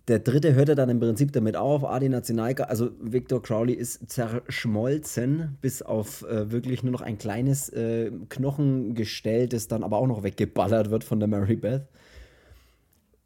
der 0.09 0.19
dritte 0.19 0.55
hört 0.55 0.69
er 0.69 0.75
dann 0.75 0.89
im 0.89 0.99
Prinzip 0.99 1.31
damit 1.31 1.55
auf. 1.55 1.85
Adi 1.85 2.09
Nationalgarde, 2.09 2.69
also 2.69 2.89
Victor 2.99 3.41
Crowley 3.41 3.73
ist 3.73 4.09
zerschmolzen, 4.09 5.57
bis 5.61 5.81
auf 5.83 6.23
äh, 6.23 6.51
wirklich 6.51 6.83
nur 6.83 6.91
noch 6.91 7.01
ein 7.01 7.19
kleines 7.19 7.69
äh, 7.69 8.11
Knochengestell, 8.29 9.47
das 9.47 9.67
dann 9.67 9.83
aber 9.83 9.97
auch 9.97 10.07
noch 10.07 10.23
weggeballert 10.23 10.89
wird 10.89 11.03
von 11.03 11.19
der 11.19 11.27
Mary 11.27 11.55
Beth. 11.55 11.83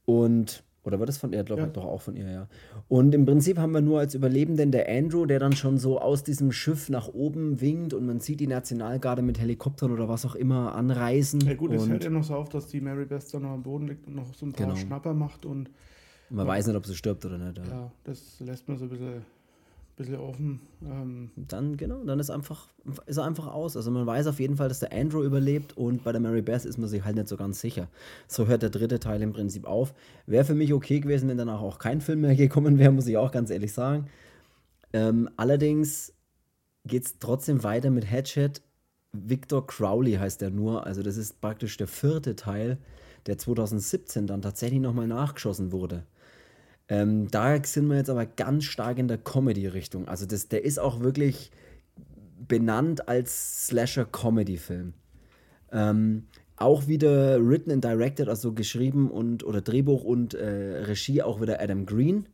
Und 0.06 0.64
Oder 0.84 1.00
war 1.00 1.06
das 1.06 1.18
von 1.18 1.32
ihr? 1.32 1.46
Glaube 1.46 1.62
ja. 1.62 1.68
doch 1.70 1.86
auch 1.86 2.02
von 2.02 2.18
ihr, 2.18 2.30
ja. 2.30 2.48
Und 2.90 3.16
im 3.16 3.26
Prinzip 3.26 3.58
haben 3.58 3.72
wir 3.72 3.80
nur 3.80 4.00
als 4.00 4.16
Überlebenden 4.16 4.72
der 4.72 4.90
Andrew, 4.90 5.26
der 5.26 5.40
dann 5.40 5.54
schon 5.54 5.78
so 5.78 6.02
aus 6.02 6.26
diesem 6.26 6.52
Schiff 6.52 6.90
nach 6.90 7.08
oben 7.08 7.62
winkt 7.62 7.94
und 7.94 8.06
man 8.06 8.20
sieht 8.20 8.42
die 8.42 8.48
Nationalgarde 8.48 9.22
mit 9.22 9.40
Helikoptern 9.40 9.94
oder 9.94 10.10
was 10.10 10.26
auch 10.26 10.36
immer 10.36 10.76
anreisen. 10.76 11.40
Ja 11.40 11.54
gut, 11.54 11.72
es 11.72 11.88
hört 11.88 12.04
ja 12.04 12.10
noch 12.10 12.26
so 12.26 12.36
auf, 12.36 12.50
dass 12.50 12.68
die 12.68 12.82
Mary 12.82 13.06
Beth 13.06 13.24
dann 13.34 13.44
noch 13.44 13.52
am 13.52 13.64
Boden 13.64 13.88
liegt 13.88 14.06
und 14.06 14.16
noch 14.16 14.34
so 14.34 14.46
ein 14.46 14.52
paar 14.52 14.68
genau. 14.68 14.78
Schnapper 14.78 15.14
macht 15.14 15.46
und 15.46 15.70
man 16.34 16.48
weiß 16.48 16.68
nicht, 16.68 16.76
ob 16.76 16.86
sie 16.86 16.96
stirbt 16.96 17.26
oder 17.26 17.38
nicht. 17.38 17.58
Ja. 17.58 17.64
ja, 17.64 17.92
das 18.04 18.40
lässt 18.40 18.68
man 18.68 18.78
so 18.78 18.86
ein 18.86 18.90
bisschen 18.90 19.24
bisschen 19.96 20.18
offen. 20.18 20.60
Ähm. 20.84 21.32
Dann, 21.36 21.78
genau, 21.78 22.04
dann 22.04 22.20
ist, 22.20 22.30
einfach, 22.30 22.68
ist 23.06 23.18
er 23.18 23.26
einfach 23.26 23.48
aus. 23.48 23.78
Also 23.78 23.92
man 23.92 24.06
weiß 24.06 24.28
auf 24.28 24.40
jeden 24.40 24.58
Fall, 24.58 24.68
dass 24.68 24.80
der 24.80 24.92
Andrew 24.92 25.24
überlebt 25.24 25.78
und 25.78 26.04
bei 26.04 26.12
der 26.12 26.22
Mary 26.22 26.42
Beth 26.42 26.66
ist 26.66 26.78
man 26.78 26.90
sich 26.90 27.04
halt 27.04 27.16
nicht 27.16 27.28
so 27.28 27.38
ganz 27.38 27.62
sicher. 27.62 27.88
So 28.28 28.48
hört 28.48 28.64
der 28.64 28.70
dritte 28.70 29.00
Teil 29.00 29.22
im 29.22 29.34
Prinzip 29.34 29.66
auf. 29.66 29.94
Wäre 30.26 30.46
für 30.46 30.56
mich 30.56 30.74
okay 30.74 31.00
gewesen, 31.00 31.30
wenn 31.30 31.38
danach 31.38 31.62
auch 31.62 31.80
kein 31.80 32.02
Film 32.02 32.22
mehr 32.22 32.36
gekommen 32.36 32.80
wäre, 32.80 32.92
muss 32.92 33.08
ich 33.08 33.18
auch 33.18 33.32
ganz 33.32 33.50
ehrlich 33.50 33.74
sagen. 33.74 34.08
Ähm, 34.94 35.30
allerdings 35.38 36.14
geht 36.86 37.06
es 37.06 37.20
trotzdem 37.20 37.64
weiter 37.64 37.90
mit 37.90 38.10
Hatchet. 38.10 38.62
Victor 39.12 39.68
Crowley 39.68 40.14
heißt 40.14 40.42
er 40.42 40.50
nur, 40.50 40.88
also 40.88 41.04
das 41.04 41.18
ist 41.18 41.40
praktisch 41.40 41.78
der 41.78 41.88
vierte 41.88 42.36
Teil, 42.36 42.80
der 43.28 43.38
2017 43.38 44.26
dann 44.26 44.42
tatsächlich 44.42 44.80
nochmal 44.80 45.08
nachgeschossen 45.08 45.72
wurde. 45.72 46.04
Ähm, 46.94 47.28
da 47.32 47.58
sind 47.64 47.88
wir 47.88 47.98
jetzt 47.98 48.12
aber 48.12 48.28
ganz 48.28 48.66
stark 48.66 49.00
in 49.00 49.08
der 49.08 49.18
Comedy-Richtung. 49.18 50.08
Also 50.08 50.28
das, 50.28 50.48
der 50.48 50.64
ist 50.64 50.78
auch 50.78 51.00
wirklich 51.00 51.50
benannt 52.48 53.08
als 53.08 53.66
Slasher-Comedy-Film. 53.66 54.94
Ähm, 55.72 56.28
auch 56.56 56.88
wieder 56.88 57.44
written 57.44 57.72
and 57.72 57.84
directed, 57.84 58.30
also 58.30 58.54
geschrieben 58.54 59.10
und 59.10 59.44
oder 59.44 59.62
Drehbuch 59.62 60.04
und 60.04 60.36
äh, 60.36 60.84
Regie 60.84 61.24
auch 61.24 61.42
wieder 61.42 61.60
Adam 61.60 61.88
Green. 61.88 62.28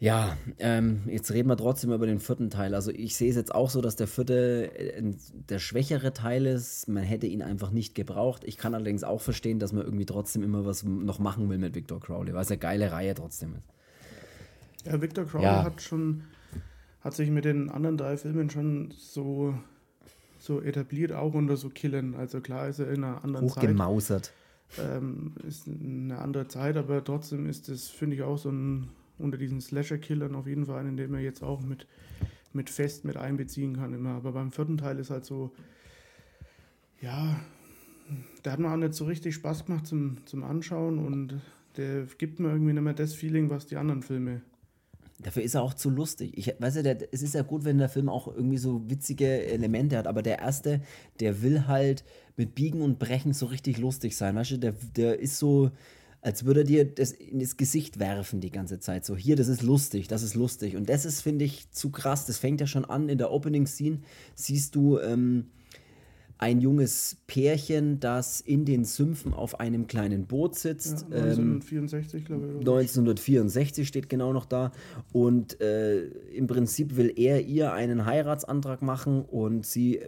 Ja, 0.00 0.38
ähm, 0.58 1.02
jetzt 1.08 1.30
reden 1.30 1.50
wir 1.50 1.58
trotzdem 1.58 1.92
über 1.92 2.06
den 2.06 2.20
vierten 2.20 2.48
Teil. 2.48 2.74
Also 2.74 2.90
ich 2.90 3.16
sehe 3.16 3.28
es 3.28 3.36
jetzt 3.36 3.54
auch 3.54 3.68
so, 3.68 3.82
dass 3.82 3.96
der 3.96 4.06
vierte 4.06 4.72
äh, 4.74 5.14
der 5.50 5.58
schwächere 5.58 6.14
Teil 6.14 6.46
ist. 6.46 6.88
Man 6.88 7.02
hätte 7.02 7.26
ihn 7.26 7.42
einfach 7.42 7.70
nicht 7.70 7.94
gebraucht. 7.94 8.42
Ich 8.46 8.56
kann 8.56 8.74
allerdings 8.74 9.04
auch 9.04 9.20
verstehen, 9.20 9.58
dass 9.58 9.74
man 9.74 9.84
irgendwie 9.84 10.06
trotzdem 10.06 10.42
immer 10.42 10.64
was 10.64 10.84
noch 10.84 11.18
machen 11.18 11.50
will 11.50 11.58
mit 11.58 11.74
Victor 11.74 12.00
Crowley, 12.00 12.32
weil 12.32 12.40
es 12.40 12.50
eine 12.50 12.56
geile 12.56 12.90
Reihe 12.90 13.14
trotzdem 13.14 13.56
ist. 13.56 14.86
Ja, 14.86 15.02
Victor 15.02 15.26
Crowley 15.26 15.44
ja. 15.44 15.64
hat 15.64 15.82
schon, 15.82 16.24
hat 17.02 17.12
sich 17.12 17.28
mit 17.28 17.44
den 17.44 17.68
anderen 17.68 17.98
drei 17.98 18.16
Filmen 18.16 18.48
schon 18.48 18.94
so, 18.96 19.54
so 20.38 20.62
etabliert, 20.62 21.12
auch 21.12 21.34
unter 21.34 21.58
so 21.58 21.68
Killen. 21.68 22.14
Also 22.14 22.40
klar 22.40 22.68
ist 22.68 22.78
er 22.78 22.88
in 22.88 23.04
einer 23.04 23.22
anderen 23.22 23.44
Hochgemausert. 23.44 24.32
Zeit. 24.70 24.86
Ähm, 24.96 25.34
ist 25.46 25.68
eine 25.68 26.16
andere 26.20 26.48
Zeit, 26.48 26.78
aber 26.78 27.04
trotzdem 27.04 27.46
ist 27.46 27.68
es, 27.68 27.88
finde 27.88 28.16
ich, 28.16 28.22
auch 28.22 28.38
so 28.38 28.48
ein 28.50 28.88
unter 29.20 29.38
diesen 29.38 29.60
Slasher-Killern 29.60 30.34
auf 30.34 30.46
jeden 30.46 30.66
Fall 30.66 30.80
einen, 30.80 30.96
den 30.96 31.10
man 31.10 31.22
jetzt 31.22 31.42
auch 31.42 31.60
mit, 31.60 31.86
mit 32.52 32.70
fest 32.70 33.04
mit 33.04 33.16
einbeziehen 33.16 33.76
kann 33.76 33.92
immer. 33.92 34.10
Aber 34.10 34.32
beim 34.32 34.50
vierten 34.50 34.78
Teil 34.78 34.98
ist 34.98 35.10
halt 35.10 35.24
so, 35.24 35.52
ja, 37.00 37.40
der 38.44 38.52
hat 38.52 38.60
mir 38.60 38.72
auch 38.72 38.76
nicht 38.76 38.94
so 38.94 39.04
richtig 39.04 39.34
Spaß 39.34 39.66
gemacht 39.66 39.86
zum, 39.86 40.18
zum 40.26 40.44
Anschauen 40.44 40.98
und 40.98 41.40
der 41.76 42.06
gibt 42.18 42.40
mir 42.40 42.48
irgendwie 42.48 42.72
nicht 42.72 42.82
mehr 42.82 42.94
das 42.94 43.14
Feeling, 43.14 43.50
was 43.50 43.66
die 43.66 43.76
anderen 43.76 44.02
Filme 44.02 44.42
Dafür 45.22 45.42
ist 45.42 45.54
er 45.54 45.62
auch 45.62 45.74
zu 45.74 45.90
lustig. 45.90 46.32
Ich 46.36 46.54
weiß 46.58 46.76
ja, 46.76 46.82
der, 46.82 47.12
es 47.12 47.22
ist 47.22 47.34
ja 47.34 47.42
gut, 47.42 47.64
wenn 47.64 47.78
der 47.78 47.90
Film 47.90 48.08
auch 48.08 48.26
irgendwie 48.26 48.56
so 48.56 48.88
witzige 48.88 49.44
Elemente 49.44 49.98
hat, 49.98 50.06
aber 50.06 50.22
der 50.22 50.38
erste, 50.38 50.80
der 51.20 51.42
will 51.42 51.66
halt 51.66 52.04
mit 52.36 52.54
Biegen 52.54 52.80
und 52.80 52.98
Brechen 52.98 53.34
so 53.34 53.46
richtig 53.46 53.78
lustig 53.78 54.16
sein. 54.16 54.34
Weißt 54.34 54.52
du, 54.52 54.58
der, 54.58 54.74
der 54.96 55.18
ist 55.18 55.38
so, 55.38 55.70
als 56.22 56.44
würde 56.44 56.60
er 56.60 56.64
dir 56.64 56.84
das 56.84 57.12
in 57.12 57.38
das 57.38 57.56
Gesicht 57.56 57.98
werfen 57.98 58.40
die 58.40 58.50
ganze 58.50 58.78
Zeit. 58.78 59.04
So, 59.04 59.16
hier, 59.16 59.36
das 59.36 59.48
ist 59.48 59.62
lustig, 59.62 60.08
das 60.08 60.22
ist 60.22 60.34
lustig. 60.34 60.76
Und 60.76 60.88
das 60.88 61.04
ist, 61.04 61.22
finde 61.22 61.44
ich, 61.44 61.70
zu 61.70 61.90
krass. 61.90 62.26
Das 62.26 62.38
fängt 62.38 62.60
ja 62.60 62.66
schon 62.66 62.84
an 62.84 63.08
in 63.08 63.18
der 63.18 63.30
Opening-Scene. 63.30 64.00
Siehst 64.34 64.74
du 64.74 64.98
ähm, 64.98 65.46
ein 66.40 66.62
junges 66.62 67.18
Pärchen, 67.26 68.00
das 68.00 68.40
in 68.40 68.64
den 68.64 68.84
Sümpfen 68.86 69.34
auf 69.34 69.60
einem 69.60 69.86
kleinen 69.86 70.26
Boot 70.26 70.54
sitzt. 70.56 71.06
Ja, 71.10 71.18
1964, 71.18 72.20
ähm, 72.20 72.24
glaube 72.24 72.46
ich. 72.46 72.58
1964 72.60 73.86
steht 73.86 74.08
genau 74.08 74.32
noch 74.32 74.46
da. 74.46 74.72
Und 75.12 75.60
äh, 75.60 76.06
im 76.34 76.46
Prinzip 76.46 76.96
will 76.96 77.12
er 77.14 77.42
ihr 77.42 77.74
einen 77.74 78.06
Heiratsantrag 78.06 78.80
machen 78.80 79.22
und 79.22 79.66
sie 79.66 80.00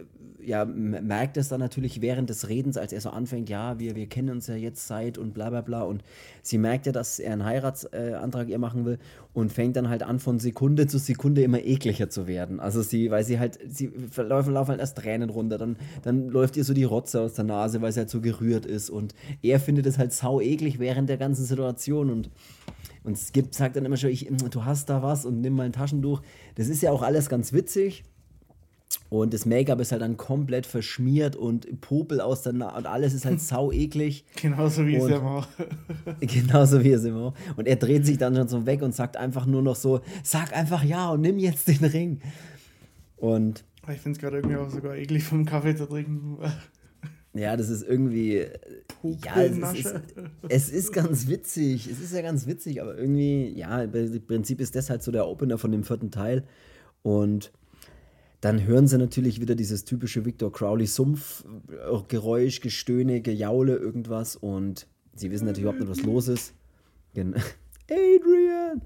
ja, 0.45 0.65
merkt 0.65 1.37
es 1.37 1.49
dann 1.49 1.59
natürlich 1.59 2.01
während 2.01 2.29
des 2.29 2.49
Redens, 2.49 2.77
als 2.77 2.93
er 2.93 3.01
so 3.01 3.09
anfängt, 3.09 3.49
ja, 3.49 3.79
wir, 3.79 3.95
wir 3.95 4.07
kennen 4.07 4.29
uns 4.29 4.47
ja 4.47 4.55
jetzt 4.55 4.87
seit 4.87 5.17
und 5.17 5.33
bla 5.33 5.49
bla 5.49 5.61
bla. 5.61 5.83
Und 5.83 6.03
sie 6.41 6.57
merkt 6.57 6.85
ja, 6.85 6.91
dass 6.91 7.19
er 7.19 7.33
einen 7.33 7.45
Heiratsantrag 7.45 8.49
ihr 8.49 8.59
machen 8.59 8.85
will 8.85 8.99
und 9.33 9.51
fängt 9.51 9.75
dann 9.75 9.89
halt 9.89 10.03
an, 10.03 10.19
von 10.19 10.39
Sekunde 10.39 10.87
zu 10.87 10.97
Sekunde 10.97 11.43
immer 11.43 11.63
ekliger 11.63 12.09
zu 12.09 12.27
werden. 12.27 12.59
Also 12.59 12.81
sie, 12.81 13.11
weil 13.11 13.23
sie 13.23 13.39
halt, 13.39 13.59
sie 13.67 13.91
laufen, 14.15 14.53
laufen 14.53 14.71
halt 14.71 14.79
erst 14.79 14.97
Tränen 14.97 15.29
runter, 15.29 15.57
dann, 15.57 15.77
dann 16.03 16.22
läuft 16.29 16.57
ihr 16.57 16.63
so 16.63 16.73
die 16.73 16.83
Rotze 16.83 17.21
aus 17.21 17.33
der 17.33 17.45
Nase, 17.45 17.81
weil 17.81 17.91
sie 17.91 17.99
halt 17.99 18.09
so 18.09 18.21
gerührt 18.21 18.65
ist. 18.65 18.89
Und 18.89 19.13
er 19.41 19.59
findet 19.59 19.85
es 19.85 19.97
halt 19.97 20.13
sau 20.13 20.41
eklig 20.41 20.79
während 20.79 21.09
der 21.09 21.17
ganzen 21.17 21.45
Situation 21.45 22.09
und 22.09 22.29
und 23.03 23.17
es 23.17 23.33
gibt, 23.33 23.53
sagt 23.53 23.75
dann 23.75 23.83
immer 23.83 23.97
schon, 23.97 24.11
ich, 24.11 24.29
du 24.29 24.63
hast 24.63 24.89
da 24.89 25.03
was 25.03 25.25
und 25.25 25.41
nimm 25.41 25.55
mal 25.55 25.63
ein 25.63 25.73
Taschentuch. 25.73 26.21
Das 26.55 26.69
ist 26.69 26.81
ja 26.81 26.91
auch 26.91 27.01
alles 27.01 27.27
ganz 27.27 27.51
witzig. 27.51 28.05
Und 29.09 29.33
das 29.33 29.45
Make-up 29.45 29.79
ist 29.79 29.91
halt 29.91 30.01
dann 30.01 30.17
komplett 30.17 30.65
verschmiert 30.65 31.35
und 31.35 31.81
Popel 31.81 32.21
aus 32.21 32.43
der 32.43 32.53
Nase 32.53 32.77
und 32.77 32.85
alles 32.85 33.13
ist 33.13 33.25
halt 33.25 33.41
sau 33.41 33.71
eklig. 33.71 34.25
Genauso 34.41 34.85
wie 34.85 34.95
es 34.95 35.05
immer. 35.07 35.47
genauso 36.19 36.83
wie 36.83 36.91
es 36.91 37.03
immer. 37.03 37.33
Und 37.55 37.67
er 37.67 37.75
dreht 37.75 38.05
sich 38.05 38.17
dann 38.17 38.35
schon 38.35 38.47
so 38.47 38.65
weg 38.65 38.81
und 38.81 38.95
sagt 38.95 39.17
einfach 39.17 39.45
nur 39.45 39.61
noch 39.61 39.75
so: 39.75 40.01
Sag 40.23 40.55
einfach 40.55 40.83
ja 40.83 41.09
und 41.09 41.21
nimm 41.21 41.39
jetzt 41.39 41.67
den 41.67 41.83
Ring. 41.83 42.21
Und. 43.17 43.63
Ich 43.91 43.99
finde 43.99 44.17
es 44.17 44.19
gerade 44.19 44.37
irgendwie 44.37 44.55
auch 44.55 44.69
sogar 44.69 44.95
eklig, 44.95 45.23
vom 45.23 45.45
Kaffee 45.45 45.75
zu 45.75 45.87
trinken. 45.87 46.37
Ja, 47.35 47.57
das 47.57 47.69
ist 47.69 47.81
irgendwie. 47.81 48.45
Ja, 49.01 49.41
es 49.41 49.57
ist, 49.57 49.95
es 50.49 50.69
ist 50.69 50.93
ganz 50.93 51.27
witzig. 51.27 51.89
Es 51.89 51.99
ist 51.99 52.13
ja 52.13 52.21
ganz 52.21 52.45
witzig, 52.45 52.79
aber 52.79 52.95
irgendwie, 52.95 53.49
ja, 53.57 53.81
im 53.81 54.27
Prinzip 54.27 54.61
ist 54.61 54.75
das 54.75 54.91
halt 54.91 55.01
so 55.01 55.11
der 55.11 55.27
Opener 55.27 55.57
von 55.57 55.71
dem 55.71 55.83
vierten 55.83 56.11
Teil. 56.11 56.43
Und 57.01 57.51
dann 58.43 58.65
hören 58.65 58.87
sie 58.87 58.97
natürlich 58.97 59.41
wieder 59.41 59.55
dieses 59.55 59.85
typische 59.85 60.25
Victor 60.25 60.51
Crowley 60.51 60.85
Sumpfgeräusch, 60.85 62.59
Gestöhne, 62.59 63.21
Gejaule, 63.21 63.77
irgendwas 63.77 64.35
und 64.35 64.85
sie 65.15 65.31
wissen 65.31 65.45
natürlich 65.45 65.63
überhaupt 65.63 65.79
nicht, 65.79 65.89
was 65.89 66.03
los 66.03 66.27
ist. 66.27 66.53
Adrian! 67.15 68.81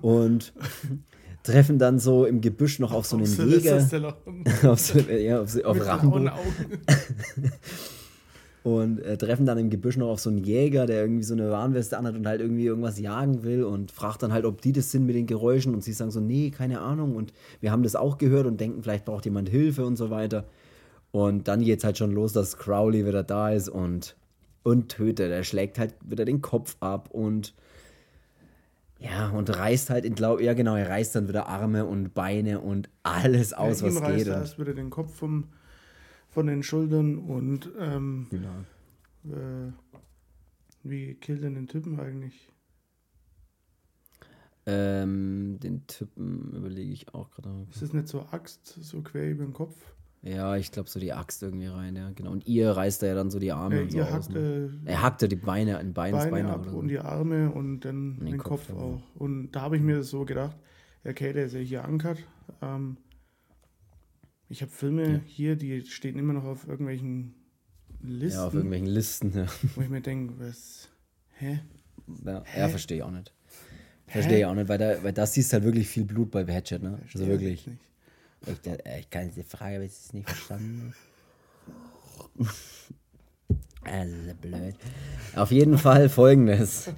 Und 0.00 0.54
treffen 1.42 1.78
dann 1.78 1.98
so 1.98 2.24
im 2.24 2.40
Gebüsch 2.40 2.78
noch 2.78 2.92
auf 2.92 3.06
so 3.06 3.16
einen 3.16 3.26
Jäger. 3.26 3.76
auf, 4.64 4.80
so, 4.80 4.98
ja, 4.98 5.40
auf, 5.40 5.64
auf 5.64 5.86
Rambo. 5.86 6.20
und 8.62 9.00
äh, 9.00 9.16
treffen 9.16 9.44
dann 9.44 9.58
im 9.58 9.70
Gebüsch 9.70 9.96
noch 9.96 10.08
auf 10.08 10.20
so 10.20 10.30
einen 10.30 10.38
Jäger, 10.38 10.86
der 10.86 11.00
irgendwie 11.00 11.24
so 11.24 11.34
eine 11.34 11.50
Warnweste 11.50 11.98
anhat 11.98 12.14
und 12.14 12.26
halt 12.26 12.40
irgendwie 12.40 12.66
irgendwas 12.66 12.98
jagen 12.98 13.42
will 13.42 13.64
und 13.64 13.90
fragt 13.90 14.22
dann 14.22 14.32
halt, 14.32 14.44
ob 14.44 14.60
die 14.60 14.72
das 14.72 14.90
sind 14.92 15.04
mit 15.04 15.16
den 15.16 15.26
Geräuschen 15.26 15.74
und 15.74 15.82
sie 15.82 15.92
sagen 15.92 16.12
so, 16.12 16.20
nee, 16.20 16.50
keine 16.50 16.80
Ahnung 16.80 17.16
und 17.16 17.32
wir 17.60 17.72
haben 17.72 17.82
das 17.82 17.96
auch 17.96 18.18
gehört 18.18 18.46
und 18.46 18.60
denken, 18.60 18.82
vielleicht 18.82 19.04
braucht 19.04 19.24
jemand 19.24 19.48
Hilfe 19.48 19.84
und 19.84 19.96
so 19.96 20.10
weiter. 20.10 20.44
Und 21.10 21.48
dann 21.48 21.62
geht 21.62 21.78
es 21.78 21.84
halt 21.84 21.98
schon 21.98 22.12
los, 22.12 22.32
dass 22.32 22.56
Crowley 22.56 23.06
wieder 23.06 23.22
da 23.22 23.50
ist 23.50 23.68
und, 23.68 24.16
und 24.62 24.88
tötet. 24.88 25.30
Er 25.30 25.44
schlägt 25.44 25.78
halt 25.78 25.94
wieder 26.02 26.24
den 26.24 26.40
Kopf 26.40 26.76
ab 26.80 27.10
und 27.12 27.54
ja, 29.02 29.28
und 29.30 29.50
reißt 29.56 29.90
halt, 29.90 30.04
in 30.04 30.14
glaub, 30.14 30.40
ja 30.40 30.54
genau, 30.54 30.76
er 30.76 30.88
reißt 30.88 31.16
dann 31.16 31.28
wieder 31.28 31.48
Arme 31.48 31.84
und 31.84 32.14
Beine 32.14 32.60
und 32.60 32.88
alles 33.02 33.52
aus, 33.52 33.80
ja, 33.80 33.88
was 33.88 34.02
geht. 34.02 34.26
Er 34.26 34.40
reißt 34.40 34.58
wieder 34.58 34.74
den 34.74 34.90
Kopf 34.90 35.14
vom 35.14 35.48
von 36.28 36.46
den 36.46 36.62
Schultern 36.62 37.18
und 37.18 37.70
ähm, 37.78 38.26
genau. 38.30 39.34
äh, 39.36 39.72
wie 40.82 41.14
killt 41.14 41.42
denn 41.42 41.54
den 41.54 41.68
Typen 41.68 42.00
eigentlich? 42.00 42.48
Ähm, 44.64 45.58
den 45.60 45.86
Typen 45.86 46.52
überlege 46.54 46.92
ich 46.92 47.12
auch 47.14 47.30
gerade. 47.30 47.66
Ist 47.70 47.82
das 47.82 47.92
nicht 47.92 48.08
so 48.08 48.22
Axt, 48.30 48.66
so 48.66 49.02
quer 49.02 49.30
über 49.30 49.44
den 49.44 49.52
Kopf? 49.52 49.76
Ja, 50.22 50.56
ich 50.56 50.70
glaube 50.70 50.88
so 50.88 51.00
die 51.00 51.12
Axt 51.12 51.42
irgendwie 51.42 51.66
rein, 51.66 51.96
ja, 51.96 52.10
genau. 52.10 52.30
Und 52.30 52.46
ihr 52.46 52.70
reißt 52.70 53.02
er 53.02 53.10
ja 53.10 53.14
dann 53.16 53.30
so 53.30 53.40
die 53.40 53.50
Arme 53.50 53.80
äh, 53.80 53.82
und 53.82 53.92
so 53.92 54.02
aus. 54.02 54.28
Ne? 54.28 54.80
Er 54.84 55.02
hackte 55.02 55.28
die 55.28 55.36
Beine, 55.36 55.78
ein 55.78 55.92
Bein 55.92 56.12
Beine, 56.12 56.30
Beine 56.30 56.52
ab 56.52 56.66
so. 56.70 56.76
und 56.76 56.88
die 56.88 57.00
Arme 57.00 57.50
und 57.50 57.80
dann 57.80 58.12
und 58.12 58.20
den, 58.20 58.30
den, 58.30 58.38
Kopf, 58.38 58.68
Kopf 58.68 58.78
auch. 58.78 59.02
Und 59.16 59.50
da 59.50 59.62
habe 59.62 59.76
ich 59.76 59.82
mir 59.82 60.04
so 60.04 60.24
gedacht, 60.24 60.56
okay, 61.04 61.32
der 61.32 61.46
ist 61.46 61.54
ja 61.54 61.60
hier 61.60 61.84
ankert. 61.84 62.18
Ähm, 62.60 62.98
ich 64.48 64.62
habe 64.62 64.70
Filme 64.70 65.12
ja. 65.12 65.20
hier, 65.24 65.56
die 65.56 65.84
stehen 65.86 66.16
immer 66.18 66.34
noch 66.34 66.44
auf 66.44 66.68
irgendwelchen 66.68 67.34
Listen. 68.00 68.38
Ja, 68.38 68.46
auf 68.46 68.54
irgendwelchen 68.54 68.86
Listen, 68.86 69.32
ja. 69.34 69.46
Wo 69.74 69.80
ich 69.80 69.88
mir 69.88 70.02
denke, 70.02 70.34
was. 70.38 70.88
Hä? 71.30 71.60
Ja, 72.24 72.44
hä? 72.44 72.60
ja 72.60 72.68
verstehe 72.68 72.98
ich 72.98 73.02
auch 73.02 73.10
nicht. 73.10 73.32
Verstehe 74.06 74.38
ich 74.40 74.46
auch 74.46 74.54
nicht, 74.54 74.68
weil, 74.68 74.78
da, 74.78 75.02
weil 75.02 75.12
das 75.12 75.32
siehst 75.32 75.52
halt 75.52 75.64
wirklich 75.64 75.88
viel 75.88 76.04
Blut 76.04 76.30
bei 76.30 76.44
Hatchet, 76.44 76.82
ne? 76.82 76.98
Verstehe 76.98 77.22
also 77.22 77.32
wirklich. 77.32 77.68
Ich, 78.46 78.72
ich, 78.98 79.10
kann 79.10 79.28
diese 79.28 79.44
Frage, 79.44 79.84
es 79.84 80.12
nicht 80.12 80.28
verstanden. 80.28 80.94
Also 83.84 84.34
blöd. 84.40 84.74
Auf 85.34 85.50
jeden 85.50 85.78
Fall 85.78 86.08
folgendes. 86.08 86.88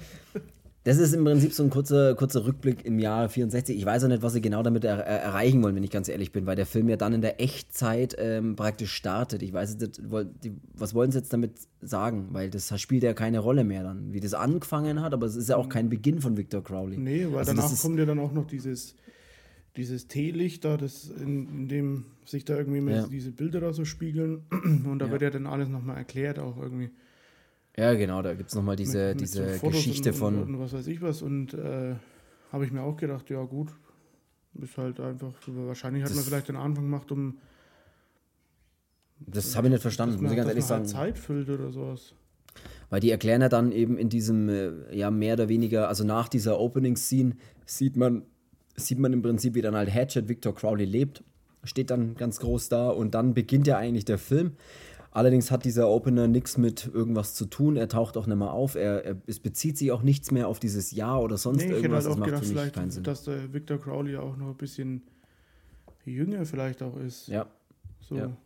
Das 0.85 0.99
ist 0.99 1.13
im 1.13 1.23
Prinzip 1.25 1.51
so 1.51 1.63
ein 1.63 1.71
kurzer, 1.71 2.13
kurzer 2.13 2.45
Rückblick 2.45 2.85
im 2.85 2.99
Jahre 2.99 3.27
64. 3.27 3.75
Ich 3.75 3.85
weiß 3.87 4.03
auch 4.03 4.07
nicht, 4.07 4.21
was 4.21 4.33
sie 4.33 4.41
genau 4.41 4.61
damit 4.61 4.83
er, 4.83 4.99
er, 4.99 5.19
erreichen 5.19 5.63
wollen, 5.63 5.75
wenn 5.75 5.83
ich 5.83 5.89
ganz 5.89 6.07
ehrlich 6.09 6.31
bin, 6.31 6.45
weil 6.45 6.55
der 6.55 6.67
Film 6.67 6.87
ja 6.89 6.95
dann 6.95 7.11
in 7.11 7.21
der 7.21 7.41
Echtzeit 7.41 8.15
ähm, 8.19 8.55
praktisch 8.55 8.93
startet. 8.93 9.41
Ich 9.41 9.51
weiß 9.51 9.77
nicht, 9.77 9.99
was 10.75 10.93
wollen 10.93 11.11
sie 11.11 11.17
jetzt 11.17 11.33
damit 11.33 11.53
sagen? 11.81 12.27
Weil 12.33 12.51
das 12.51 12.79
spielt 12.79 13.01
ja 13.01 13.15
keine 13.15 13.39
Rolle 13.39 13.63
mehr 13.63 13.81
dann, 13.81 14.13
wie 14.13 14.19
das 14.19 14.35
angefangen 14.35 15.01
hat, 15.01 15.15
aber 15.15 15.25
es 15.25 15.35
ist 15.35 15.49
ja 15.49 15.57
auch 15.57 15.69
kein 15.69 15.89
Beginn 15.89 16.21
von 16.21 16.37
Victor 16.37 16.63
Crowley. 16.63 16.97
Nee, 16.97 17.25
weil 17.31 17.39
also 17.39 17.53
danach 17.53 17.81
kommt 17.81 17.97
ja 17.97 18.05
dann 18.05 18.19
auch 18.19 18.31
noch 18.31 18.45
dieses, 18.45 18.93
dieses 19.77 20.07
Teelicht 20.07 20.65
da, 20.65 20.77
das 20.77 21.09
in, 21.09 21.47
in 21.49 21.67
dem 21.67 22.05
sich 22.25 22.45
da 22.45 22.55
irgendwie 22.55 22.91
ja. 22.91 23.07
diese 23.07 23.31
Bilder 23.31 23.59
da 23.59 23.73
so 23.73 23.85
spiegeln. 23.85 24.43
Und 24.51 24.99
da 24.99 25.05
ja. 25.05 25.11
wird 25.11 25.21
ja 25.21 25.29
dann 25.29 25.47
alles 25.47 25.69
nochmal 25.69 25.97
erklärt, 25.97 26.39
auch 26.39 26.57
irgendwie. 26.57 26.91
Ja, 27.77 27.93
genau, 27.93 28.21
da 28.21 28.33
gibt 28.33 28.49
es 28.49 28.55
nochmal 28.55 28.77
diese, 28.77 29.09
mit, 29.09 29.15
mit 29.15 29.21
diese 29.21 29.57
so 29.57 29.67
Geschichte 29.67 30.11
und, 30.11 30.15
von. 30.15 30.43
Und, 30.43 30.59
was 30.59 30.71
weiß 30.71 30.87
ich 30.87 31.01
was. 31.01 31.21
Und 31.21 31.53
äh, 31.53 31.95
habe 32.51 32.65
ich 32.65 32.71
mir 32.71 32.81
auch 32.81 32.95
gedacht, 32.95 33.29
ja 33.29 33.43
gut, 33.43 33.69
ist 34.61 34.77
halt 34.77 35.01
einfach, 35.01 35.33
wahrscheinlich 35.47 36.03
hat 36.03 36.15
man 36.15 36.23
vielleicht 36.23 36.47
den 36.47 36.55
Anfang 36.55 36.85
gemacht, 36.85 37.11
um. 37.11 37.37
Das 39.19 39.55
habe 39.57 39.67
ich 39.67 39.71
nicht 39.73 39.81
verstanden, 39.81 40.21
muss 40.21 40.31
ich 40.31 40.37
ganz 40.37 40.49
ehrlich 40.49 40.63
halt 40.69 40.87
sagen. 40.87 41.13
Zeit 41.13 41.19
füllt 41.19 41.49
oder 41.49 41.71
sowas. 41.71 42.13
Weil 42.89 42.99
die 43.01 43.11
erklären 43.11 43.41
ja 43.41 43.49
dann 43.49 43.71
eben 43.71 43.97
in 43.97 44.07
diesem, 44.07 44.47
äh, 44.47 44.95
ja, 44.95 45.11
mehr 45.11 45.33
oder 45.33 45.49
weniger, 45.49 45.89
also 45.89 46.05
nach 46.05 46.29
dieser 46.29 46.59
Opening-Scene 46.59 47.35
sieht 47.65 47.97
man, 47.97 48.23
sieht 48.75 48.99
man 48.99 49.13
im 49.13 49.21
Prinzip, 49.21 49.55
wie 49.55 49.61
dann 49.61 49.75
halt 49.75 49.93
Hatchet 49.93 50.27
Victor 50.27 50.53
Crowley 50.53 50.85
lebt. 50.85 51.23
Steht 51.63 51.89
dann 51.89 52.15
ganz 52.15 52.39
groß 52.39 52.69
da 52.69 52.89
und 52.89 53.15
dann 53.15 53.33
beginnt 53.33 53.67
ja 53.67 53.77
eigentlich 53.77 54.05
der 54.05 54.17
Film. 54.17 54.53
Allerdings 55.15 55.49
hat 55.49 55.63
dieser 55.63 55.87
Opener 55.87 56.27
nichts 56.27 56.57
mit 56.57 56.91
irgendwas 56.93 57.35
zu 57.35 57.45
tun. 57.45 57.77
Er 57.77 57.87
taucht 57.87 58.17
auch 58.17 58.27
nicht 58.27 58.35
mehr 58.35 58.51
auf. 58.51 58.75
Er, 58.75 59.05
er, 59.05 59.15
es 59.27 59.39
bezieht 59.39 59.77
sich 59.77 59.91
auch 59.93 60.03
nichts 60.03 60.29
mehr 60.31 60.49
auf 60.49 60.59
dieses 60.59 60.91
Jahr 60.91 61.23
oder 61.23 61.37
sonst 61.37 61.59
nee, 61.59 61.67
ich 61.67 61.71
irgendwas. 61.71 62.03
Hätte 62.03 62.15
halt 62.15 62.21
auch 62.21 62.25
gedacht, 62.25 62.45
vielleicht, 62.45 63.07
dass 63.07 63.23
der 63.23 63.53
Victor 63.53 63.79
Crowley 63.79 64.17
auch 64.17 64.35
noch 64.35 64.49
ein 64.49 64.57
bisschen 64.57 65.03
jünger 66.03 66.45
vielleicht 66.45 66.83
auch 66.83 66.97
ist. 66.97 67.29
Ja. 67.29 67.47
So. 68.01 68.17
Ja. 68.17 68.37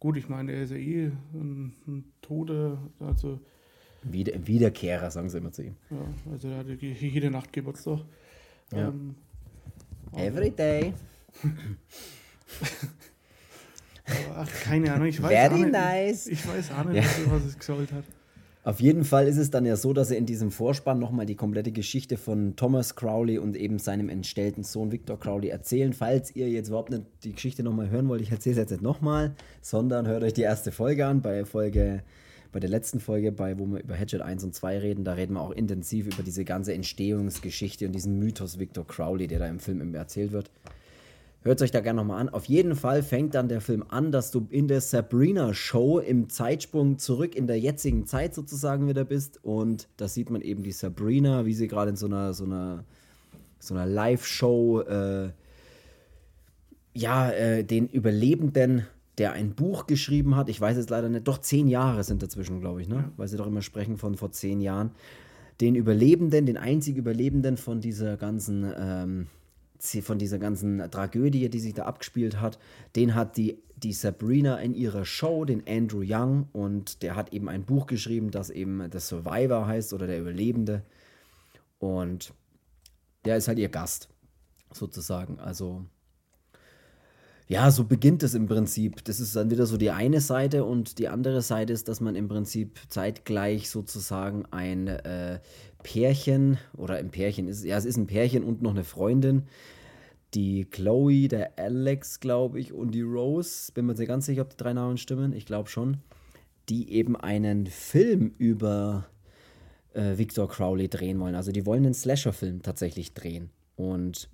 Gut, 0.00 0.16
ich 0.16 0.28
meine, 0.28 0.52
er 0.52 0.62
ist 0.62 0.70
ja 0.70 0.76
eh 0.76 1.12
ein, 1.34 1.74
ein 1.86 2.04
Tode, 2.22 2.78
also. 3.00 3.40
Wieder, 4.02 4.46
Wiederkehrer, 4.46 5.10
sagen 5.10 5.28
sie 5.28 5.38
immer 5.38 5.52
zu 5.52 5.62
ihm. 5.62 5.76
Ja, 5.90 6.32
also 6.32 6.48
er 6.48 6.58
hat 6.58 6.68
jede 6.68 7.30
Nacht 7.30 7.52
Geburtstag. 7.52 8.00
Ja. 8.72 8.88
Ähm, 8.88 9.14
Every 10.16 10.50
day. 10.50 10.92
Ach, 14.34 14.48
keine 14.62 14.92
Ahnung, 14.92 15.08
ich 15.08 15.20
weiß 15.22 15.30
Very 15.30 15.54
auch 15.54 15.58
nicht. 15.58 15.72
nice. 15.72 16.26
Ich 16.26 16.46
weiß 16.46 16.70
auch 16.72 16.84
nicht, 16.84 17.04
ja. 17.04 17.30
was 17.30 17.44
es 17.44 17.58
gesollt 17.58 17.92
hat. 17.92 18.04
Auf 18.66 18.80
jeden 18.80 19.04
Fall 19.04 19.28
ist 19.28 19.36
es 19.36 19.50
dann 19.50 19.64
ja 19.64 19.76
so, 19.76 19.92
dass 19.92 20.10
er 20.10 20.16
in 20.16 20.26
diesem 20.26 20.50
Vorspann 20.50 20.98
nochmal 20.98 21.24
die 21.24 21.36
komplette 21.36 21.70
Geschichte 21.70 22.16
von 22.16 22.56
Thomas 22.56 22.96
Crowley 22.96 23.38
und 23.38 23.56
eben 23.56 23.78
seinem 23.78 24.08
entstellten 24.08 24.64
Sohn 24.64 24.90
Victor 24.90 25.20
Crowley 25.20 25.50
erzählen. 25.50 25.92
Falls 25.92 26.34
ihr 26.34 26.48
jetzt 26.50 26.68
überhaupt 26.68 26.90
nicht 26.90 27.04
die 27.22 27.32
Geschichte 27.32 27.62
nochmal 27.62 27.90
hören 27.90 28.08
wollt, 28.08 28.22
ich 28.22 28.32
erzähle 28.32 28.54
es 28.54 28.58
jetzt 28.58 28.70
nicht 28.72 28.82
nochmal, 28.82 29.36
sondern 29.62 30.08
hört 30.08 30.24
euch 30.24 30.32
die 30.32 30.42
erste 30.42 30.72
Folge 30.72 31.06
an. 31.06 31.22
Bei 31.22 31.44
Folge, 31.44 32.02
bei 32.56 32.60
der 32.60 32.70
letzten 32.70 33.00
Folge, 33.00 33.32
bei 33.32 33.58
wo 33.58 33.66
wir 33.66 33.82
über 33.82 33.94
Hatchet 33.94 34.22
1 34.22 34.42
und 34.42 34.54
2 34.54 34.78
reden, 34.78 35.04
da 35.04 35.12
reden 35.12 35.34
wir 35.34 35.42
auch 35.42 35.50
intensiv 35.50 36.06
über 36.06 36.22
diese 36.22 36.42
ganze 36.42 36.72
Entstehungsgeschichte 36.72 37.84
und 37.84 37.92
diesen 37.92 38.18
Mythos 38.18 38.58
Victor 38.58 38.86
Crowley, 38.86 39.26
der 39.26 39.40
da 39.40 39.46
im 39.46 39.60
Film 39.60 39.94
erzählt 39.94 40.32
wird. 40.32 40.50
Hört 41.42 41.60
euch 41.60 41.70
da 41.70 41.80
gerne 41.80 41.98
nochmal 41.98 42.18
an. 42.18 42.30
Auf 42.30 42.46
jeden 42.46 42.74
Fall 42.74 43.02
fängt 43.02 43.34
dann 43.34 43.50
der 43.50 43.60
Film 43.60 43.84
an, 43.86 44.10
dass 44.10 44.30
du 44.30 44.46
in 44.48 44.68
der 44.68 44.80
Sabrina-Show 44.80 45.98
im 45.98 46.30
Zeitsprung 46.30 46.98
zurück 46.98 47.34
in 47.34 47.46
der 47.46 47.60
jetzigen 47.60 48.06
Zeit 48.06 48.34
sozusagen 48.34 48.88
wieder 48.88 49.04
bist. 49.04 49.44
Und 49.44 49.86
da 49.98 50.08
sieht 50.08 50.30
man 50.30 50.40
eben 50.40 50.62
die 50.62 50.72
Sabrina, 50.72 51.44
wie 51.44 51.52
sie 51.52 51.68
gerade 51.68 51.90
in 51.90 51.96
so 51.96 52.06
einer, 52.06 52.32
so 52.32 52.44
einer, 52.44 52.84
so 53.58 53.74
einer 53.74 53.84
Live-Show, 53.84 54.80
äh, 54.80 55.28
ja, 56.94 57.30
äh, 57.32 57.64
den 57.64 57.86
Überlebenden, 57.86 58.86
der 59.18 59.32
ein 59.32 59.54
Buch 59.54 59.86
geschrieben 59.86 60.36
hat. 60.36 60.48
Ich 60.48 60.60
weiß 60.60 60.76
jetzt 60.76 60.90
leider 60.90 61.08
nicht, 61.08 61.26
doch 61.26 61.38
zehn 61.38 61.68
Jahre 61.68 62.04
sind 62.04 62.22
dazwischen, 62.22 62.60
glaube 62.60 62.82
ich, 62.82 62.88
ne? 62.88 62.96
Ja. 62.96 63.12
Weil 63.16 63.28
sie 63.28 63.36
doch 63.36 63.46
immer 63.46 63.62
sprechen 63.62 63.96
von 63.96 64.16
vor 64.16 64.30
zehn 64.30 64.60
Jahren. 64.60 64.90
Den 65.60 65.74
Überlebenden, 65.74 66.44
den 66.44 66.58
einzigen 66.58 66.98
Überlebenden 66.98 67.56
von 67.56 67.80
dieser 67.80 68.16
ganzen. 68.16 68.72
Ähm, 68.76 69.26
von 70.02 70.18
dieser 70.18 70.38
ganzen 70.38 70.90
Tragödie, 70.90 71.48
die 71.48 71.60
sich 71.60 71.74
da 71.74 71.84
abgespielt 71.84 72.40
hat, 72.40 72.58
den 72.96 73.14
hat 73.14 73.36
die, 73.36 73.58
die 73.76 73.92
Sabrina 73.92 74.56
in 74.56 74.74
ihrer 74.74 75.04
Show, 75.04 75.44
den 75.44 75.62
Andrew 75.68 76.02
Young, 76.04 76.48
und 76.52 77.02
der 77.02 77.14
hat 77.14 77.32
eben 77.32 77.48
ein 77.48 77.64
Buch 77.64 77.86
geschrieben, 77.86 78.30
das 78.30 78.50
eben 78.50 78.82
The 78.90 78.98
Survivor 78.98 79.66
heißt 79.66 79.92
oder 79.92 80.06
der 80.06 80.20
Überlebende. 80.20 80.82
Und 81.78 82.32
der 83.24 83.36
ist 83.36 83.48
halt 83.48 83.58
ihr 83.58 83.68
Gast, 83.68 84.08
sozusagen. 84.72 85.38
Also, 85.38 85.84
ja, 87.48 87.70
so 87.70 87.84
beginnt 87.84 88.22
es 88.22 88.34
im 88.34 88.46
Prinzip. 88.46 89.04
Das 89.04 89.20
ist 89.20 89.36
dann 89.36 89.50
wieder 89.50 89.66
so 89.66 89.76
die 89.76 89.90
eine 89.90 90.20
Seite 90.20 90.64
und 90.64 90.98
die 90.98 91.08
andere 91.08 91.42
Seite 91.42 91.72
ist, 91.72 91.88
dass 91.88 92.00
man 92.00 92.16
im 92.16 92.28
Prinzip 92.28 92.78
zeitgleich 92.88 93.70
sozusagen 93.70 94.44
ein 94.50 94.88
äh, 94.88 95.38
Pärchen 95.82 96.58
oder 96.76 96.96
ein 96.96 97.10
Pärchen 97.10 97.46
ist, 97.46 97.64
ja, 97.64 97.76
es 97.76 97.84
ist 97.84 97.96
ein 97.96 98.08
Pärchen 98.08 98.42
und 98.42 98.62
noch 98.62 98.72
eine 98.72 98.82
Freundin, 98.82 99.44
die 100.34 100.64
Chloe, 100.64 101.28
der 101.28 101.56
Alex, 101.58 102.18
glaube 102.18 102.58
ich, 102.58 102.72
und 102.72 102.90
die 102.90 103.02
Rose, 103.02 103.70
bin 103.72 103.86
mir 103.86 103.94
sehr 103.94 104.06
ganz 104.06 104.26
sicher, 104.26 104.42
ob 104.42 104.50
die 104.50 104.56
drei 104.56 104.72
Namen 104.72 104.98
stimmen, 104.98 105.32
ich 105.32 105.46
glaube 105.46 105.68
schon, 105.68 105.98
die 106.68 106.92
eben 106.92 107.16
einen 107.16 107.66
Film 107.66 108.32
über 108.38 109.06
äh, 109.94 110.18
Victor 110.18 110.48
Crowley 110.48 110.88
drehen 110.88 111.20
wollen. 111.20 111.36
Also 111.36 111.52
die 111.52 111.64
wollen 111.64 111.84
einen 111.84 111.94
Slasher-Film 111.94 112.62
tatsächlich 112.62 113.14
drehen 113.14 113.50
und 113.76 114.28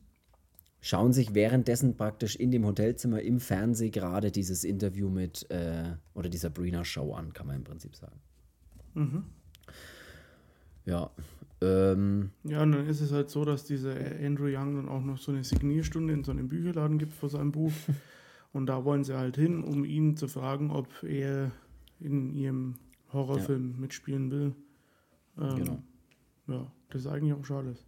schauen 0.83 1.15
sich 1.15 1.35
währenddessen 1.35 1.97
praktisch 1.97 2.37
in 2.37 2.51
dem 2.51 2.67
Hotelzimmer 2.67 3.23
im 3.23 3.41
Fernsehen 3.41 3.93
gerade 3.93 4.31
dieses 4.31 4.65
Interview 4.65 5.09
mit 5.09 5.51
äh, 5.51 5.95
oder 6.13 6.29
die 6.29 6.37
Sabrina 6.37 6.85
Show 6.85 7.15
an, 7.15 7.33
kann 7.33 7.47
man 7.47 7.57
im 7.57 7.65
Prinzip 7.65 7.97
sagen. 7.97 8.21
Mhm. 8.95 9.25
Ja, 10.85 11.11
ähm, 11.63 12.33
ja, 12.43 12.63
und 12.65 12.73
dann 12.73 12.89
ist 12.89 13.01
es 13.01 13.13
halt 13.13 13.31
so, 13.31 13.45
dass 13.45 13.65
dieser 13.65 13.95
Andrew 14.21 14.47
Young 14.47 14.75
dann 14.75 14.89
auch 14.89 15.03
noch 15.03 15.17
so 15.17 15.31
eine 15.31 15.45
Signierstunde 15.45 16.13
in 16.13 16.25
so 16.25 16.33
einem 16.33 16.49
Bücherladen 16.49 16.99
gibt 16.99 17.13
für 17.13 17.29
sein 17.29 17.53
Buch. 17.53 17.73
und 18.53 18.67
da 18.67 18.85
wollen 18.85 19.05
sie 19.05 19.17
halt 19.17 19.37
hin, 19.37 19.63
um 19.63 19.85
ihn 19.85 20.17
zu 20.17 20.27
fragen, 20.27 20.73
ob 20.73 20.89
er 21.05 21.53
in 22.01 22.35
ihrem 22.35 22.75
Horrorfilm 23.13 23.73
ja. 23.75 23.79
mitspielen 23.79 24.31
will. 24.33 24.55
Ähm, 25.39 25.57
genau. 25.57 25.83
Ja, 26.49 26.73
das 26.91 27.03
ist 27.03 27.07
eigentlich 27.07 27.33
auch 27.33 27.45
schon 27.45 27.59
alles. 27.59 27.87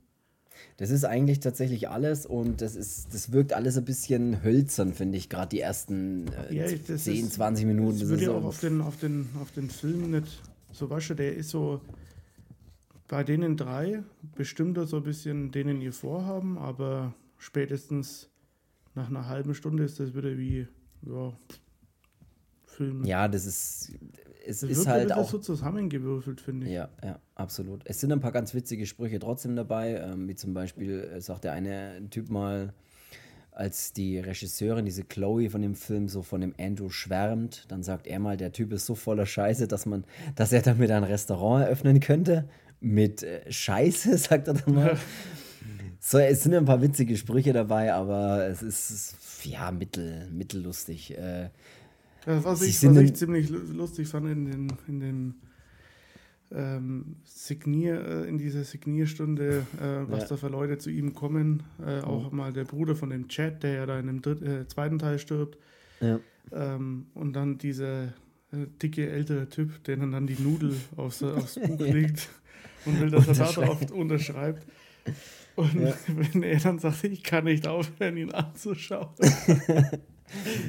Das 0.76 0.90
ist 0.90 1.04
eigentlich 1.04 1.40
tatsächlich 1.40 1.88
alles 1.88 2.26
und 2.26 2.60
das 2.60 2.76
ist, 2.76 3.14
das 3.14 3.32
wirkt 3.32 3.52
alles 3.52 3.76
ein 3.76 3.84
bisschen 3.84 4.42
hölzern, 4.42 4.92
finde 4.92 5.18
ich, 5.18 5.28
gerade 5.28 5.48
die 5.48 5.60
ersten 5.60 6.26
äh, 6.50 6.54
ja, 6.54 6.66
10, 6.66 6.96
ist, 6.96 7.32
20 7.34 7.66
Minuten. 7.66 8.00
Das, 8.00 8.08
würde 8.08 8.24
ja 8.24 8.30
auch 8.32 8.44
auf 8.44 8.60
den, 8.60 8.80
auf, 8.80 8.96
den, 8.98 9.28
auf 9.40 9.52
den 9.52 9.70
Film 9.70 10.10
nicht 10.10 10.42
so 10.72 10.90
waschen, 10.90 11.16
der 11.16 11.34
ist 11.36 11.50
so, 11.50 11.80
bei 13.08 13.22
denen 13.22 13.56
drei 13.56 14.02
bestimmt 14.36 14.76
er 14.76 14.86
so 14.86 14.96
ein 14.96 15.04
bisschen 15.04 15.52
denen 15.52 15.80
ihr 15.80 15.92
Vorhaben, 15.92 16.58
aber 16.58 17.14
spätestens 17.38 18.28
nach 18.94 19.08
einer 19.08 19.28
halben 19.28 19.54
Stunde 19.54 19.84
ist 19.84 20.00
das 20.00 20.14
wieder 20.14 20.36
wie 20.36 20.66
ja, 21.02 21.32
Film. 22.64 23.04
Ja, 23.04 23.28
das 23.28 23.46
ist 23.46 23.92
es 24.46 24.60
das 24.60 24.70
ist 24.70 24.86
halt 24.86 25.12
auch 25.12 25.28
so 25.28 25.38
zusammengewürfelt, 25.38 26.40
finde 26.40 26.66
ich. 26.66 26.72
Ja, 26.72 26.88
ja, 27.02 27.18
absolut. 27.34 27.82
Es 27.84 28.00
sind 28.00 28.12
ein 28.12 28.20
paar 28.20 28.32
ganz 28.32 28.54
witzige 28.54 28.86
Sprüche 28.86 29.18
trotzdem 29.18 29.56
dabei, 29.56 29.96
ähm, 29.96 30.28
wie 30.28 30.34
zum 30.34 30.54
Beispiel 30.54 31.00
äh, 31.00 31.20
sagt 31.20 31.44
der 31.44 31.52
eine 31.52 32.08
Typ 32.10 32.30
mal, 32.30 32.72
als 33.54 33.92
die 33.92 34.18
Regisseurin, 34.18 34.84
diese 34.84 35.04
Chloe 35.04 35.48
von 35.48 35.62
dem 35.62 35.74
Film, 35.74 36.08
so 36.08 36.22
von 36.22 36.40
dem 36.40 36.54
Andrew 36.58 36.90
schwärmt, 36.90 37.66
dann 37.68 37.82
sagt 37.82 38.06
er 38.06 38.18
mal, 38.18 38.36
der 38.36 38.52
Typ 38.52 38.72
ist 38.72 38.84
so 38.84 38.94
voller 38.94 39.26
Scheiße, 39.26 39.68
dass 39.68 39.86
man, 39.86 40.04
dass 40.34 40.52
er 40.52 40.62
damit 40.62 40.90
ein 40.90 41.04
Restaurant 41.04 41.64
eröffnen 41.64 42.00
könnte 42.00 42.48
mit 42.80 43.22
äh, 43.22 43.50
Scheiße, 43.50 44.18
sagt 44.18 44.48
er 44.48 44.54
dann 44.54 44.74
mal. 44.74 44.98
so, 46.00 46.18
es 46.18 46.42
sind 46.42 46.54
ein 46.54 46.64
paar 46.64 46.82
witzige 46.82 47.16
Sprüche 47.16 47.52
dabei, 47.52 47.94
aber 47.94 48.46
es 48.48 48.62
ist 48.62 49.16
ja 49.44 49.70
mittel, 49.70 50.28
mittellustig. 50.30 51.16
Äh, 51.16 51.50
ja, 52.26 52.44
was, 52.44 52.62
ich, 52.62 52.82
was 52.82 52.96
ich 52.96 53.14
ziemlich 53.14 53.50
lustig 53.50 54.08
fand 54.08 54.28
in, 54.28 54.44
den, 54.44 54.72
in 54.88 55.00
dem 55.00 55.34
ähm, 56.52 57.16
Signier, 57.24 58.00
äh, 58.06 58.28
in 58.28 58.38
dieser 58.38 58.64
Signierstunde, 58.64 59.66
äh, 59.80 60.10
was 60.10 60.22
ja. 60.22 60.28
da 60.28 60.36
für 60.36 60.48
Leute 60.48 60.78
zu 60.78 60.90
ihm 60.90 61.14
kommen. 61.14 61.62
Äh, 61.84 62.00
auch 62.00 62.30
mhm. 62.30 62.38
mal 62.38 62.52
der 62.52 62.64
Bruder 62.64 62.94
von 62.94 63.10
dem 63.10 63.28
Chat, 63.28 63.62
der 63.62 63.74
ja 63.74 63.86
da 63.86 63.98
in 63.98 64.06
dem 64.06 64.22
dritt, 64.22 64.42
äh, 64.42 64.66
zweiten 64.68 64.98
Teil 64.98 65.18
stirbt. 65.18 65.58
Ja. 66.00 66.20
Ähm, 66.52 67.06
und 67.14 67.34
dann 67.34 67.58
dieser 67.58 68.04
äh, 68.04 68.66
dicke 68.82 69.08
ältere 69.10 69.48
Typ, 69.48 69.82
der 69.84 69.96
dann 69.96 70.26
die 70.26 70.40
Nudel 70.40 70.74
aufs, 70.96 71.22
aufs 71.22 71.54
Buch 71.54 71.80
legt 71.80 72.28
und 72.84 73.00
will, 73.00 73.10
dass 73.10 73.26
er 73.26 73.34
darauf 73.34 73.90
unterschreibt. 73.90 74.66
Und 75.56 75.80
ja. 75.80 75.94
wenn 76.08 76.42
er 76.42 76.58
dann 76.58 76.80
sagt, 76.80 77.04
ich 77.04 77.22
kann 77.22 77.44
nicht 77.44 77.68
aufhören, 77.68 78.16
ihn 78.16 78.32
anzuschauen. 78.32 79.10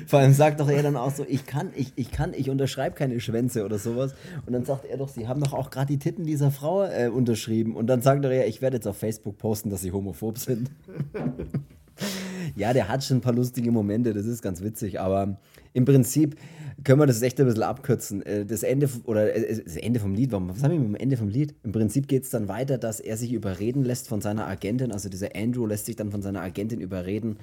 Vor 0.07 0.19
allem 0.19 0.33
sagt 0.33 0.59
doch 0.59 0.69
er 0.69 0.83
dann 0.83 0.95
auch 0.95 1.11
so, 1.11 1.25
ich 1.27 1.45
kann, 1.45 1.71
ich, 1.75 1.93
ich 1.95 2.11
kann, 2.11 2.33
ich 2.33 2.49
unterschreibe 2.49 2.95
keine 2.95 3.19
Schwänze 3.19 3.65
oder 3.65 3.79
sowas. 3.79 4.13
Und 4.45 4.53
dann 4.53 4.65
sagt 4.65 4.85
er 4.85 4.97
doch, 4.97 5.09
sie 5.09 5.27
haben 5.27 5.41
doch 5.41 5.53
auch 5.53 5.69
gerade 5.69 5.87
die 5.87 5.99
Titten 5.99 6.25
dieser 6.25 6.51
Frau 6.51 6.83
äh, 6.83 7.07
unterschrieben. 7.07 7.75
Und 7.75 7.87
dann 7.87 8.01
sagt 8.01 8.23
er 8.25 8.33
ja, 8.33 8.43
ich 8.43 8.61
werde 8.61 8.77
jetzt 8.77 8.87
auf 8.87 8.97
Facebook 8.97 9.37
posten, 9.37 9.69
dass 9.69 9.81
sie 9.81 9.91
homophob 9.91 10.37
sind. 10.37 10.69
Ja, 12.55 12.73
der 12.73 12.87
hat 12.89 13.03
schon 13.03 13.17
ein 13.17 13.21
paar 13.21 13.33
lustige 13.33 13.71
Momente, 13.71 14.13
das 14.13 14.25
ist 14.25 14.41
ganz 14.41 14.61
witzig, 14.61 14.99
aber 14.99 15.37
im 15.73 15.85
Prinzip 15.85 16.35
können 16.83 16.99
wir 16.99 17.07
das 17.07 17.21
echt 17.21 17.39
ein 17.39 17.45
bisschen 17.45 17.63
abkürzen. 17.63 18.21
Äh, 18.25 18.45
das 18.45 18.63
Ende 18.63 18.89
oder 19.05 19.33
äh, 19.33 19.61
das 19.63 19.75
Ende 19.75 19.99
vom 19.99 20.13
Lied, 20.13 20.31
was 20.31 20.63
haben 20.63 20.71
wir 20.71 20.79
mit 20.79 20.87
dem 20.89 20.95
Ende 20.95 21.17
vom 21.17 21.29
Lied? 21.29 21.55
Im 21.63 21.71
Prinzip 21.71 22.07
geht 22.07 22.23
es 22.23 22.29
dann 22.29 22.47
weiter, 22.47 22.77
dass 22.77 22.99
er 22.99 23.17
sich 23.17 23.33
überreden 23.33 23.83
lässt 23.83 24.07
von 24.07 24.21
seiner 24.21 24.47
Agentin, 24.47 24.91
also 24.91 25.09
dieser 25.09 25.35
Andrew 25.35 25.65
lässt 25.65 25.85
sich 25.85 25.95
dann 25.95 26.11
von 26.11 26.21
seiner 26.21 26.41
Agentin 26.41 26.81
überreden, 26.81 27.37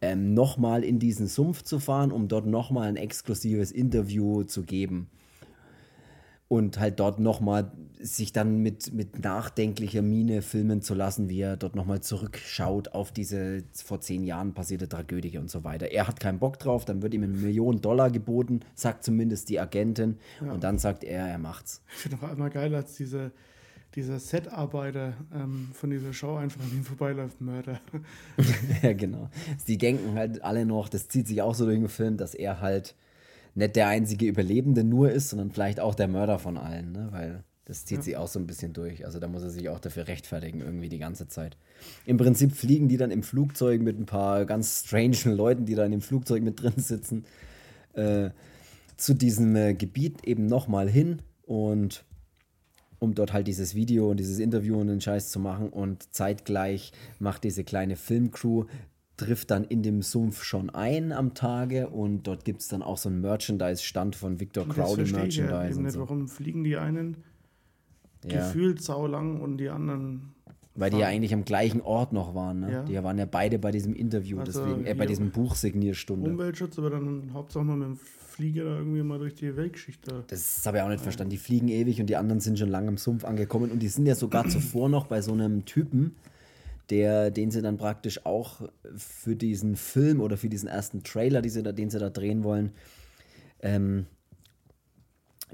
ähm, 0.00 0.34
nochmal 0.34 0.84
in 0.84 0.98
diesen 0.98 1.26
Sumpf 1.26 1.62
zu 1.62 1.78
fahren, 1.78 2.12
um 2.12 2.28
dort 2.28 2.46
nochmal 2.46 2.88
ein 2.88 2.96
exklusives 2.96 3.72
Interview 3.72 4.44
zu 4.44 4.62
geben 4.62 5.08
und 6.48 6.80
halt 6.80 6.98
dort 6.98 7.20
nochmal 7.20 7.70
sich 8.00 8.32
dann 8.32 8.58
mit, 8.58 8.92
mit 8.94 9.22
nachdenklicher 9.22 10.02
Miene 10.02 10.40
filmen 10.40 10.82
zu 10.82 10.94
lassen, 10.94 11.28
wie 11.28 11.40
er 11.40 11.56
dort 11.56 11.74
nochmal 11.74 12.00
zurückschaut 12.00 12.88
auf 12.88 13.12
diese 13.12 13.64
vor 13.74 14.00
zehn 14.00 14.24
Jahren 14.24 14.54
passierte 14.54 14.88
Tragödie 14.88 15.36
und 15.36 15.50
so 15.50 15.64
weiter. 15.64 15.90
Er 15.90 16.08
hat 16.08 16.20
keinen 16.20 16.38
Bock 16.38 16.58
drauf, 16.58 16.84
dann 16.84 17.02
wird 17.02 17.12
ihm 17.12 17.24
eine 17.24 17.32
Million 17.32 17.80
Dollar 17.80 18.10
geboten, 18.10 18.60
sagt 18.74 19.04
zumindest 19.04 19.48
die 19.48 19.60
Agentin 19.60 20.18
ja. 20.40 20.52
und 20.52 20.64
dann 20.64 20.78
sagt 20.78 21.04
er, 21.04 21.26
er 21.26 21.38
macht's. 21.38 21.82
Ich 21.88 22.02
finde 22.02 22.18
auch 22.18 22.30
einmal 22.30 22.50
geil, 22.50 22.74
als 22.74 22.94
diese, 22.94 23.32
dieser 23.94 24.18
Set-Arbeiter 24.18 25.14
ähm, 25.34 25.68
von 25.74 25.90
dieser 25.90 26.12
Show 26.12 26.36
einfach 26.36 26.62
an 26.62 26.70
ihm 26.72 26.84
vorbeiläuft, 26.84 27.40
Mörder. 27.40 27.80
ja, 28.82 28.92
genau. 28.92 29.28
Die 29.66 29.76
denken 29.76 30.14
halt 30.14 30.42
alle 30.42 30.64
noch, 30.64 30.88
das 30.88 31.08
zieht 31.08 31.26
sich 31.26 31.42
auch 31.42 31.54
so 31.54 31.64
durch 31.66 31.78
den 31.78 31.88
Film, 31.88 32.16
dass 32.16 32.34
er 32.34 32.60
halt 32.60 32.94
nicht 33.58 33.76
der 33.76 33.88
einzige 33.88 34.26
Überlebende 34.26 34.84
nur 34.84 35.10
ist, 35.10 35.30
sondern 35.30 35.50
vielleicht 35.50 35.80
auch 35.80 35.94
der 35.94 36.08
Mörder 36.08 36.38
von 36.38 36.56
allen, 36.56 36.92
ne? 36.92 37.08
weil 37.10 37.44
das 37.64 37.84
zieht 37.84 37.98
ja. 37.98 38.02
sich 38.02 38.16
auch 38.16 38.28
so 38.28 38.38
ein 38.38 38.46
bisschen 38.46 38.72
durch. 38.72 39.04
Also 39.04 39.18
da 39.18 39.28
muss 39.28 39.42
er 39.42 39.50
sich 39.50 39.68
auch 39.68 39.78
dafür 39.78 40.08
rechtfertigen, 40.08 40.60
irgendwie 40.60 40.88
die 40.88 40.98
ganze 40.98 41.28
Zeit. 41.28 41.58
Im 42.06 42.16
Prinzip 42.16 42.52
fliegen 42.52 42.88
die 42.88 42.96
dann 42.96 43.10
im 43.10 43.22
Flugzeug 43.22 43.82
mit 43.82 43.98
ein 43.98 44.06
paar 44.06 44.46
ganz 44.46 44.84
strangen 44.86 45.36
Leuten, 45.36 45.66
die 45.66 45.74
da 45.74 45.84
in 45.84 45.90
dem 45.90 46.00
Flugzeug 46.00 46.42
mit 46.42 46.62
drin 46.62 46.72
sitzen, 46.76 47.24
äh, 47.92 48.30
zu 48.96 49.12
diesem 49.12 49.54
äh, 49.54 49.74
Gebiet 49.74 50.24
eben 50.24 50.46
nochmal 50.46 50.88
hin 50.88 51.20
und 51.44 52.04
um 53.00 53.14
dort 53.14 53.32
halt 53.32 53.46
dieses 53.46 53.74
Video 53.74 54.10
und 54.10 54.18
dieses 54.18 54.38
Interview 54.38 54.80
und 54.80 54.86
den 54.86 55.00
Scheiß 55.00 55.30
zu 55.30 55.38
machen. 55.38 55.68
Und 55.68 56.14
zeitgleich 56.14 56.92
macht 57.18 57.44
diese 57.44 57.64
kleine 57.64 57.96
Filmcrew 57.96 58.64
trifft 59.18 59.50
dann 59.50 59.64
in 59.64 59.82
dem 59.82 60.00
Sumpf 60.00 60.42
schon 60.42 60.70
ein 60.70 61.12
am 61.12 61.34
Tage 61.34 61.88
und 61.88 62.26
dort 62.26 62.46
gibt 62.46 62.62
es 62.62 62.68
dann 62.68 62.82
auch 62.82 62.96
so 62.96 63.10
einen 63.10 63.20
Merchandise-Stand 63.20 64.16
von 64.16 64.40
Victor 64.40 64.66
Crowley 64.66 65.10
Merchandise. 65.10 65.42
Ja 65.42 65.68
eben 65.68 65.82
nicht, 65.82 65.92
so. 65.92 66.00
Warum 66.00 66.28
fliegen 66.28 66.64
die 66.64 66.78
einen 66.78 67.18
ja. 68.24 68.46
gefühlt 68.46 68.82
saulang 68.82 69.40
und 69.40 69.58
die 69.58 69.68
anderen. 69.68 70.34
Weil 70.74 70.90
die 70.90 70.98
ja 70.98 71.08
eigentlich 71.08 71.34
am 71.34 71.44
gleichen 71.44 71.80
Ort 71.80 72.12
noch 72.12 72.36
waren. 72.36 72.60
Ne? 72.60 72.72
Ja. 72.72 72.82
Die 72.84 73.02
waren 73.02 73.18
ja 73.18 73.26
beide 73.26 73.58
bei 73.58 73.72
diesem 73.72 73.94
Interview, 73.94 74.38
also 74.38 74.64
deswegen, 74.64 74.86
äh, 74.86 74.94
bei 74.94 75.06
diesem 75.06 75.30
Buchsignierstunde. 75.30 76.30
Umweltschutz, 76.30 76.78
aber 76.78 76.90
dann 76.90 77.32
hauptsächlich 77.32 77.68
mal 77.68 77.76
mit 77.76 77.88
dem 77.88 77.96
Flieger 77.96 78.64
da 78.64 78.76
irgendwie 78.76 79.02
mal 79.02 79.18
durch 79.18 79.34
die 79.34 79.56
Weltgeschichte. 79.56 80.22
Das 80.28 80.64
habe 80.64 80.76
ich 80.76 80.82
auch 80.84 80.88
nicht 80.88 81.02
verstanden. 81.02 81.30
Die 81.30 81.38
fliegen 81.38 81.66
ewig 81.66 82.00
und 82.00 82.06
die 82.06 82.14
anderen 82.14 82.38
sind 82.38 82.60
schon 82.60 82.68
lange 82.68 82.86
im 82.86 82.96
Sumpf 82.96 83.24
angekommen 83.24 83.72
und 83.72 83.80
die 83.80 83.88
sind 83.88 84.06
ja 84.06 84.14
sogar 84.14 84.44
zuvor 84.48 84.88
noch 84.88 85.06
bei 85.06 85.20
so 85.20 85.32
einem 85.32 85.64
Typen, 85.64 86.14
der, 86.90 87.30
den 87.30 87.50
sie 87.50 87.62
dann 87.62 87.76
praktisch 87.76 88.24
auch 88.24 88.62
für 88.96 89.36
diesen 89.36 89.76
Film 89.76 90.20
oder 90.20 90.36
für 90.36 90.48
diesen 90.48 90.68
ersten 90.68 91.02
Trailer, 91.02 91.42
die 91.42 91.50
sie 91.50 91.62
da, 91.62 91.72
den 91.72 91.90
sie 91.90 91.98
da 91.98 92.10
drehen 92.10 92.44
wollen, 92.44 92.72
ähm, 93.60 94.06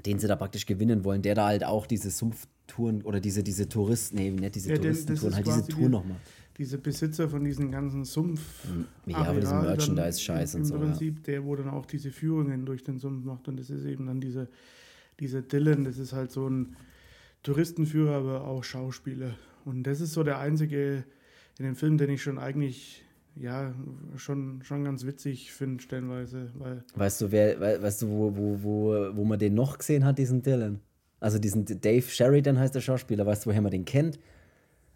den 0.05 0.19
sie 0.19 0.27
da 0.27 0.35
praktisch 0.35 0.65
gewinnen 0.65 1.03
wollen, 1.03 1.21
der 1.21 1.35
da 1.35 1.47
halt 1.47 1.63
auch 1.63 1.87
diese 1.87 2.09
Sumpftouren 2.09 3.01
oder 3.01 3.19
diese, 3.19 3.43
diese 3.43 3.67
Touristen, 3.67 4.15
nee, 4.17 4.31
nicht 4.31 4.55
diese 4.55 4.69
ja, 4.69 4.77
Touristentouren, 4.77 5.35
halt 5.35 5.47
diese 5.47 5.67
Tour 5.67 5.89
nochmal. 5.89 6.17
Diese 6.57 6.77
Besitzer 6.77 7.27
von 7.27 7.43
diesen 7.43 7.69
ganzen 7.69 8.05
Sumpf. 8.05 8.39
Ja, 9.05 9.17
aber 9.17 9.41
diesen 9.41 9.61
Merchandise-Scheiß 9.61 10.55
und 10.55 10.63
so. 10.63 10.75
Im 10.75 10.81
Prinzip, 10.81 11.17
ja. 11.17 11.23
der, 11.33 11.45
wo 11.45 11.53
dann 11.57 11.67
auch 11.69 11.85
diese 11.85 12.11
Führungen 12.11 12.65
durch 12.65 12.81
den 12.81 12.97
Sumpf 12.97 13.25
macht. 13.25 13.49
Und 13.49 13.59
das 13.59 13.69
ist 13.69 13.83
eben 13.83 14.05
dann 14.05 14.21
diese, 14.21 14.47
diese 15.19 15.41
Dylan, 15.41 15.83
das 15.83 15.97
ist 15.97 16.13
halt 16.13 16.31
so 16.31 16.47
ein 16.47 16.77
Touristenführer, 17.43 18.15
aber 18.15 18.47
auch 18.47 18.63
Schauspieler. 18.63 19.35
Und 19.65 19.83
das 19.83 19.99
ist 19.99 20.13
so 20.13 20.23
der 20.23 20.39
einzige 20.39 21.03
in 21.59 21.65
dem 21.65 21.75
Film, 21.75 21.97
den 21.97 22.09
ich 22.09 22.21
schon 22.21 22.37
eigentlich 22.37 23.05
ja, 23.35 23.73
schon, 24.15 24.61
schon 24.63 24.83
ganz 24.85 25.05
witzig 25.05 25.51
finde, 25.51 25.83
stellenweise. 25.83 26.49
Weil 26.55 26.83
weißt 26.95 27.21
du, 27.21 27.31
wer, 27.31 27.59
weißt 27.81 28.03
du, 28.03 28.09
wo, 28.09 28.35
wo, 28.35 28.63
wo, 28.63 29.15
wo 29.15 29.25
man 29.25 29.39
den 29.39 29.53
noch 29.53 29.77
gesehen 29.77 30.05
hat, 30.05 30.17
diesen 30.17 30.41
Dylan? 30.41 30.79
Also 31.19 31.39
diesen 31.39 31.65
Dave 31.65 32.03
Sheridan 32.03 32.59
heißt 32.59 32.75
der 32.75 32.81
Schauspieler, 32.81 33.25
weißt 33.25 33.45
du, 33.45 33.49
woher 33.49 33.61
man 33.61 33.71
den 33.71 33.85
kennt? 33.85 34.19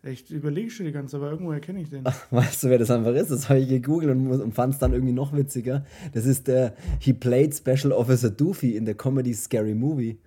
Ich 0.01 0.31
überlege 0.31 0.69
schon 0.69 0.85
die 0.85 0.93
ganze, 0.93 1.17
aber 1.17 1.29
irgendwoher 1.31 1.59
kenne 1.59 1.81
ich 1.81 1.89
den. 1.89 2.01
Ach, 2.05 2.27
weißt 2.31 2.63
du, 2.63 2.69
wer 2.69 2.77
das 2.77 2.91
einfach 2.91 3.13
ist? 3.13 3.31
Das 3.31 3.49
habe 3.49 3.59
ich 3.59 3.67
gegoogelt 3.67 4.11
und, 4.11 4.29
und 4.29 4.53
fand 4.53 4.73
es 4.73 4.79
dann 4.79 4.93
irgendwie 4.93 5.13
noch 5.13 5.33
witziger. 5.33 5.85
Das 6.13 6.25
ist 6.25 6.47
der 6.47 6.75
He 6.99 7.11
played 7.11 7.53
Special 7.53 7.91
Officer 7.91 8.29
Doofy 8.29 8.77
in 8.77 8.85
der 8.85 8.95
Comedy 8.95 9.33
Scary 9.33 9.75
Movie. 9.75 10.17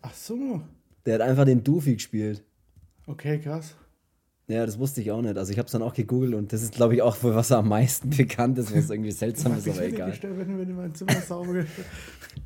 Ach 0.00 0.14
so. 0.14 0.62
Der 1.04 1.14
hat 1.14 1.20
einfach 1.20 1.44
den 1.44 1.62
Doofy 1.62 1.94
gespielt. 1.94 2.42
Okay, 3.06 3.38
krass. 3.38 3.76
Ja, 4.50 4.66
das 4.66 4.80
wusste 4.80 5.00
ich 5.00 5.12
auch 5.12 5.22
nicht. 5.22 5.38
Also 5.38 5.52
ich 5.52 5.58
habe 5.58 5.66
es 5.66 5.72
dann 5.72 5.82
auch 5.82 5.94
gegoogelt 5.94 6.34
und 6.34 6.52
das 6.52 6.64
ist, 6.64 6.74
glaube 6.74 6.94
ich, 6.94 7.02
auch 7.02 7.14
für 7.14 7.36
was 7.36 7.52
er 7.52 7.58
am 7.58 7.68
meisten 7.68 8.10
bekannt 8.16 8.58
ist, 8.58 8.74
was 8.74 8.90
irgendwie 8.90 9.12
seltsam 9.12 9.56
ist, 9.56 9.68
aber 9.68 9.84
egal. 9.84 10.12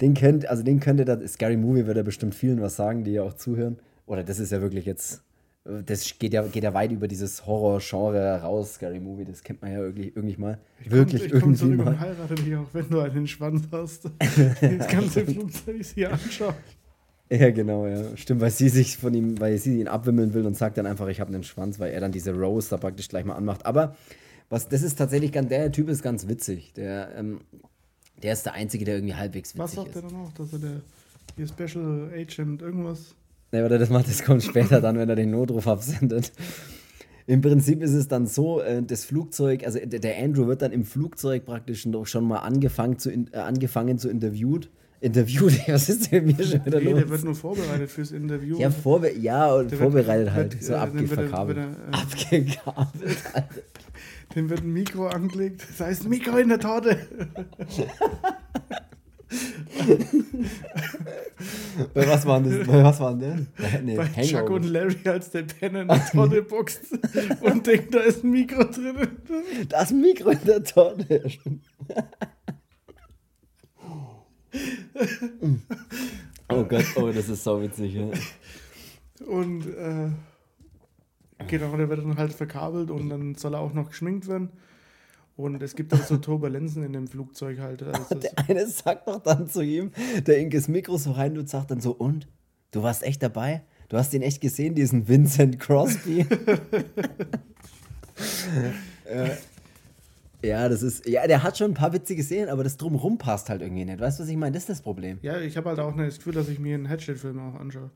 Den 0.00 0.14
könnt, 0.14 0.46
also 0.46 0.62
den 0.62 0.80
könnte 0.80 1.04
da, 1.04 1.26
Scary 1.26 1.56
Movie 1.56 1.86
würde 1.86 2.00
er 2.00 2.04
bestimmt 2.04 2.34
vielen 2.34 2.60
was 2.60 2.76
sagen, 2.76 3.04
die 3.04 3.12
ja 3.12 3.22
auch 3.22 3.34
zuhören. 3.34 3.78
Oder 4.06 4.24
das 4.24 4.38
ist 4.38 4.52
ja 4.52 4.60
wirklich 4.60 4.86
jetzt, 4.86 5.22
das 5.64 6.18
geht 6.18 6.32
ja, 6.32 6.42
geht 6.42 6.64
ja 6.64 6.74
weit 6.74 6.92
über 6.92 7.06
dieses 7.06 7.46
Horror-Genre 7.46 8.40
raus, 8.42 8.74
Scary 8.74 9.00
Movie, 9.00 9.24
das 9.24 9.42
kennt 9.42 9.62
man 9.62 9.72
ja 9.72 9.78
irgendwie, 9.78 10.12
irgendwie 10.14 10.36
mal. 10.36 10.58
Ich 10.80 10.90
wirklich 10.90 11.30
komm, 11.30 11.52
ich 11.52 11.62
irgendwie 11.62 11.76
komm 11.76 11.84
mal. 11.84 12.00
heirate 12.00 12.34
dich 12.34 12.56
auch, 12.56 12.66
wenn 12.72 12.88
du 12.88 13.00
einen 13.00 13.26
Schwanz 13.26 13.62
hast. 13.70 14.04
das 14.60 14.88
ganze 14.88 15.24
Flugzeug 15.24 15.84
hier 15.94 16.12
anschauen. 16.12 16.54
Ja, 17.30 17.50
genau, 17.50 17.86
ja. 17.86 18.16
Stimmt, 18.16 18.42
weil 18.42 18.50
sie 18.50 18.68
sich 18.68 18.98
von 18.98 19.14
ihm, 19.14 19.40
weil 19.40 19.56
sie 19.58 19.80
ihn 19.80 19.88
abwimmeln 19.88 20.34
will 20.34 20.46
und 20.46 20.56
sagt 20.56 20.76
dann 20.76 20.86
einfach, 20.86 21.08
ich 21.08 21.20
habe 21.20 21.32
einen 21.32 21.42
Schwanz, 21.42 21.78
weil 21.78 21.92
er 21.92 22.00
dann 22.00 22.12
diese 22.12 22.32
Rose 22.32 22.68
da 22.70 22.76
praktisch 22.76 23.08
gleich 23.08 23.24
mal 23.24 23.34
anmacht. 23.34 23.64
Aber 23.64 23.96
was, 24.50 24.68
das 24.68 24.82
ist 24.82 24.96
tatsächlich 24.96 25.32
ganz, 25.32 25.48
der 25.48 25.72
Typ 25.72 25.88
ist 25.88 26.02
ganz 26.02 26.28
witzig. 26.28 26.74
Der, 26.74 27.16
ähm, 27.16 27.40
der 28.22 28.34
ist 28.34 28.44
der 28.44 28.52
Einzige, 28.52 28.84
der 28.84 28.96
irgendwie 28.96 29.14
halbwegs 29.14 29.54
witzig 29.56 29.64
ist. 29.64 29.76
Was 29.76 29.84
sagt 29.84 29.88
ist. 29.88 29.96
er 29.96 30.02
dann 30.02 30.20
auch, 30.20 30.32
dass 30.32 30.52
er 30.52 30.58
der 30.58 30.80
hier 31.36 31.48
Special 31.48 32.10
Agent 32.14 32.62
irgendwas. 32.62 33.14
Ne, 33.52 33.64
oder 33.64 33.78
das 33.78 33.90
macht, 33.90 34.08
das 34.08 34.22
kommt 34.22 34.42
später 34.42 34.80
dann, 34.80 34.98
wenn 34.98 35.08
er 35.08 35.16
den 35.16 35.30
Notruf 35.30 35.66
absendet. 35.66 36.32
Im 37.26 37.40
Prinzip 37.40 37.82
ist 37.82 37.94
es 37.94 38.06
dann 38.06 38.26
so, 38.26 38.60
äh, 38.60 38.82
das 38.82 39.04
Flugzeug, 39.04 39.64
also 39.64 39.78
der 39.82 40.22
Andrew 40.22 40.46
wird 40.46 40.60
dann 40.60 40.72
im 40.72 40.84
Flugzeug 40.84 41.46
praktisch 41.46 41.84
doch 41.86 42.06
schon 42.06 42.24
mal 42.24 42.38
angefangen 42.38 42.98
zu, 42.98 43.10
äh, 43.10 43.36
angefangen 43.36 43.98
zu 43.98 44.10
interviewt 44.10 44.70
Interview, 45.00 45.50
was 45.66 45.88
ist 45.88 46.10
denn 46.10 46.26
mir 46.26 46.42
schon 46.44 46.64
wieder 46.64 46.80
nee, 46.80 46.90
los? 46.90 47.00
der 47.00 47.08
wird 47.10 47.24
nur 47.24 47.34
vorbereitet 47.34 47.90
fürs 47.90 48.12
Interview. 48.12 48.58
Ja, 48.58 48.70
vorbe 48.70 49.12
ja 49.12 49.52
und 49.52 49.70
der 49.70 49.78
vorbereitet 49.78 50.26
wird, 50.26 50.34
halt, 50.34 50.52
wird, 50.54 50.64
so 50.64 50.72
äh, 50.72 50.76
abgeverkabelt. 50.76 51.58
Äh, 51.58 51.62
Abgekabelt, 51.92 53.18
Dem 54.34 54.50
wird 54.50 54.60
ein 54.62 54.72
Mikro 54.72 55.06
angelegt, 55.06 55.66
das 55.68 55.86
heißt 55.86 56.08
Mikro 56.08 56.38
in 56.38 56.48
der 56.48 56.58
Torte. 56.60 56.98
Bei 61.92 62.08
was 62.08 62.24
waren 62.26 62.44
das? 62.44 62.66
Bei 62.66 62.82
was 62.82 63.00
waren 63.00 63.18
denn? 63.18 63.46
Nee, 63.82 63.96
Bei 63.96 64.06
Hangover. 64.06 64.22
Chuck 64.22 64.50
und 64.50 64.64
Larry, 64.64 64.96
als 65.06 65.30
der 65.30 65.42
Penner 65.42 65.82
in 65.82 65.88
der 65.88 66.06
Torte 66.06 66.42
boxt 66.42 66.80
und 67.40 67.66
denkt, 67.66 67.94
da 67.94 68.00
ist 68.00 68.24
ein 68.24 68.30
Mikro 68.30 68.64
drin. 68.64 69.08
Da 69.68 69.82
ist 69.82 69.90
ein 69.90 70.00
Mikro 70.00 70.30
in 70.30 70.44
der 70.46 70.62
Torte. 70.62 71.22
Oh 76.48 76.64
Gott, 76.64 76.84
oh, 76.96 77.10
das 77.12 77.28
ist 77.28 77.44
so 77.44 77.60
witzig. 77.62 77.94
Ja. 77.94 78.08
Und 79.26 79.66
äh, 79.66 80.10
genau, 81.46 81.76
der 81.76 81.88
wird 81.88 82.00
dann 82.00 82.16
halt 82.16 82.32
verkabelt 82.32 82.90
und 82.90 83.08
dann 83.08 83.34
soll 83.34 83.54
er 83.54 83.60
auch 83.60 83.72
noch 83.72 83.88
geschminkt 83.90 84.28
werden. 84.28 84.50
Und 85.36 85.60
es 85.62 85.74
gibt 85.74 85.92
auch 85.92 86.02
so 86.02 86.16
Turbulenzen 86.16 86.84
in 86.84 86.92
dem 86.92 87.08
Flugzeug 87.08 87.58
halt. 87.58 87.82
Also 87.82 88.14
der 88.20 88.38
eine 88.48 88.66
sagt 88.68 89.08
doch 89.08 89.20
dann 89.20 89.48
zu 89.48 89.62
ihm, 89.62 89.90
der 90.26 90.38
in 90.38 90.50
das 90.50 90.68
Mikro 90.68 90.96
so 90.96 91.12
rein 91.12 91.36
und 91.38 91.48
sagt 91.48 91.70
dann 91.70 91.80
so, 91.80 91.92
und? 91.92 92.28
Du 92.70 92.82
warst 92.82 93.02
echt 93.02 93.22
dabei? 93.22 93.62
Du 93.88 93.96
hast 93.96 94.14
ihn 94.14 94.22
echt 94.22 94.40
gesehen, 94.40 94.74
diesen 94.74 95.06
Vincent 95.08 95.58
Crosby? 95.60 96.20
äh, 99.04 99.30
ja, 100.44 100.68
das 100.68 100.82
ist. 100.82 101.08
Ja, 101.08 101.26
der 101.26 101.42
hat 101.42 101.58
schon 101.58 101.72
ein 101.72 101.74
paar 101.74 101.92
witzige 101.92 102.22
Szenen, 102.22 102.48
aber 102.48 102.64
das 102.64 102.76
drumrum 102.76 103.18
passt 103.18 103.50
halt 103.50 103.62
irgendwie 103.62 103.84
nicht. 103.84 104.00
Weißt 104.00 104.18
du, 104.18 104.22
was 104.22 104.30
ich 104.30 104.36
meine? 104.36 104.52
Das 104.52 104.64
ist 104.64 104.70
das 104.70 104.82
Problem. 104.82 105.18
Ja, 105.22 105.38
ich 105.40 105.56
habe 105.56 105.68
halt 105.70 105.78
auch 105.78 105.96
das 105.96 106.16
Gefühl, 106.16 106.34
dass 106.34 106.48
ich 106.48 106.58
mir 106.58 106.74
einen 106.74 106.86
Headshot-Film 106.86 107.38
auch 107.38 107.58
anschaue. 107.58 107.90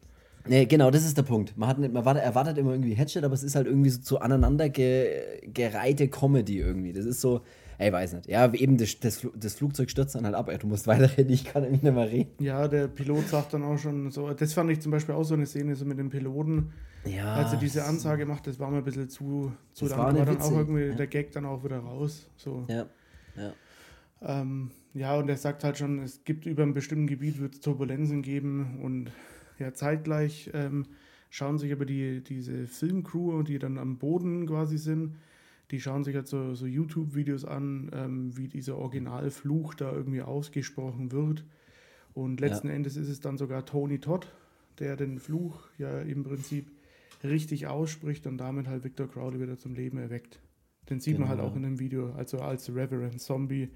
Nee, 0.46 0.64
genau, 0.66 0.90
das 0.90 1.04
ist 1.04 1.16
der 1.16 1.24
Punkt. 1.24 1.56
Man, 1.58 1.68
hat 1.68 1.78
nicht, 1.78 1.92
man 1.92 2.04
erwartet 2.16 2.56
immer 2.56 2.72
irgendwie 2.72 2.94
Headshot, 2.94 3.24
aber 3.24 3.34
es 3.34 3.42
ist 3.42 3.54
halt 3.54 3.66
irgendwie 3.66 3.90
so 3.90 4.00
zu 4.00 4.20
aneinander 4.20 4.68
ge, 4.70 5.42
gereihte 5.52 6.08
Comedy 6.08 6.58
irgendwie. 6.58 6.92
Das 6.92 7.04
ist 7.04 7.20
so, 7.20 7.42
Ey, 7.78 7.92
weiß 7.92 8.14
nicht. 8.14 8.28
Ja, 8.28 8.52
eben 8.52 8.76
das, 8.76 8.98
das, 8.98 9.26
das 9.36 9.54
Flugzeug 9.54 9.88
stürzt 9.88 10.16
dann 10.16 10.24
halt 10.24 10.34
ab. 10.34 10.48
Ey, 10.48 10.58
du 10.58 10.66
musst 10.66 10.86
weiterreden, 10.88 11.32
ich 11.32 11.44
kann 11.44 11.70
nicht 11.70 11.82
mehr 11.82 11.96
reden. 11.96 12.32
Ja, 12.42 12.66
der 12.66 12.88
Pilot 12.88 13.28
sagt 13.28 13.54
dann 13.54 13.62
auch 13.62 13.78
schon 13.78 14.10
so, 14.10 14.32
das 14.32 14.52
fand 14.52 14.70
ich 14.70 14.80
zum 14.80 14.90
Beispiel 14.92 15.14
auch 15.14 15.24
so 15.24 15.34
eine 15.34 15.46
Szene 15.46 15.76
so 15.76 15.84
mit 15.84 15.98
dem 15.98 16.10
Piloten. 16.10 16.72
Ja. 17.04 17.34
Als 17.34 17.52
er 17.52 17.58
diese 17.58 17.84
Ansage 17.84 18.26
macht, 18.26 18.48
das 18.48 18.58
war 18.58 18.70
mir 18.70 18.78
ein 18.78 18.84
bisschen 18.84 19.08
zu, 19.08 19.52
zu 19.72 19.86
lang. 19.86 19.98
War, 19.98 20.18
war 20.18 20.26
dann 20.26 20.40
auch 20.40 20.50
irgendwie 20.50 20.86
ja. 20.86 20.94
der 20.94 21.06
Gag 21.06 21.30
dann 21.32 21.46
auch 21.46 21.62
wieder 21.64 21.78
raus. 21.78 22.28
So. 22.36 22.66
Ja. 22.68 22.86
Ja. 23.36 23.52
Ähm, 24.20 24.72
ja, 24.94 25.16
und 25.16 25.28
er 25.28 25.36
sagt 25.36 25.62
halt 25.62 25.78
schon, 25.78 26.00
es 26.00 26.24
gibt 26.24 26.46
über 26.46 26.64
einem 26.64 26.74
bestimmten 26.74 27.06
Gebiet 27.06 27.38
wird 27.38 27.54
es 27.54 27.60
Turbulenzen 27.60 28.22
geben 28.22 28.80
und 28.82 29.12
ja, 29.60 29.72
zeitgleich 29.72 30.50
ähm, 30.54 30.86
schauen 31.30 31.58
sich 31.58 31.72
aber 31.72 31.84
die, 31.84 32.22
diese 32.22 32.66
Filmcrew, 32.66 33.42
die 33.44 33.60
dann 33.60 33.78
am 33.78 33.98
Boden 33.98 34.46
quasi 34.46 34.76
sind, 34.78 35.16
die 35.70 35.80
schauen 35.80 36.04
sich 36.04 36.14
halt 36.14 36.28
so, 36.28 36.54
so 36.54 36.66
YouTube-Videos 36.66 37.44
an, 37.44 37.90
ähm, 37.92 38.36
wie 38.36 38.48
dieser 38.48 38.76
Originalfluch 38.76 39.74
da 39.74 39.92
irgendwie 39.92 40.22
ausgesprochen 40.22 41.12
wird. 41.12 41.44
Und 42.14 42.40
letzten 42.40 42.68
ja. 42.68 42.74
Endes 42.74 42.96
ist 42.96 43.08
es 43.08 43.20
dann 43.20 43.36
sogar 43.36 43.64
Tony 43.66 43.98
Todd, 43.98 44.32
der 44.78 44.96
den 44.96 45.18
Fluch 45.18 45.68
ja 45.78 46.00
im 46.00 46.24
Prinzip 46.24 46.70
richtig 47.22 47.66
ausspricht 47.66 48.26
und 48.26 48.38
damit 48.38 48.68
halt 48.68 48.84
Victor 48.84 49.08
Crowley 49.08 49.40
wieder 49.40 49.58
zum 49.58 49.74
Leben 49.74 49.98
erweckt. 49.98 50.40
Den 50.88 51.00
sieht 51.00 51.16
genau. 51.16 51.28
man 51.28 51.36
halt 51.36 51.46
auch 51.46 51.54
in 51.54 51.62
dem 51.62 51.78
Video, 51.78 52.12
also 52.12 52.38
als 52.38 52.74
Reverend 52.74 53.20
Zombie 53.20 53.68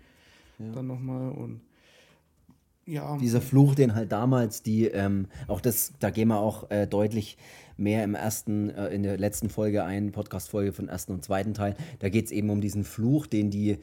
ja. 0.59 0.72
dann 0.72 0.86
nochmal 0.86 1.32
und 1.32 1.61
ja. 2.87 3.16
Dieser 3.18 3.41
Fluch, 3.41 3.74
den 3.74 3.95
halt 3.95 4.11
damals 4.11 4.62
die, 4.62 4.87
ähm, 4.87 5.26
auch 5.47 5.61
das, 5.61 5.93
da 6.01 6.11
gehen 6.11 6.28
wir 6.28 6.39
auch 6.39 6.70
äh, 6.70 6.87
deutlich 6.87 7.37
mehr 7.76 8.05
im 8.05 8.14
ersten, 8.14 8.70
äh, 8.70 8.89
in 8.89 9.03
der 9.03 9.18
letzten 9.18 9.49
Folge 9.51 9.85
ein, 9.85 10.12
Podcast-Folge 10.12 10.72
von 10.72 10.89
ersten 10.89 11.12
und 11.12 11.24
zweiten 11.24 11.55
Teil. 11.55 11.76
Da 12.01 12.09
geht 12.09 12.26
es 12.26 12.33
eben 12.33 12.51
um 12.51 12.61
diesen 12.61 12.85
Fluch, 12.85 13.26
den 13.26 13.51
die, 13.51 13.78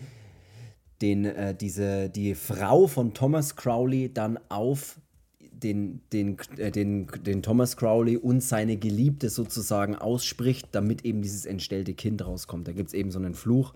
den 1.01 1.25
äh, 1.25 1.55
diese, 1.55 2.09
die 2.09 2.35
Frau 2.35 2.87
von 2.87 3.13
Thomas 3.13 3.55
Crowley 3.55 4.13
dann 4.13 4.39
auf 4.49 4.99
den, 5.39 6.01
den, 6.11 6.37
äh, 6.57 6.71
den, 6.71 7.07
den 7.25 7.41
Thomas 7.41 7.77
Crowley 7.77 8.17
und 8.17 8.41
seine 8.41 8.77
Geliebte 8.77 9.29
sozusagen 9.29 9.95
ausspricht, 9.95 10.69
damit 10.71 11.05
eben 11.05 11.21
dieses 11.21 11.45
entstellte 11.45 11.93
Kind 11.93 12.25
rauskommt. 12.25 12.67
Da 12.67 12.73
gibt 12.73 12.89
es 12.89 12.93
eben 12.93 13.11
so 13.11 13.19
einen 13.19 13.33
Fluch, 13.33 13.73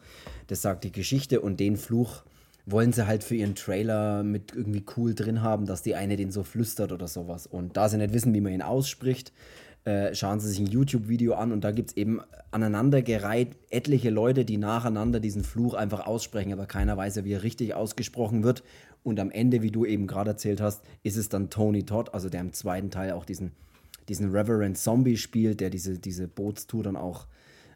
das 0.48 0.62
sagt 0.62 0.84
die 0.84 0.92
Geschichte 0.92 1.42
und 1.42 1.60
den 1.60 1.78
Fluch 1.78 2.24
wollen 2.66 2.94
sie 2.94 3.08
halt 3.08 3.24
für 3.24 3.36
ihren 3.36 3.56
Trailer 3.56 4.24
mit 4.24 4.54
irgendwie 4.56 4.84
cool 4.96 5.14
drin 5.14 5.42
haben, 5.42 5.66
dass 5.66 5.82
die 5.82 5.96
eine 5.96 6.16
den 6.16 6.32
so 6.32 6.44
flüstert 6.44 6.92
oder 6.92 7.08
sowas. 7.08 7.46
Und 7.46 7.76
da 7.76 7.90
sie 7.90 7.98
nicht 7.98 8.14
wissen, 8.14 8.34
wie 8.34 8.42
man 8.42 8.54
ihn 8.54 8.62
ausspricht, 8.62 9.34
äh, 9.86 10.16
schauen 10.16 10.40
sie 10.40 10.48
sich 10.48 10.60
ein 10.60 10.68
YouTube-Video 10.68 11.34
an 11.34 11.52
und 11.52 11.66
da 11.66 11.72
gibt 11.72 11.90
es 11.90 11.98
eben 11.98 12.22
aneinandergereiht 12.52 13.58
etliche 13.70 14.12
Leute, 14.12 14.46
die 14.46 14.58
nacheinander 14.58 15.20
diesen 15.20 15.44
Fluch 15.44 15.74
einfach 15.74 16.08
aussprechen, 16.08 16.54
aber 16.54 16.68
keiner 16.68 16.96
weiß 16.96 17.26
wie 17.26 17.34
er 17.34 17.44
richtig 17.44 17.74
ausgesprochen 17.74 18.44
wird. 18.44 18.64
Und 19.04 19.20
am 19.20 19.30
Ende, 19.30 19.62
wie 19.62 19.72
du 19.72 19.86
eben 19.86 20.08
gerade 20.08 20.32
erzählt 20.32 20.62
hast, 20.62 20.84
ist 21.04 21.18
es 21.18 21.28
dann 21.28 21.50
Tony 21.50 21.84
Todd, 21.84 22.14
also 22.14 22.30
der 22.30 22.40
im 22.40 22.54
zweiten 22.54 22.92
Teil 22.92 23.12
auch 23.12 23.26
diesen, 23.26 23.52
diesen 24.08 24.32
Reverend 24.32 24.78
Zombie 24.78 25.18
spielt, 25.18 25.60
der 25.60 25.70
diese, 25.70 26.00
diese 26.00 26.30
Bootstour 26.30 26.84
dann 26.84 26.96
auch 26.96 27.28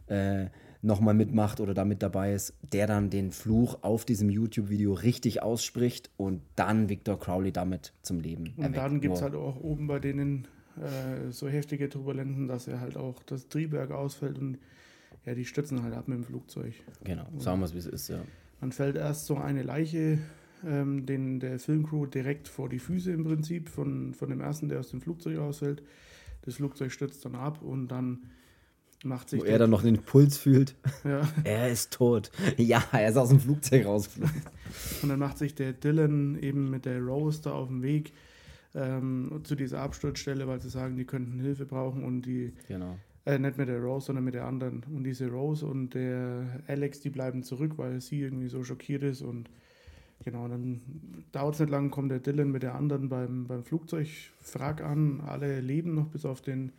äh, 0.08 0.46
nochmal 0.82 1.14
mitmacht 1.14 1.60
oder 1.60 1.74
damit 1.74 2.04
dabei 2.04 2.34
ist, 2.34 2.54
der 2.72 2.88
dann 2.88 3.10
den 3.10 3.32
Fluch 3.32 3.80
auf 3.82 4.06
diesem 4.06 4.30
YouTube-Video 4.30 4.94
richtig 4.94 5.42
ausspricht 5.42 6.10
und 6.18 6.42
dann 6.56 6.90
Victor 6.90 7.20
Crowley 7.20 7.52
damit 7.52 7.94
zum 8.02 8.20
Leben 8.20 8.54
Und 8.58 8.64
erweckt. 8.64 8.78
dann 8.78 9.02
gibt 9.02 9.16
es 9.16 9.22
halt 9.22 9.36
auch 9.36 9.60
oben 9.62 9.88
bei 9.88 10.00
denen 10.00 10.48
äh, 10.78 11.32
so 11.32 11.48
heftige 11.48 11.90
Turbulenzen, 11.90 12.48
dass 12.48 12.68
er 12.68 12.80
halt 12.80 12.98
auch 12.98 13.24
das 13.24 13.48
Triebwerk 13.48 13.92
ausfällt 13.92 14.38
und 14.38 14.60
ja, 15.26 15.34
die 15.36 15.46
stützen 15.46 15.84
halt 15.84 15.94
ab 15.94 16.08
mit 16.08 16.20
dem 16.20 16.24
Flugzeug. 16.24 16.74
Genau, 17.04 17.26
sagen 17.38 17.60
wir 17.60 17.66
es, 17.66 17.74
wie 17.74 17.80
es 17.80 17.88
ist, 17.88 18.08
ja. 18.10 18.20
Man 18.62 18.72
fällt 18.72 18.96
erst 18.96 19.26
so 19.26 19.36
eine 19.38 19.62
Leiche 19.62 20.20
ähm, 20.66 21.06
den, 21.06 21.40
der 21.40 21.60
Filmcrew 21.60 22.06
direkt 22.06 22.48
vor 22.48 22.70
die 22.70 22.80
Füße 22.80 23.12
im 23.12 23.24
Prinzip 23.24 23.70
von, 23.70 24.14
von 24.14 24.30
dem 24.30 24.42
ersten, 24.42 24.70
der 24.70 24.80
aus 24.80 24.90
dem 24.90 25.02
Flugzeug 25.02 25.38
ausfällt. 25.40 25.84
Das 26.44 26.56
Flugzeug 26.56 26.92
stürzt 26.92 27.26
dann 27.26 27.36
ab 27.36 27.62
und 27.62 27.90
dann 27.90 28.24
macht 29.04 29.30
sich. 29.30 29.42
Wo 29.42 29.46
er 29.46 29.60
dann 29.60 29.70
noch 29.70 29.84
den 29.84 30.00
Puls 30.00 30.38
fühlt. 30.38 30.76
Ja. 31.04 31.22
er 31.44 31.70
ist 31.70 31.94
tot. 31.94 32.32
Ja, 32.58 32.84
er 32.92 33.10
ist 33.10 33.18
aus 33.18 33.30
dem 33.30 33.40
Flugzeug 33.40 33.86
rausgeflogen. 33.86 34.42
Und 35.02 35.10
dann 35.10 35.20
macht 35.20 35.38
sich 35.38 35.56
der 35.56 35.74
Dylan 35.74 36.38
eben 36.42 36.70
mit 36.70 36.86
der 36.86 37.02
Rose 37.02 37.42
da 37.44 37.52
auf 37.52 37.68
dem 37.68 37.84
Weg 37.84 38.14
ähm, 38.76 39.42
zu 39.44 39.56
dieser 39.56 39.82
Absturzstelle, 39.82 40.48
weil 40.48 40.62
sie 40.62 40.70
sagen, 40.70 40.98
die 40.98 41.06
könnten 41.06 41.40
Hilfe 41.40 41.66
brauchen 41.66 42.04
und 42.04 42.24
die. 42.24 42.54
Genau. 42.68 42.98
Äh, 43.26 43.40
nicht 43.40 43.58
mit 43.58 43.68
der 43.68 43.82
Rose, 43.82 44.08
sondern 44.08 44.26
mit 44.26 44.34
der 44.34 44.46
anderen. 44.46 44.84
Und 44.94 45.04
diese 45.04 45.30
Rose 45.30 45.66
und 45.66 45.94
der 45.94 46.62
Alex, 46.68 47.00
die 47.02 47.10
bleiben 47.10 47.44
zurück, 47.44 47.74
weil 47.78 48.02
sie 48.02 48.22
irgendwie 48.22 48.50
so 48.50 48.64
schockiert 48.64 49.04
ist 49.04 49.22
und. 49.22 49.50
Genau, 50.26 50.48
dann 50.48 50.82
dauert 51.32 51.54
es 51.54 51.60
nicht 51.60 51.70
lang, 51.70 51.92
kommt 51.92 52.10
der 52.10 52.20
Dylan 52.20 52.50
mit 52.50 52.64
der 52.64 52.74
anderen 52.74 53.08
beim, 53.08 53.46
beim 53.46 53.64
Flugzeugwrack 53.64 54.82
an. 54.82 55.22
Alle 55.22 55.62
leben 55.62 55.94
noch 55.94 56.08
bis 56.08 56.26
auf 56.26 56.42
den 56.42 56.72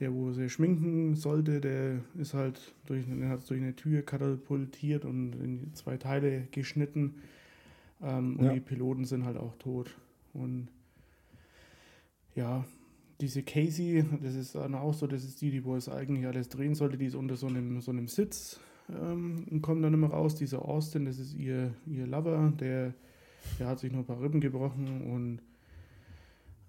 der, 0.00 0.14
wo 0.14 0.32
sie 0.32 0.48
schminken 0.48 1.14
sollte, 1.14 1.60
der 1.60 2.00
ist 2.18 2.34
halt 2.34 2.74
durch, 2.86 3.06
hat 3.06 3.48
durch 3.48 3.60
eine 3.60 3.76
Tür 3.76 4.02
katapultiert 4.02 5.04
und 5.04 5.32
in 5.34 5.74
zwei 5.74 5.96
Teile 5.96 6.48
geschnitten. 6.50 7.16
Ähm, 8.02 8.36
und 8.38 8.46
ja. 8.46 8.52
die 8.52 8.60
Piloten 8.60 9.04
sind 9.04 9.24
halt 9.24 9.36
auch 9.36 9.54
tot. 9.56 9.96
Und 10.32 10.68
ja, 12.34 12.64
diese 13.20 13.42
Casey, 13.42 14.04
das 14.22 14.34
ist 14.34 14.54
dann 14.54 14.74
auch 14.74 14.94
so, 14.94 15.06
das 15.06 15.24
ist 15.24 15.40
die, 15.40 15.50
die 15.50 15.64
wo 15.64 15.76
es 15.76 15.88
eigentlich 15.88 16.26
alles 16.26 16.48
drehen 16.48 16.74
sollte, 16.74 16.98
die 16.98 17.06
ist 17.06 17.14
unter 17.14 17.36
so 17.36 17.46
einem, 17.46 17.80
so 17.80 17.90
einem 17.90 18.08
Sitz 18.08 18.60
ähm, 18.90 19.46
und 19.50 19.62
kommt 19.62 19.84
dann 19.84 19.94
immer 19.94 20.08
raus. 20.08 20.34
Dieser 20.34 20.64
Austin, 20.64 21.04
das 21.04 21.18
ist 21.18 21.34
ihr, 21.34 21.74
ihr 21.86 22.06
Lover, 22.06 22.52
der, 22.58 22.94
der 23.58 23.66
hat 23.68 23.78
sich 23.78 23.92
nur 23.92 24.02
ein 24.02 24.06
paar 24.06 24.20
Rippen 24.20 24.40
gebrochen 24.40 25.02
und 25.02 25.40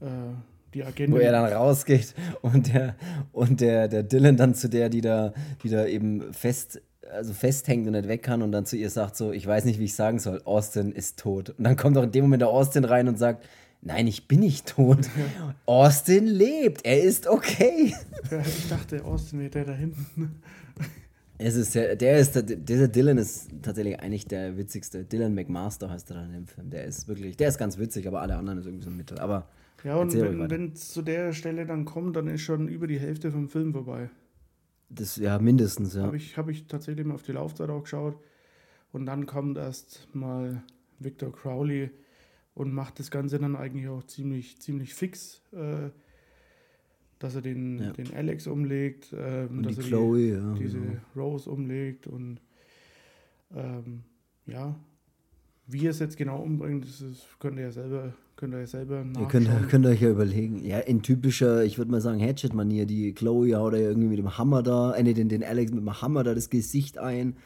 äh, 0.06 0.34
die 0.76 0.84
Agentin. 0.84 1.16
Wo 1.16 1.18
er 1.18 1.32
dann 1.32 1.52
rausgeht 1.52 2.14
und 2.42 2.74
der, 2.74 2.96
und 3.32 3.62
der, 3.62 3.88
der 3.88 4.04
Dylan 4.04 4.38
dann 4.38 4.54
zu 4.54 4.70
der, 4.70 4.90
die 4.90 5.02
da, 5.02 5.34
die 5.64 5.70
da 5.70 5.86
eben 5.86 6.34
fest, 6.34 6.82
also 7.12 7.34
festhängt 7.34 7.88
und 7.88 7.94
nicht 7.94 8.08
weg 8.08 8.22
kann 8.22 8.42
und 8.42 8.52
dann 8.52 8.66
zu 8.66 8.76
ihr 8.76 8.90
sagt 8.90 9.16
so, 9.16 9.32
ich 9.32 9.48
weiß 9.48 9.66
nicht, 9.66 9.80
wie 9.80 9.86
ich 9.86 9.96
sagen 9.96 10.20
soll, 10.20 10.42
Austin 10.44 10.92
ist 10.92 11.18
tot. 11.18 11.52
Und 11.52 11.64
dann 11.64 11.78
kommt 11.78 11.98
auch 11.98 12.04
in 12.04 12.12
dem 12.12 12.26
Moment 12.26 12.42
der 12.42 12.50
Austin 12.50 12.84
rein 12.84 13.08
und 13.08 13.18
sagt, 13.18 13.46
nein, 13.82 14.06
ich 14.08 14.28
bin 14.28 14.42
nicht 14.42 14.68
tot. 14.68 15.10
Austin 15.66 16.28
lebt, 16.28 16.86
er 16.86 17.02
ist 17.02 17.28
okay. 17.28 17.96
Ja, 18.30 18.42
ich 18.42 18.70
dachte, 18.70 19.04
Austin 19.06 19.40
wäre 19.40 19.50
der 19.50 19.66
da 19.66 19.74
hinten. 19.74 20.42
Es 21.38 21.56
ist 21.56 21.76
der, 21.76 21.96
der 21.98 22.20
ist, 22.20 22.36
der, 22.36 22.44
dieser 22.44 22.88
Dylan 22.88 23.18
ist 23.18 23.50
tatsächlich 23.62 24.00
eigentlich 24.00 24.26
der 24.26 24.58
witzigste. 24.58 25.04
Dylan 25.04 25.36
McMaster 25.36 25.90
heißt 25.90 26.10
er 26.12 26.16
dann 26.18 26.34
im 26.34 26.48
Film. 26.48 26.70
Der 26.70 26.86
ist 26.86 27.10
wirklich, 27.10 27.36
der 27.36 27.50
ist 27.50 27.58
ganz 27.58 27.78
witzig, 27.78 28.08
aber 28.08 28.22
alle 28.22 28.36
anderen 28.36 28.60
ist 28.60 28.66
irgendwie 28.66 28.86
so 28.86 28.90
ein 28.90 28.96
Mittel. 28.96 29.20
Aber 29.20 29.50
ja, 29.86 29.96
und 29.96 30.14
wenn 30.14 30.74
es 30.74 30.90
zu 30.92 31.02
der 31.02 31.32
Stelle 31.32 31.66
dann 31.66 31.86
kommt, 31.86 32.16
dann 32.16 32.28
ist 32.28 32.42
schon 32.42 32.68
über 32.68 32.88
die 32.88 33.00
Hälfte 33.00 33.32
vom 33.32 33.48
Film 33.48 33.72
vorbei. 33.72 34.10
Das, 34.90 35.16
ja, 35.16 35.40
mindestens, 35.40 35.96
ja. 35.96 36.04
Habe 36.04 36.18
ich, 36.18 36.38
hab 36.38 36.50
ich 36.50 36.68
tatsächlich 36.68 37.06
mal 37.06 37.16
auf 37.16 37.24
die 37.24 37.34
Laufzeit 37.34 37.70
auch 37.70 37.84
geschaut. 37.84 38.18
Und 38.92 39.06
dann 39.06 39.26
kommt 39.26 39.58
erst 39.58 40.08
mal 40.14 40.64
Victor 41.00 41.32
Crowley 41.32 41.92
und 42.54 42.74
macht 42.74 43.00
das 43.00 43.12
Ganze 43.12 43.40
dann 43.40 43.56
eigentlich 43.56 43.88
auch 43.88 44.04
ziemlich, 44.04 44.60
ziemlich 44.60 44.94
fix. 44.94 45.42
Äh, 45.52 45.90
dass 47.20 47.36
er 47.36 47.42
den, 47.42 47.80
ja. 47.80 47.92
den 47.94 48.14
Alex 48.14 48.48
umlegt, 48.48 49.14
ähm, 49.18 49.64
dass 49.64 49.76
die 49.76 49.82
er 49.82 49.88
Chloe, 49.88 50.18
die, 50.18 50.30
ja, 50.30 50.54
diese 50.54 50.80
genau. 50.80 51.00
Rose 51.16 51.50
umlegt 51.50 52.08
und 52.08 52.42
ähm, 53.54 54.04
ja, 54.46 54.76
wie 55.68 55.86
er 55.86 55.92
es 55.92 56.00
jetzt 56.00 56.18
genau 56.18 56.42
umbringt, 56.42 56.86
das, 56.86 57.00
das 57.00 57.26
könnt 57.40 57.58
ihr 57.58 57.64
ja 57.64 57.72
selber 57.72 58.14
Könnt 58.36 58.54
ihr 58.54 58.60
ja 58.60 58.68
selber 58.68 59.06
nachschauen. 59.06 59.24
Ihr 59.24 59.28
könnt, 59.30 59.70
könnt 59.70 59.86
euch 59.86 60.02
ja 60.02 60.10
überlegen. 60.10 60.66
Ja, 60.66 60.80
in 60.80 61.02
typischer, 61.02 61.64
ich 61.64 61.78
würde 61.78 61.92
mal 61.92 62.02
sagen, 62.02 62.20
Hatchet-Manier, 62.20 62.86
die 62.86 63.14
Chloe 63.14 63.56
haut 63.56 63.74
ja 63.74 63.80
irgendwie 63.80 64.10
mit 64.10 64.18
dem 64.18 64.38
Hammer 64.38 64.62
da, 64.62 64.94
äh, 64.94 65.14
den, 65.14 65.30
den 65.30 65.44
Alex 65.44 65.72
mit 65.72 65.82
dem 65.82 66.02
Hammer 66.02 66.24
da 66.24 66.36
das 66.36 66.50
Gesicht 66.50 66.98
ein. 66.98 67.38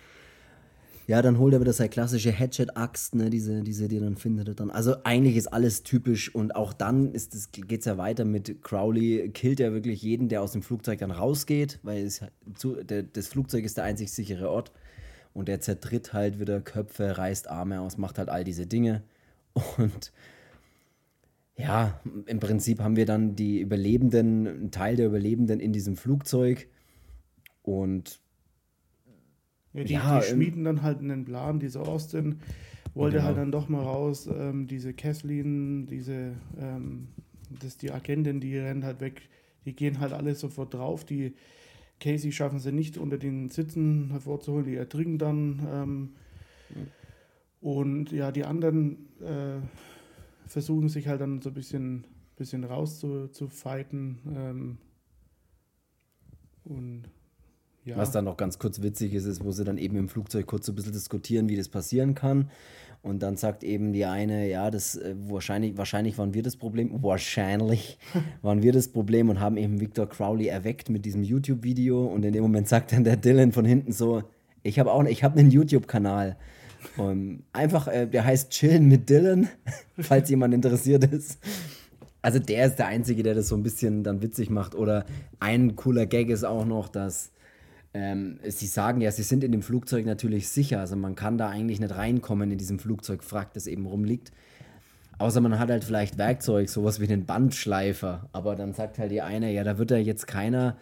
Ja, 1.06 1.22
dann 1.22 1.38
holt 1.38 1.54
er 1.54 1.62
wieder 1.62 1.74
seine 1.74 1.90
klassische 1.90 2.32
Hatchet-Axt, 2.32 3.16
ne, 3.16 3.30
diese, 3.30 3.62
diese, 3.62 3.88
die 3.88 3.98
er 3.98 4.02
dann 4.02 4.16
findet. 4.16 4.60
Dann. 4.60 4.72
Also 4.72 4.96
eigentlich 5.04 5.38
ist 5.38 5.48
alles 5.48 5.84
typisch 5.84 6.34
und 6.34 6.56
auch 6.56 6.74
dann 6.74 7.14
geht 7.52 7.80
es 7.80 7.86
ja 7.86 7.98
weiter 7.98 8.26
mit 8.26 8.64
Crowley, 8.64 9.30
killt 9.30 9.60
er 9.60 9.74
wirklich 9.74 10.02
jeden, 10.02 10.28
der 10.28 10.42
aus 10.42 10.54
dem 10.54 10.64
Flugzeug 10.64 11.00
dann 11.00 11.12
rausgeht, 11.12 11.80
weil 11.84 12.04
es, 12.04 12.22
zu, 12.56 12.84
der, 12.84 13.04
das 13.04 13.28
Flugzeug 13.28 13.64
ist 13.64 13.78
der 13.78 13.84
einzig 13.84 14.12
sichere 14.12 14.50
Ort. 14.50 14.72
Und 15.34 15.48
der 15.48 15.62
zertritt 15.62 16.14
halt 16.14 16.40
wieder 16.40 16.60
Köpfe, 16.62 17.18
reißt 17.18 17.50
Arme 17.50 17.82
aus, 17.82 17.98
macht 17.98 18.18
halt 18.18 18.30
all 18.30 18.44
diese 18.44 18.68
Dinge. 18.68 19.04
Und 19.78 20.12
ja, 21.56 22.00
im 22.26 22.40
Prinzip 22.40 22.80
haben 22.80 22.96
wir 22.96 23.06
dann 23.06 23.36
die 23.36 23.60
Überlebenden, 23.60 24.48
einen 24.48 24.72
Teil 24.72 24.96
der 24.96 25.08
Überlebenden 25.08 25.60
in 25.60 25.74
diesem 25.74 25.98
Flugzeug 25.98 26.68
und 27.64 28.20
ja, 29.74 29.84
die, 29.84 29.94
ja, 29.94 30.20
die 30.20 30.26
schmieden 30.26 30.64
dann 30.64 30.82
halt 30.82 31.00
einen 31.00 31.26
Plan, 31.26 31.60
diese 31.60 31.82
Austin 31.82 32.40
wollte 32.94 33.18
genau. 33.18 33.28
halt 33.28 33.38
dann 33.38 33.52
doch 33.52 33.70
mal 33.70 33.84
raus, 33.84 34.28
ähm, 34.28 34.68
diese 34.68 34.94
Kathleen, 34.94 35.86
diese, 35.88 36.34
ähm, 36.60 37.10
das 37.62 37.78
die 37.78 37.92
Agentin, 37.92 38.40
die 38.40 38.58
rennt 38.58 38.84
halt 38.84 39.02
weg, 39.02 39.22
die 39.66 39.76
gehen 39.76 40.00
halt 40.00 40.14
alle 40.14 40.36
sofort 40.36 40.74
drauf, 40.74 41.06
die 41.06 41.34
Casey 42.00 42.32
schaffen 42.32 42.60
sie 42.60 42.72
nicht 42.72 42.98
unter 42.98 43.18
den 43.18 43.50
Sitzen 43.50 44.12
hervorzuholen, 44.12 44.66
die 44.66 44.76
ertrinken 44.76 45.18
dann, 45.18 45.68
ähm, 45.72 46.10
Und 47.62 48.12
ja, 48.12 48.32
die 48.32 48.46
anderen 48.46 49.10
äh, 49.22 49.60
versuchen 50.48 50.90
sich 50.90 51.08
halt 51.08 51.22
dann 51.22 51.42
so 51.42 51.50
ein 51.50 51.56
bisschen, 51.56 52.06
bisschen 52.38 52.64
raus 52.64 53.00
zu, 53.00 53.28
zu 53.28 53.48
fighten. 53.48 54.20
Ähm, 54.34 54.78
und 56.64 57.04
ja. 57.86 57.98
Was 57.98 58.12
dann 58.12 58.26
noch 58.26 58.38
ganz 58.38 58.60
kurz 58.60 58.82
witzig 58.82 59.14
ist, 59.14 59.26
ist, 59.26 59.44
wo 59.44 59.52
sie 59.52 59.64
dann 59.64 59.78
eben 59.78 59.98
im 59.98 60.10
Flugzeug 60.10 60.46
kurz 60.46 60.66
so 60.66 60.72
ein 60.72 60.76
bisschen 60.76 60.94
diskutieren, 60.94 61.50
wie 61.50 61.56
das 61.56 61.70
passieren 61.70 62.14
kann. 62.14 62.50
Und 63.02 63.24
dann 63.24 63.38
sagt 63.38 63.64
eben 63.64 63.94
die 63.94 64.06
eine, 64.06 64.50
ja, 64.50 64.70
das 64.70 64.98
äh, 64.98 65.16
wahrscheinlich, 65.28 65.78
wahrscheinlich 65.78 66.18
waren 66.18 66.34
wir 66.34 66.44
das 66.44 66.58
Problem, 66.58 67.02
wahrscheinlich 67.02 67.98
waren 68.42 68.62
wir 68.62 68.74
das 68.74 68.90
Problem 68.90 69.30
und 69.30 69.40
haben 69.40 69.58
eben 69.58 69.80
Victor 69.80 70.08
Crowley 70.08 70.48
erweckt 70.48 70.90
mit 70.90 71.06
diesem 71.06 71.24
YouTube-Video. 71.24 72.06
Und 72.06 72.26
in 72.26 72.34
dem 72.34 72.44
Moment 72.44 72.68
sagt 72.68 72.92
dann 72.92 73.04
der 73.04 73.16
Dylan 73.16 73.52
von 73.54 73.66
hinten 73.66 73.94
so, 73.94 74.24
ich 74.64 74.80
habe 74.80 74.92
auch, 74.92 75.04
ich 75.06 75.24
habe 75.24 75.40
einen 75.40 75.52
YouTube-Kanal. 75.52 76.36
einfach, 77.54 77.88
äh, 77.88 78.06
der 78.06 78.26
heißt 78.26 78.52
Chillen 78.52 78.88
mit 78.88 79.10
Dylan, 79.10 79.48
falls 80.00 80.30
jemand 80.30 80.54
interessiert 80.54 81.06
ist. 81.06 81.40
Also 82.22 82.40
der 82.40 82.66
ist 82.66 82.76
der 82.76 82.88
Einzige, 82.88 83.24
der 83.24 83.34
das 83.34 83.48
so 83.48 83.56
ein 83.56 83.64
bisschen 83.64 84.04
dann 84.04 84.22
witzig 84.22 84.50
macht. 84.50 84.76
Oder 84.76 85.06
ein 85.40 85.78
cooler 85.78 86.06
Gag 86.06 86.30
ist 86.30 86.44
auch 86.44 86.66
noch, 86.66 86.90
dass 86.90 87.32
ähm, 87.94 88.40
sie 88.44 88.68
sagen 88.68 89.02
ja, 89.02 89.12
sie 89.12 89.24
sind 89.24 89.44
in 89.44 89.52
dem 89.52 89.62
Flugzeug 89.62 90.06
natürlich 90.06 90.50
sicher. 90.50 90.80
Also 90.80 90.96
man 90.96 91.16
kann 91.16 91.38
da 91.38 91.50
eigentlich 91.50 91.80
nicht 91.80 91.96
reinkommen 91.96 92.52
in 92.52 92.58
diesem 92.58 92.80
Flugzeugfrack, 92.80 93.54
das 93.54 93.68
eben 93.68 93.86
rumliegt. 93.86 94.32
Außer 95.18 95.42
man 95.42 95.60
hat 95.60 95.70
halt 95.70 95.84
vielleicht 95.84 96.18
Werkzeug, 96.18 96.70
sowas 96.70 97.02
wie 97.02 97.12
einen 97.12 97.26
Bandschleifer. 97.26 98.30
Aber 98.32 98.56
dann 98.56 98.74
sagt 98.74 99.00
halt 99.00 99.12
die 99.12 99.22
eine, 99.22 99.52
ja, 99.52 99.64
da 99.64 99.78
wird 99.78 99.92
ja 99.92 99.98
jetzt 99.98 100.28
keiner, 100.28 100.78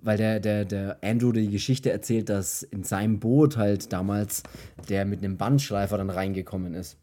weil 0.00 0.16
der, 0.16 0.40
der, 0.40 0.64
der 0.64 0.98
Andrew 1.02 1.32
die 1.32 1.50
Geschichte 1.50 1.90
erzählt, 1.90 2.28
dass 2.28 2.62
in 2.62 2.84
seinem 2.84 3.20
Boot 3.20 3.56
halt 3.56 3.92
damals 3.92 4.42
der 4.88 5.04
mit 5.04 5.22
einem 5.22 5.36
Bandschleifer 5.36 5.98
dann 5.98 6.10
reingekommen 6.10 6.74
ist. 6.74 6.98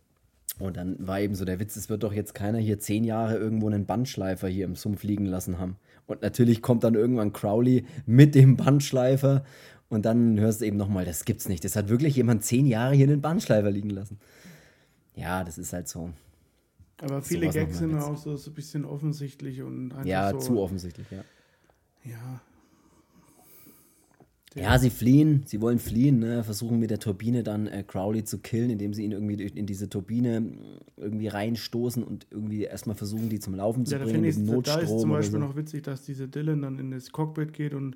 Und 0.60 0.78
dann 0.78 0.96
war 1.00 1.20
eben 1.20 1.36
so 1.36 1.46
der 1.46 1.60
Witz, 1.60 1.76
es 1.76 1.90
wird 1.90 2.04
doch 2.04 2.14
jetzt 2.14 2.34
keiner 2.34 2.60
hier 2.60 2.80
zehn 2.80 3.04
Jahre 3.04 3.38
irgendwo 3.38 3.68
einen 3.68 3.86
Bandschleifer 3.86 4.48
hier 4.48 4.66
im 4.66 4.76
Sumpf 4.76 5.04
liegen 5.04 5.26
lassen 5.26 5.60
haben. 5.60 5.78
Und 6.12 6.22
natürlich 6.22 6.62
kommt 6.62 6.84
dann 6.84 6.96
irgendwann 6.96 7.34
Crowley 7.34 7.86
mit 8.06 8.36
dem 8.36 8.58
Bandschleifer 8.58 9.44
und 9.90 10.06
dann 10.06 10.40
hörst 10.40 10.62
du 10.62 10.66
eben 10.66 10.78
nochmal, 10.78 11.06
das 11.06 11.26
gibt's 11.26 11.50
nicht. 11.50 11.64
Das 11.64 11.76
hat 11.76 11.90
wirklich 11.90 12.16
jemand 12.16 12.44
zehn 12.44 12.66
Jahre 12.66 12.96
hier 12.96 13.08
einen 13.08 13.22
Bandschleifer 13.22 13.72
liegen 13.72 13.90
lassen. 13.90 14.20
Ja, 15.16 15.44
das 15.44 15.58
ist 15.58 15.74
halt 15.74 15.88
so. 15.88 16.12
Aber 17.02 17.22
viele 17.22 17.50
Gags 17.50 17.80
sind 17.80 17.98
auch 17.98 18.18
so, 18.18 18.38
so 18.38 18.52
ein 18.52 18.54
bisschen 18.54 18.86
offensichtlich 18.86 19.62
und 19.62 19.92
einfach 19.92 20.06
Ja, 20.06 20.32
so, 20.32 20.38
zu 20.40 20.60
offensichtlich, 20.62 21.08
ja. 21.12 21.24
Ja, 22.04 22.42
ja, 24.56 24.78
sie 24.78 24.90
fliehen, 24.90 25.44
sie 25.46 25.62
wollen 25.62 25.80
fliehen, 25.80 26.20
ne? 26.20 26.44
versuchen 26.44 26.80
mit 26.80 26.90
der 26.90 27.00
Turbine 27.00 27.42
dann 27.42 27.68
äh, 27.68 27.84
Crowley 27.88 28.26
zu 28.26 28.40
killen, 28.40 28.70
indem 28.70 28.94
sie 28.94 29.06
ihn 29.06 29.12
irgendwie 29.12 29.42
in 29.44 29.66
diese 29.66 29.90
Turbine 29.90 30.52
irgendwie 30.98 31.28
reinstoßen 31.28 32.04
und 32.04 32.28
irgendwie 32.32 32.64
erstmal 32.64 32.98
versuchen, 32.98 33.30
die 33.30 33.40
zum 33.40 33.56
Laufen 33.56 33.86
zu 33.86 33.96
ja, 33.96 34.04
bringen. 34.04 34.22
Mit 34.22 34.38
Notstrom 34.38 34.64
da 34.64 34.80
ist 34.82 35.00
zum 35.00 35.10
Beispiel 35.10 35.40
so. 35.40 35.46
noch 35.46 35.56
witzig, 35.56 35.84
dass 35.84 36.04
diese 36.04 36.28
Dylan 36.28 36.62
dann 36.62 36.80
in 36.80 36.92
das 36.92 37.12
Cockpit 37.12 37.54
geht 37.54 37.74
und 37.74 37.96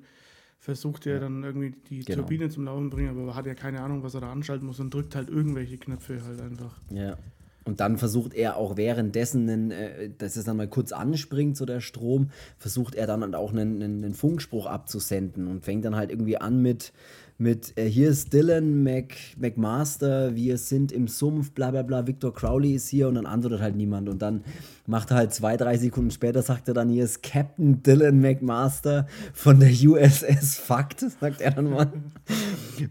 versucht 0.58 1.04
ja, 1.04 1.18
dann 1.18 1.44
irgendwie 1.44 1.74
die 1.90 2.00
genau. 2.00 2.20
Turbine 2.20 2.48
zum 2.48 2.64
Laufen 2.64 2.90
zu 2.90 2.96
bringen, 2.96 3.10
aber 3.10 3.34
hat 3.34 3.46
ja 3.46 3.54
keine 3.54 3.82
Ahnung, 3.82 4.02
was 4.02 4.14
er 4.14 4.22
da 4.22 4.32
anschalten 4.32 4.66
muss 4.66 4.80
und 4.80 4.92
drückt 4.92 5.14
halt 5.14 5.28
irgendwelche 5.28 5.76
Knöpfe 5.76 6.24
halt 6.24 6.40
einfach. 6.40 6.80
Ja. 6.90 7.18
Und 7.66 7.80
dann 7.80 7.98
versucht 7.98 8.32
er 8.32 8.56
auch 8.56 8.76
währenddessen, 8.76 9.50
einen, 9.50 9.70
äh, 9.72 10.08
dass 10.16 10.36
es 10.36 10.44
dann 10.44 10.56
mal 10.56 10.68
kurz 10.68 10.92
anspringt, 10.92 11.56
so 11.56 11.66
der 11.66 11.80
Strom, 11.80 12.30
versucht 12.58 12.94
er 12.94 13.06
dann 13.06 13.34
auch 13.34 13.52
einen, 13.52 13.82
einen 13.82 14.14
Funkspruch 14.14 14.66
abzusenden 14.66 15.48
und 15.48 15.64
fängt 15.64 15.84
dann 15.84 15.96
halt 15.96 16.10
irgendwie 16.10 16.38
an 16.38 16.62
mit, 16.62 16.92
mit 17.38 17.76
äh, 17.76 17.84
hier 17.84 18.08
ist 18.08 18.32
Dylan 18.32 18.82
Mac, 18.82 19.14
McMaster, 19.36 20.34
wir 20.34 20.56
sind 20.56 20.90
im 20.90 21.06
Sumpf, 21.06 21.50
bla 21.50 21.70
bla 21.70 21.82
bla, 21.82 22.06
Victor 22.06 22.32
Crowley 22.32 22.74
ist 22.74 22.88
hier 22.88 23.08
und 23.08 23.16
dann 23.16 23.26
antwortet 23.26 23.60
halt 23.60 23.76
niemand. 23.76 24.08
Und 24.08 24.22
dann 24.22 24.42
macht 24.86 25.10
er 25.10 25.18
halt 25.18 25.34
zwei, 25.34 25.56
drei 25.56 25.76
Sekunden 25.76 26.10
später, 26.10 26.40
sagt 26.42 26.68
er 26.68 26.74
dann, 26.74 26.88
hier 26.88 27.04
ist 27.04 27.22
Captain 27.22 27.82
Dylan 27.82 28.20
McMaster 28.20 29.06
von 29.34 29.60
der 29.60 29.70
USS 29.70 30.56
Fakt, 30.56 31.00
sagt 31.20 31.42
er 31.42 31.50
dann 31.50 31.70
mal. 31.70 31.92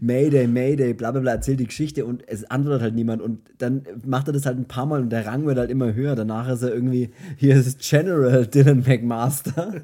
Mayday, 0.00 0.46
Mayday, 0.46 0.94
bla 0.94 1.10
bla 1.10 1.20
bla, 1.20 1.32
erzählt 1.32 1.58
die 1.58 1.66
Geschichte 1.66 2.06
und 2.06 2.22
es 2.28 2.44
antwortet 2.44 2.82
halt 2.82 2.94
niemand. 2.94 3.22
Und 3.22 3.40
dann 3.58 3.82
macht 4.04 4.28
er 4.28 4.32
das 4.32 4.46
halt 4.46 4.58
ein 4.58 4.66
paar 4.66 4.86
Mal 4.86 5.02
und 5.02 5.10
der 5.10 5.26
Rang 5.26 5.46
wird 5.46 5.58
halt 5.58 5.70
immer 5.70 5.92
höher. 5.92 6.14
Danach 6.14 6.48
ist 6.48 6.62
er 6.62 6.72
irgendwie, 6.72 7.10
hier 7.36 7.56
ist 7.56 7.80
General 7.80 8.46
Dylan 8.46 8.84
McMaster. 8.86 9.82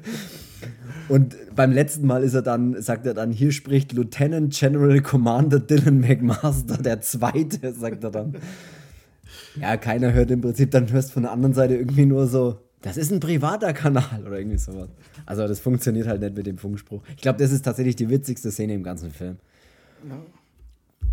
Und 1.09 1.35
beim 1.55 1.71
letzten 1.71 2.07
Mal 2.07 2.23
ist 2.23 2.33
er 2.33 2.41
dann, 2.41 2.81
sagt 2.81 3.05
er 3.05 3.13
dann, 3.13 3.31
hier 3.31 3.51
spricht 3.51 3.91
Lieutenant 3.91 4.53
General 4.53 5.01
Commander 5.01 5.59
Dylan 5.59 5.99
McMaster, 5.99 6.77
der 6.77 7.01
Zweite, 7.01 7.73
sagt 7.73 8.03
er 8.03 8.11
dann. 8.11 8.35
Ja, 9.59 9.77
keiner 9.77 10.13
hört 10.13 10.31
im 10.31 10.41
Prinzip, 10.41 10.71
dann 10.71 10.91
hörst 10.91 11.09
du 11.09 11.13
von 11.13 11.23
der 11.23 11.31
anderen 11.31 11.53
Seite 11.53 11.75
irgendwie 11.75 12.05
nur 12.05 12.27
so, 12.27 12.59
das 12.81 12.97
ist 12.97 13.11
ein 13.11 13.19
privater 13.19 13.73
Kanal 13.73 14.23
oder 14.25 14.37
irgendwie 14.39 14.57
sowas. 14.57 14.89
Also 15.25 15.47
das 15.47 15.59
funktioniert 15.59 16.07
halt 16.07 16.21
nicht 16.21 16.35
mit 16.35 16.45
dem 16.45 16.57
Funkspruch. 16.57 17.01
Ich 17.15 17.21
glaube, 17.21 17.39
das 17.39 17.51
ist 17.51 17.63
tatsächlich 17.63 17.95
die 17.95 18.09
witzigste 18.09 18.51
Szene 18.51 18.73
im 18.73 18.83
ganzen 18.83 19.11
Film. 19.11 19.37
Ja 20.07 20.17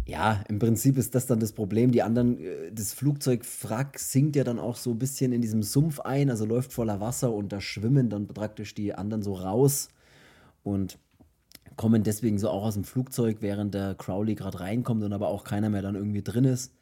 ja, 0.07 0.43
im 0.49 0.59
Prinzip 0.59 0.99
ist 0.99 1.15
das 1.15 1.27
dann 1.27 1.41
das 1.41 1.53
Problem. 1.53 1.93
Die 1.93 2.03
anderen, 2.03 2.39
äh, 2.41 2.73
das 2.73 2.93
Flugzeugwrack 2.93 3.99
sinkt 3.99 4.37
ja 4.37 4.45
dann 4.45 4.59
auch 4.59 4.77
so 4.77 4.91
ein 4.91 4.99
bisschen 4.99 5.33
in 5.33 5.41
diesem 5.41 5.63
Sumpf 5.63 6.01
ein, 6.01 6.31
also 6.31 6.45
läuft 6.45 6.73
voller 6.73 7.01
Wasser 7.01 7.33
und 7.33 7.53
da 7.53 7.61
schwimmen 7.61 8.11
dann 8.11 8.27
praktisch 8.27 8.75
die 8.75 8.95
anderen 8.95 9.23
so 9.23 9.35
raus 9.35 9.89
und 10.63 10.99
kommen 11.77 12.03
deswegen 12.03 12.39
so 12.39 12.51
auch 12.51 12.65
aus 12.65 12.75
dem 12.75 12.85
Flugzeug, 12.85 13.39
während 13.41 13.75
der 13.75 13.95
Crowley 13.95 14.35
gerade 14.35 14.61
reinkommt 14.61 15.03
und 15.03 15.13
aber 15.13 15.29
auch 15.29 15.45
keiner 15.45 15.71
mehr 15.71 15.83
dann 15.83 15.95
irgendwie 15.95 16.23
drin 16.23 16.45
ist. 16.45 16.73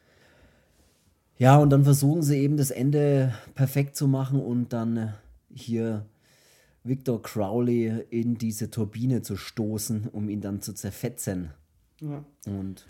Ja, 1.37 1.57
und 1.57 1.71
dann 1.71 1.85
versuchen 1.85 2.23
sie 2.23 2.39
eben 2.39 2.57
das 2.57 2.73
Ende 2.73 3.33
perfekt 3.55 3.95
zu 3.95 4.09
machen 4.09 4.41
und 4.41 4.73
dann 4.73 4.97
äh, 4.97 5.09
hier 5.55 6.07
Victor 6.83 7.23
Crowley 7.23 8.07
in 8.11 8.39
diese 8.39 8.71
Turbine 8.71 9.23
zu 9.23 9.37
stoßen, 9.37 10.09
um 10.11 10.29
ihn 10.29 10.41
dann 10.41 10.63
zu 10.63 10.73
zerfetzen. 10.73 11.51
Ja. 12.01 12.25
Und 12.47 12.87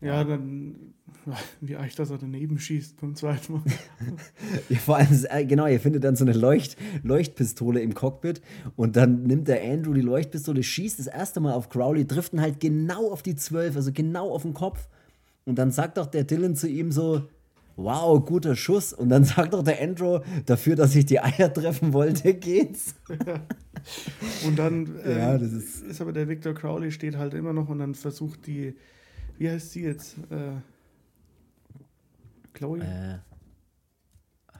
ja, 0.00 0.22
dann, 0.22 0.94
wie 1.60 1.76
eigentlich, 1.76 1.96
dass 1.96 2.10
er 2.10 2.18
daneben 2.18 2.58
schießt 2.58 3.00
beim 3.00 3.14
zweiten 3.14 3.54
Mal. 3.54 3.62
ja, 4.68 4.78
vor 4.78 4.96
allem, 4.96 5.08
äh, 5.28 5.44
genau, 5.44 5.66
ihr 5.66 5.80
findet 5.80 6.04
dann 6.04 6.16
so 6.16 6.24
eine 6.24 6.32
Leucht, 6.32 6.76
Leuchtpistole 7.02 7.80
im 7.80 7.94
Cockpit 7.94 8.40
und 8.76 8.96
dann 8.96 9.24
nimmt 9.24 9.48
der 9.48 9.62
Andrew 9.62 9.92
die 9.92 10.00
Leuchtpistole, 10.00 10.62
schießt 10.62 10.98
das 10.98 11.06
erste 11.06 11.40
Mal 11.40 11.52
auf 11.52 11.68
Crowley, 11.68 12.06
trifft 12.06 12.32
ihn 12.32 12.40
halt 12.40 12.60
genau 12.60 13.10
auf 13.10 13.22
die 13.22 13.34
12, 13.34 13.76
also 13.76 13.92
genau 13.92 14.30
auf 14.30 14.42
den 14.42 14.54
Kopf. 14.54 14.88
Und 15.44 15.56
dann 15.58 15.70
sagt 15.72 15.96
doch 15.96 16.06
der 16.06 16.24
Dylan 16.24 16.54
zu 16.54 16.68
ihm 16.68 16.92
so, 16.92 17.22
wow, 17.78 18.22
guter 18.24 18.54
Schuss. 18.54 18.92
Und 18.92 19.08
dann 19.08 19.24
sagt 19.24 19.54
doch 19.54 19.64
der 19.64 19.80
Andrew, 19.80 20.20
dafür, 20.44 20.76
dass 20.76 20.94
ich 20.94 21.06
die 21.06 21.20
Eier 21.20 21.52
treffen 21.52 21.92
wollte, 21.92 22.34
geht's. 22.34 22.94
und 24.46 24.58
dann 24.58 25.00
äh, 25.04 25.18
ja, 25.18 25.38
das 25.38 25.52
ist, 25.52 25.82
ist 25.84 26.00
aber 26.00 26.12
der 26.12 26.28
Victor 26.28 26.52
Crowley 26.52 26.92
steht 26.92 27.16
halt 27.16 27.32
immer 27.34 27.52
noch 27.52 27.68
und 27.68 27.78
dann 27.78 27.94
versucht 27.94 28.46
die 28.46 28.74
wie 29.38 29.50
heißt 29.50 29.72
sie 29.72 29.82
jetzt? 29.84 30.16
Äh, 30.30 30.60
Chloe? 32.52 32.80
Äh, 32.80 33.18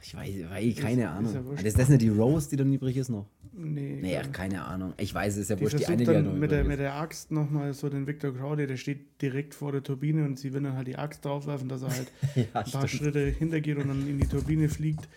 ich 0.00 0.14
weiß, 0.14 0.50
weiß 0.50 0.76
keine 0.76 1.02
ist, 1.02 1.08
Ahnung. 1.08 1.54
Ist, 1.54 1.60
ja 1.60 1.66
ist 1.66 1.78
das 1.78 1.88
nicht 1.88 2.02
die 2.02 2.08
Rose, 2.08 2.48
die 2.50 2.56
dann 2.56 2.72
übrig 2.72 2.96
ist 2.96 3.08
noch? 3.08 3.26
Nee. 3.52 3.98
Nee, 4.00 4.16
ach, 4.16 4.30
keine 4.30 4.64
Ahnung. 4.64 4.94
Ich 4.96 5.12
weiß, 5.12 5.34
es 5.34 5.40
ist 5.40 5.50
ja 5.50 5.56
die 5.56 5.62
wurscht. 5.62 5.80
Die 5.80 5.86
eine, 5.86 6.04
die 6.04 6.10
ja 6.10 6.22
noch 6.22 6.32
mit 6.32 6.52
der, 6.52 6.62
mit 6.62 6.78
der 6.78 6.94
Axt 6.94 7.32
nochmal 7.32 7.74
so 7.74 7.88
den 7.88 8.06
Victor 8.06 8.32
Crowley, 8.32 8.68
der 8.68 8.76
steht 8.76 9.20
direkt 9.20 9.54
vor 9.54 9.72
der 9.72 9.82
Turbine 9.82 10.24
und 10.24 10.38
sie 10.38 10.52
will 10.52 10.62
dann 10.62 10.74
halt 10.74 10.86
die 10.86 10.96
Axt 10.96 11.24
draufwerfen, 11.24 11.68
dass 11.68 11.82
er 11.82 11.90
halt 11.90 12.12
ja, 12.36 12.42
ein 12.42 12.50
paar 12.52 12.66
stimmt. 12.86 12.90
Schritte 12.90 13.26
hintergeht 13.26 13.78
und 13.78 13.88
dann 13.88 14.08
in 14.08 14.18
die 14.20 14.28
Turbine 14.28 14.68
fliegt. 14.68 15.08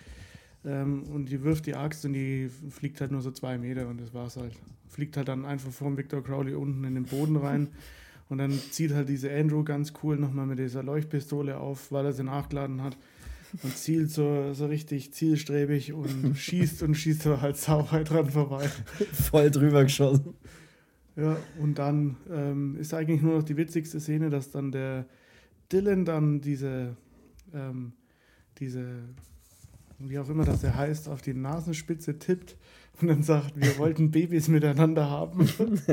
Ähm, 0.66 1.04
und 1.04 1.30
die 1.30 1.44
wirft 1.44 1.68
die 1.68 1.76
Axt 1.76 2.04
und 2.06 2.14
die 2.14 2.50
fliegt 2.70 3.00
halt 3.02 3.12
nur 3.12 3.22
so 3.22 3.30
zwei 3.32 3.60
Meter 3.60 3.88
und 3.88 4.02
das 4.02 4.14
war's 4.14 4.38
halt. 4.38 4.54
Fliegt 4.90 5.16
halt 5.16 5.28
dann 5.28 5.46
einfach 5.46 5.72
vor 5.72 5.96
Victor 5.96 6.24
Crowley 6.24 6.56
unten 6.56 6.84
in 6.84 6.96
den 6.96 7.06
Boden 7.06 7.36
rein. 7.36 7.68
Und 8.32 8.38
dann 8.38 8.52
zieht 8.52 8.94
halt 8.94 9.10
diese 9.10 9.30
Andrew 9.30 9.62
ganz 9.66 9.92
cool 10.02 10.16
nochmal 10.16 10.46
mit 10.46 10.58
dieser 10.58 10.84
Leuchtpistole 10.84 11.58
auf, 11.58 11.92
weil 11.92 12.06
er 12.06 12.14
sie 12.14 12.24
nachgeladen 12.24 12.82
hat. 12.82 12.98
Und 13.62 13.76
zielt 13.76 14.10
so, 14.10 14.54
so 14.54 14.68
richtig 14.68 15.14
zielstrebig 15.14 15.92
und 15.92 16.34
schießt 16.38 16.82
und 16.84 16.96
schießt 16.96 17.28
aber 17.28 17.42
halt 17.42 17.58
sauber 17.58 18.06
dran 18.06 18.30
vorbei. 18.30 18.70
Voll 19.12 19.52
drüber 19.52 19.84
geschossen. 19.84 20.34
Ja, 21.18 21.36
und 21.60 21.78
dann 21.78 22.16
ähm, 22.32 22.78
ist 22.78 22.94
eigentlich 22.94 23.22
nur 23.22 23.36
noch 23.36 23.44
die 23.44 23.58
witzigste 23.58 24.00
Szene, 24.00 24.30
dass 24.30 24.50
dann 24.50 24.72
der 24.72 25.08
Dylan 25.70 26.06
dann 26.06 26.40
diese, 26.40 26.96
ähm, 27.54 27.92
diese, 28.60 29.10
wie 30.10 30.20
auch 30.20 30.30
immer 30.30 30.46
das 30.46 30.64
er 30.64 30.76
heißt, 30.76 31.10
auf 31.10 31.22
die 31.22 31.34
Nasenspitze 31.34 32.20
tippt 32.20 32.58
und 33.02 33.08
dann 33.08 33.24
sagt, 33.24 33.54
wir 33.56 33.78
wollten 33.78 34.12
Babys 34.12 34.48
miteinander 34.48 35.10
haben. 35.10 35.50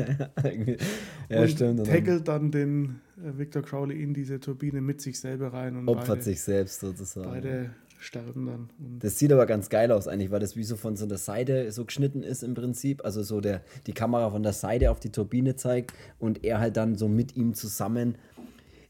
ja, 1.29 1.41
und 1.41 1.51
stimmt. 1.51 1.87
tackelt 1.87 2.29
dann 2.29 2.51
den 2.51 3.01
äh, 3.17 3.39
Victor 3.39 3.63
Crowley 3.63 4.03
in 4.03 4.15
diese 4.15 4.41
Turbine 4.41 4.81
mit 4.81 5.01
sich 5.01 5.19
selber 5.19 5.53
rein. 5.53 5.77
Und 5.77 5.89
Opfert 5.89 6.09
beide, 6.09 6.23
sich 6.23 6.41
selbst 6.41 6.81
sozusagen. 6.81 7.31
Beide 7.31 7.71
sterben 7.99 8.47
dann. 8.47 8.69
Und 8.79 9.03
das 9.03 9.19
sieht 9.19 9.33
aber 9.33 9.47
ganz 9.47 9.69
geil 9.69 9.91
aus 9.91 10.07
eigentlich, 10.09 10.31
weil 10.31 10.41
das 10.41 10.57
wie 10.57 10.65
so 10.65 10.77
von 10.77 10.97
so 10.97 11.07
der 11.07 11.19
Seite 11.19 11.71
so 11.73 11.85
geschnitten 11.85 12.23
ist 12.23 12.43
im 12.43 12.55
Prinzip. 12.55 13.05
Also 13.05 13.23
so 13.23 13.41
der, 13.41 13.63
die 13.87 13.93
Kamera 13.93 14.31
von 14.31 14.43
der 14.43 14.53
Seite 14.53 14.91
auf 14.91 15.01
die 15.01 15.11
Turbine 15.11 15.57
zeigt 15.57 15.93
und 16.19 16.45
er 16.45 16.61
halt 16.61 16.77
dann 16.77 16.97
so 16.97 17.09
mit 17.09 17.37
ihm 17.37 17.55
zusammen 17.55 18.17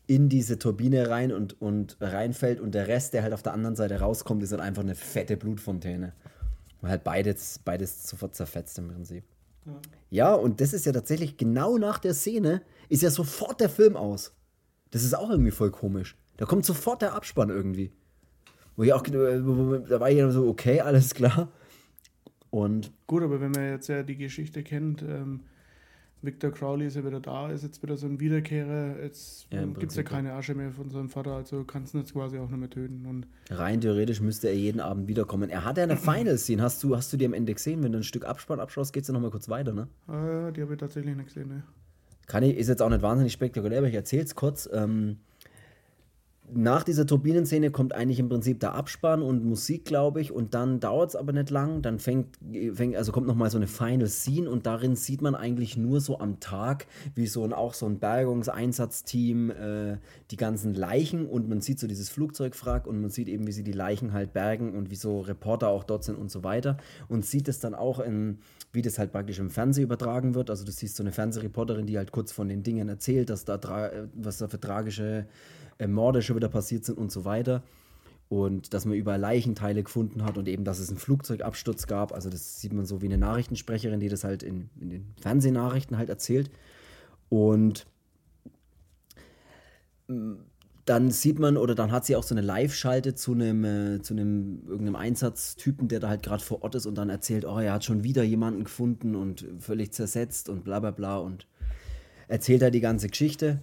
in 0.09 0.31
diese 0.31 0.59
Turbine 0.59 1.11
rein 1.11 1.33
und, 1.33 1.61
und 1.61 1.99
reinfällt 2.01 2.61
und 2.61 2.75
der 2.75 2.89
Rest, 2.89 3.13
der 3.13 3.23
halt 3.23 3.35
auf 3.35 3.43
der 3.43 3.53
anderen 3.53 3.77
Seite 3.77 4.01
rauskommt, 4.01 4.43
ist 4.43 4.53
halt 4.53 4.63
einfach 4.63 4.83
eine 4.83 4.95
fette 4.95 5.37
Blutfontäne. 5.37 6.15
Und 6.81 6.89
halt 6.89 7.05
beides, 7.05 7.61
beides 7.63 8.09
sofort 8.09 8.35
zerfetzt 8.35 8.79
im 8.79 8.89
Prinzip. 8.89 9.23
Ja. 9.67 9.73
ja, 10.11 10.35
und 10.35 10.63
das 10.63 10.73
ist 10.73 10.87
ja 10.87 10.93
tatsächlich 10.93 11.37
genau 11.37 11.77
nach 11.77 11.99
der 11.99 12.15
Szene, 12.15 12.63
ist 12.89 13.03
ja 13.03 13.11
sofort 13.11 13.61
der 13.61 13.69
Film 13.69 13.97
aus. 13.97 14.33
Das 14.91 15.05
ist 15.05 15.15
auch 15.15 15.29
irgendwie 15.29 15.51
voll 15.51 15.71
komisch. 15.71 16.17
Da 16.39 16.47
kommt 16.47 16.65
sofort 16.65 17.03
der 17.03 17.13
Abspann 17.13 17.51
irgendwie. 17.51 17.93
Wo 18.77 18.85
ich 18.85 18.95
auch, 18.95 19.03
da 19.03 20.01
war 20.01 20.11
ich 20.11 20.19
dann 20.19 20.33
so, 20.33 20.49
okay, 20.49 20.81
alles 20.81 21.13
klar. 21.13 21.53
Und 22.49 22.93
Gut, 23.07 23.23
aber 23.23 23.43
wenn 23.43 23.51
man 23.51 23.69
jetzt 23.69 23.89
ja 23.89 24.03
die 24.03 24.17
Geschichte 24.17 24.63
kennt, 24.63 25.03
ähm, 25.03 25.41
Victor 26.21 26.51
Crowley 26.51 26.87
ist 26.87 26.97
ja 26.97 27.05
wieder 27.05 27.21
da, 27.21 27.51
ist 27.51 27.63
jetzt 27.63 27.83
wieder 27.83 27.97
so 27.97 28.07
ein 28.07 28.19
Wiederkehrer. 28.19 29.01
Jetzt 29.03 29.47
ja, 29.53 29.65
gibt 29.65 29.91
es 29.91 29.97
ja 29.97 30.03
keine 30.03 30.33
Asche 30.33 30.55
mehr 30.55 30.73
von 30.73 30.91
seinem 30.91 31.09
Vater, 31.09 31.33
also 31.33 31.65
kannst 31.65 31.95
du 31.95 31.99
ihn 31.99 32.03
jetzt 32.03 32.13
quasi 32.13 32.39
auch 32.39 32.49
nicht 32.49 32.59
mehr 32.59 32.71
töten. 32.71 33.07
Und 33.07 33.27
Rein 33.51 33.81
theoretisch 33.81 34.21
müsste 34.21 34.49
er 34.49 34.57
jeden 34.57 34.81
Abend 34.81 35.07
wiederkommen. 35.07 35.49
Er 35.49 35.65
hat 35.65 35.77
ja 35.77 35.85
eine 35.85 35.97
Final 35.97 36.37
Scene. 36.39 36.63
Hast 36.63 36.83
du, 36.83 36.97
hast 36.97 37.13
du 37.13 37.17
die 37.17 37.27
am 37.27 37.35
Ende 37.35 37.55
gesehen? 37.55 37.83
Wenn 37.83 37.93
du 37.93 37.99
ein 37.99 38.05
Stück 38.05 38.25
Abspann 38.25 38.59
abschaust, 38.59 38.93
geht 38.93 39.03
es 39.03 39.09
ja 39.09 39.15
nochmal 39.15 39.31
kurz 39.31 39.49
weiter, 39.49 39.73
ne? 39.73 39.89
Ah, 40.09 40.51
die 40.51 40.63
habe 40.63 40.75
ich 40.75 40.81
tatsächlich 40.81 41.15
nicht 41.15 41.27
gesehen, 41.27 41.49
ne? 41.49 41.63
Kann 42.27 42.43
ich, 42.43 42.57
ist 42.57 42.69
jetzt 42.69 42.83
auch 42.83 42.91
nicht 42.91 43.03
wahnsinnig 43.03 43.33
spektakulär, 43.33 43.79
aber 43.79 43.89
ich 43.89 43.95
erzähle 43.95 44.25
es 44.25 44.35
kurz. 44.35 44.69
Ähm, 44.73 45.19
nach 46.55 46.83
dieser 46.83 47.07
Turbinenszene 47.07 47.71
kommt 47.71 47.95
eigentlich 47.95 48.19
im 48.19 48.29
Prinzip 48.29 48.61
der 48.61 48.75
Abspann 48.75 49.23
und 49.23 49.45
Musik, 49.45 49.85
glaube 49.85 50.21
ich, 50.21 50.33
und 50.33 50.55
dann 50.55 50.81
dauert 50.81 51.11
es 51.11 51.17
aber 51.17 51.33
nicht 51.33 51.51
lang. 51.51 51.83
Dann 51.83 51.99
fängt, 51.99 52.39
fängt 52.73 52.97
also 52.97 53.13
kommt 53.13 53.27
nochmal 53.27 53.51
so 53.51 53.59
eine 53.59 53.67
Final 53.67 54.09
Scene 54.09 54.49
und 54.49 54.67
darin 54.67 54.97
sieht 54.97 55.21
man 55.21 55.35
eigentlich 55.35 55.77
nur 55.77 56.01
so 56.01 56.19
am 56.19 56.41
Tag, 56.41 56.87
wie 57.15 57.27
so 57.27 57.45
ein, 57.45 57.53
auch 57.53 57.75
so 57.75 57.87
ein 57.87 57.99
Bergungseinsatzteam 57.99 59.51
äh, 59.51 59.97
die 60.31 60.37
ganzen 60.37 60.75
Leichen 60.75 61.27
und 61.27 61.49
man 61.49 61.61
sieht 61.61 61.79
so 61.79 61.87
dieses 61.87 62.09
Flugzeugwrack 62.09 62.87
und 62.87 63.01
man 63.01 63.11
sieht 63.11 63.29
eben, 63.29 63.47
wie 63.47 63.53
sie 63.53 63.65
die 63.65 63.73
Leichen 63.73 64.13
halt 64.13 64.33
bergen 64.33 64.75
und 64.75 64.91
wie 64.91 64.97
so 64.97 65.21
Reporter 65.21 65.69
auch 65.69 65.85
dort 65.85 66.05
sind 66.05 66.17
und 66.17 66.31
so 66.31 66.45
weiter 66.45 66.79
und 67.09 67.27
sieht 67.27 67.49
es 67.49 67.61
dann 67.61 67.75
auch 67.75 68.01
in, 68.01 68.39
wie 68.73 68.83
das 68.83 68.99
halt 68.99 69.13
praktisch 69.13 69.39
im 69.39 69.51
Fernsehen 69.51 69.85
übertragen 69.85 70.35
wird. 70.35 70.51
Also 70.51 70.65
du 70.65 70.73
siehst 70.73 70.97
so 70.97 71.03
eine 71.03 71.13
Fernsehreporterin, 71.13 71.87
die 71.87 71.99
halt 71.99 72.13
kurz 72.13 72.33
von 72.33 72.49
den 72.49 72.63
Dingen 72.63 72.89
erzählt, 72.89 73.31
dass 73.31 73.45
da 73.45 73.59
was 74.15 74.39
da 74.39 74.49
für 74.49 74.61
tragische 74.61 75.19
äh, 75.19 75.25
Morde 75.87 76.23
schon 76.23 76.37
wieder 76.37 76.49
passiert 76.49 76.85
sind 76.85 76.99
und 76.99 77.13
so 77.13 77.25
weiter. 77.25 77.63
Und 78.29 78.75
dass 78.75 78.85
man 78.85 78.97
überall 78.97 79.21
Leichenteile 79.21 79.83
gefunden 79.83 80.25
hat 80.25 80.37
und 80.37 80.49
eben, 80.49 80.65
dass 80.65 80.81
es 80.81 80.91
einen 80.91 80.99
Flugzeugabsturz 80.99 81.87
gab. 81.87 82.13
Also 82.13 82.29
das 82.29 82.61
sieht 82.61 82.73
man 82.73 82.85
so 82.85 83.01
wie 83.01 83.07
eine 83.07 83.17
Nachrichtensprecherin, 83.17 84.01
die 84.01 84.09
das 84.09 84.25
halt 84.25 84.43
in, 84.43 84.69
in 84.81 84.91
den 84.91 85.15
Fernsehnachrichten 85.21 85.97
halt 85.97 86.11
erzählt. 86.11 86.51
Und 87.31 87.87
mm, 90.09 90.35
dann 90.89 91.11
sieht 91.11 91.39
man 91.39 91.59
oder 91.59 91.75
dann 91.75 91.93
hat 91.93 92.07
sie 92.07 92.17
auch 92.17 92.23
so 92.23 92.35
eine 92.35 92.41
Live-Schalte 92.41 93.15
zu 93.15 93.33
einem, 93.33 93.65
äh, 93.65 94.03
zu 94.03 94.15
einem 94.15 94.63
irgendeinem 94.67 94.97
Einsatztypen, 94.97 95.89
der 95.89 96.01
da 96.01 96.09
halt 96.09 96.23
gerade 96.23 96.43
vor 96.43 96.63
Ort 96.63 96.75
ist 96.75 96.87
und 96.87 96.97
dann 96.97 97.11
erzählt, 97.11 97.45
oh, 97.45 97.59
er 97.59 97.75
hat 97.75 97.85
schon 97.85 98.05
wieder 98.05 98.23
jemanden 98.23 98.65
gefunden 98.65 99.15
und 99.15 99.47
völlig 99.59 99.93
zersetzt 99.93 100.49
und 100.49 100.65
bla 100.65 100.81
bla 100.81 100.91
bla 100.91 101.19
und 101.19 101.47
erzählt 102.27 102.63
da 102.63 102.71
die 102.71 102.81
ganze 102.81 103.09
Geschichte. 103.09 103.61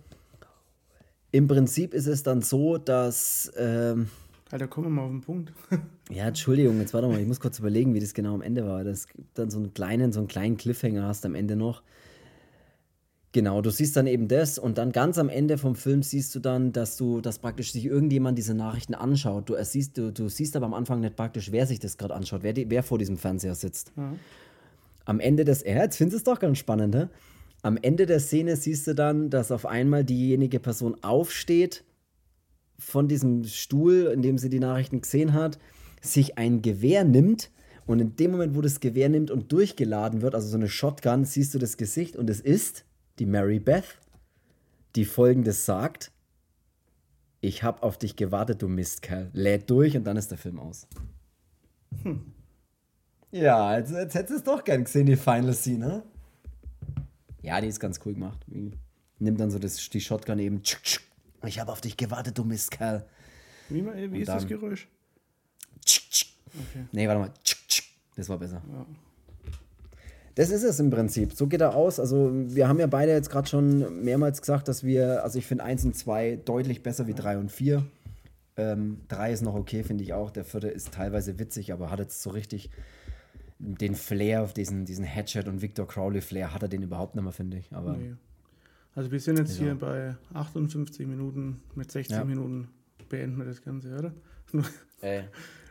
Im 1.36 1.50
Prinzip 1.50 1.94
ist 1.94 2.08
es 2.08 2.24
dann 2.24 2.42
so, 2.42 2.78
dass. 2.78 3.52
Ähm, 3.58 4.08
Alter, 4.52 4.70
kommen 4.70 4.88
wir 4.88 4.92
mal 4.92 5.02
auf 5.02 5.12
den 5.12 5.20
Punkt. 5.20 5.52
ja, 6.10 6.28
Entschuldigung, 6.30 6.80
jetzt 6.80 6.94
warte 6.94 7.10
mal, 7.10 7.20
ich 7.20 7.28
muss 7.28 7.42
kurz 7.42 7.60
überlegen, 7.60 7.94
wie 7.94 8.00
das 8.00 8.14
genau 8.14 8.36
am 8.36 8.42
Ende 8.42 8.66
war. 8.66 8.86
Das 8.86 9.10
gibt 9.10 9.38
dann 9.38 9.50
so 9.50 9.58
einen 9.58 9.74
kleinen, 9.74 10.14
so 10.14 10.22
einen 10.22 10.30
kleinen 10.30 10.56
Cliffhanger 10.56 11.06
hast 11.06 11.26
am 11.26 11.36
Ende 11.36 11.58
noch. 11.58 11.84
Genau, 13.34 13.62
du 13.62 13.70
siehst 13.70 13.98
dann 13.98 14.08
eben 14.08 14.30
das 14.30 14.58
und 14.58 14.78
dann 14.78 14.94
ganz 14.94 15.18
am 15.18 15.28
Ende 15.28 15.58
vom 15.58 15.76
Film 15.76 16.04
siehst 16.04 16.34
du 16.36 16.40
dann, 16.40 16.72
dass 16.72 16.96
du, 16.96 17.20
dass 17.20 17.40
praktisch 17.40 17.74
sich 17.74 17.84
irgendjemand 17.84 18.38
diese 18.38 18.54
Nachrichten 18.54 18.94
anschaut. 18.94 19.50
Du 19.50 19.62
siehst, 19.62 19.98
du, 19.98 20.14
du 20.14 20.30
siehst 20.30 20.56
aber 20.56 20.68
am 20.68 20.74
Anfang 20.74 21.02
nicht 21.02 21.18
praktisch, 21.18 21.52
wer 21.52 21.68
sich 21.68 21.80
das 21.80 21.98
gerade 21.98 22.14
anschaut, 22.14 22.44
wer, 22.44 22.54
die, 22.54 22.70
wer 22.70 22.82
vor 22.82 22.98
diesem 22.98 23.18
Fernseher 23.18 23.56
sitzt. 23.56 23.92
Mhm. 23.98 24.20
Am 25.04 25.20
Ende 25.20 25.44
des, 25.44 25.66
ja, 25.66 25.84
jetzt 25.84 25.98
findest 25.98 26.26
du 26.26 26.32
es 26.32 26.36
doch 26.36 26.40
ganz 26.40 26.60
spannend, 26.60 26.94
ne? 26.94 27.10
Am 27.66 27.78
Ende 27.82 28.06
der 28.06 28.20
Szene 28.20 28.58
siehst 28.58 28.86
du 28.86 28.94
dann, 28.94 29.32
dass 29.32 29.50
auf 29.50 29.66
einmal 29.66 30.04
diejenige 30.04 30.60
Person 30.60 31.04
aufsteht 31.04 31.84
von 32.78 33.08
diesem 33.08 33.44
Stuhl, 33.46 34.12
in 34.14 34.22
dem 34.22 34.38
sie 34.38 34.50
die 34.50 34.60
Nachrichten 34.60 35.02
gesehen 35.02 35.34
hat, 35.34 35.58
sich 36.00 36.38
ein 36.38 36.62
Gewehr 36.62 37.04
nimmt 37.04 37.50
und 37.88 38.00
in 38.00 38.16
dem 38.18 38.30
Moment, 38.30 38.56
wo 38.56 38.62
das 38.62 38.82
Gewehr 38.82 39.10
nimmt 39.10 39.32
und 39.32 39.52
durchgeladen 39.52 40.22
wird, 40.22 40.36
also 40.36 40.48
so 40.48 40.58
eine 40.58 40.70
Shotgun, 40.70 41.26
siehst 41.26 41.56
du 41.56 41.58
das 41.58 41.76
Gesicht 41.76 42.16
und 42.16 42.30
es 42.30 42.40
ist 42.40 42.86
die 43.18 43.26
Mary 43.26 43.58
Beth, 43.58 43.98
die 44.96 45.06
folgendes 45.06 45.66
sagt: 45.66 46.12
Ich 47.42 47.64
hab 47.64 47.82
auf 47.82 47.98
dich 47.98 48.16
gewartet, 48.16 48.62
du 48.62 48.68
Mistkerl. 48.68 49.32
Lädt 49.34 49.72
durch 49.72 49.98
und 49.98 50.04
dann 50.04 50.18
ist 50.18 50.30
der 50.30 50.38
Film 50.38 50.60
aus. 50.60 50.88
Hm. 52.04 52.32
Ja, 53.32 53.66
also 53.66 53.96
jetzt 53.96 54.14
hättest 54.14 54.30
du 54.30 54.36
es 54.36 54.44
doch 54.44 54.64
gern 54.64 54.84
gesehen, 54.84 55.08
die 55.08 55.16
Final 55.16 55.56
Scene, 55.56 55.80
ne? 55.80 56.04
Ja, 57.46 57.62
die 57.62 57.68
ist 57.68 57.80
ganz 57.80 58.00
cool 58.06 58.16
gemacht. 58.16 58.40
Nimmt 59.20 59.40
dann 59.40 59.52
so 59.52 59.60
das, 59.60 59.90
die 59.90 60.02
Shotgun 60.02 60.40
eben. 60.40 60.62
Ich 61.46 61.60
habe 61.60 61.72
auf 61.72 61.80
dich 61.80 61.96
gewartet, 61.96 62.38
du 62.38 62.44
Mistkerl. 62.44 63.06
Wie, 63.70 63.86
wie 63.86 64.22
ist 64.22 64.28
dann, 64.28 64.38
das 64.38 64.48
Geräusch? 64.48 64.88
Okay. 65.76 66.86
Nee, 66.92 67.08
warte 67.08 67.20
mal. 67.20 67.32
Das 68.16 68.30
war 68.30 68.40
besser. 68.40 68.64
Ja. 68.68 68.86
Das 70.34 70.50
ist 70.50 70.64
es 70.64 70.80
im 70.80 70.90
Prinzip. 70.90 71.34
So 71.34 71.46
geht 71.48 71.62
er 71.62 71.76
aus. 71.76 72.00
Also, 72.00 72.32
wir 72.34 72.68
haben 72.68 72.80
ja 72.80 72.88
beide 72.88 73.12
jetzt 73.12 73.30
gerade 73.30 73.48
schon 73.48 74.04
mehrmals 74.04 74.42
gesagt, 74.42 74.68
dass 74.68 74.84
wir, 74.84 75.24
also 75.24 75.38
ich 75.38 75.46
finde 75.46 75.64
1 75.64 75.86
und 75.86 75.96
2 75.96 76.38
deutlich 76.44 76.82
besser 76.82 77.06
wie 77.06 77.14
3 77.14 77.38
und 77.38 77.52
4. 77.52 77.86
3 78.56 78.74
ähm, 78.74 78.98
ist 79.32 79.44
noch 79.44 79.54
okay, 79.54 79.84
finde 79.84 80.04
ich 80.04 80.14
auch. 80.14 80.32
Der 80.32 80.46
vierte 80.46 80.68
ist 80.68 80.94
teilweise 80.94 81.38
witzig, 81.38 81.72
aber 81.72 81.92
hat 81.92 82.00
jetzt 82.00 82.24
so 82.24 82.32
richtig 82.32 82.72
den 83.60 83.96
Flair, 83.96 84.48
diesen, 84.56 84.86
diesen 84.86 85.06
Hatchet 85.06 85.48
und 85.48 85.62
Victor 85.62 85.88
Crowley 85.88 86.22
Flair 86.22 86.54
hat 86.54 86.62
er 86.62 86.68
den 86.68 86.84
überhaupt 86.84 87.16
nicht 87.16 87.24
mehr, 87.24 87.34
finde 87.34 87.58
ich. 87.58 87.72
Aber 87.74 87.96
nee. 87.96 88.16
Also 88.96 89.12
wir 89.12 89.20
sind 89.20 89.38
jetzt 89.38 89.58
ja. 89.58 89.66
hier 89.66 89.76
bei 89.76 90.16
58 90.34 91.06
Minuten, 91.06 91.62
mit 91.76 91.92
60 91.92 92.18
ja. 92.18 92.24
Minuten 92.24 92.70
beenden 93.10 93.38
wir 93.38 93.46
das 93.46 93.62
Ganze, 93.62 93.98
oder? 93.98 94.14
Ey, 95.02 95.24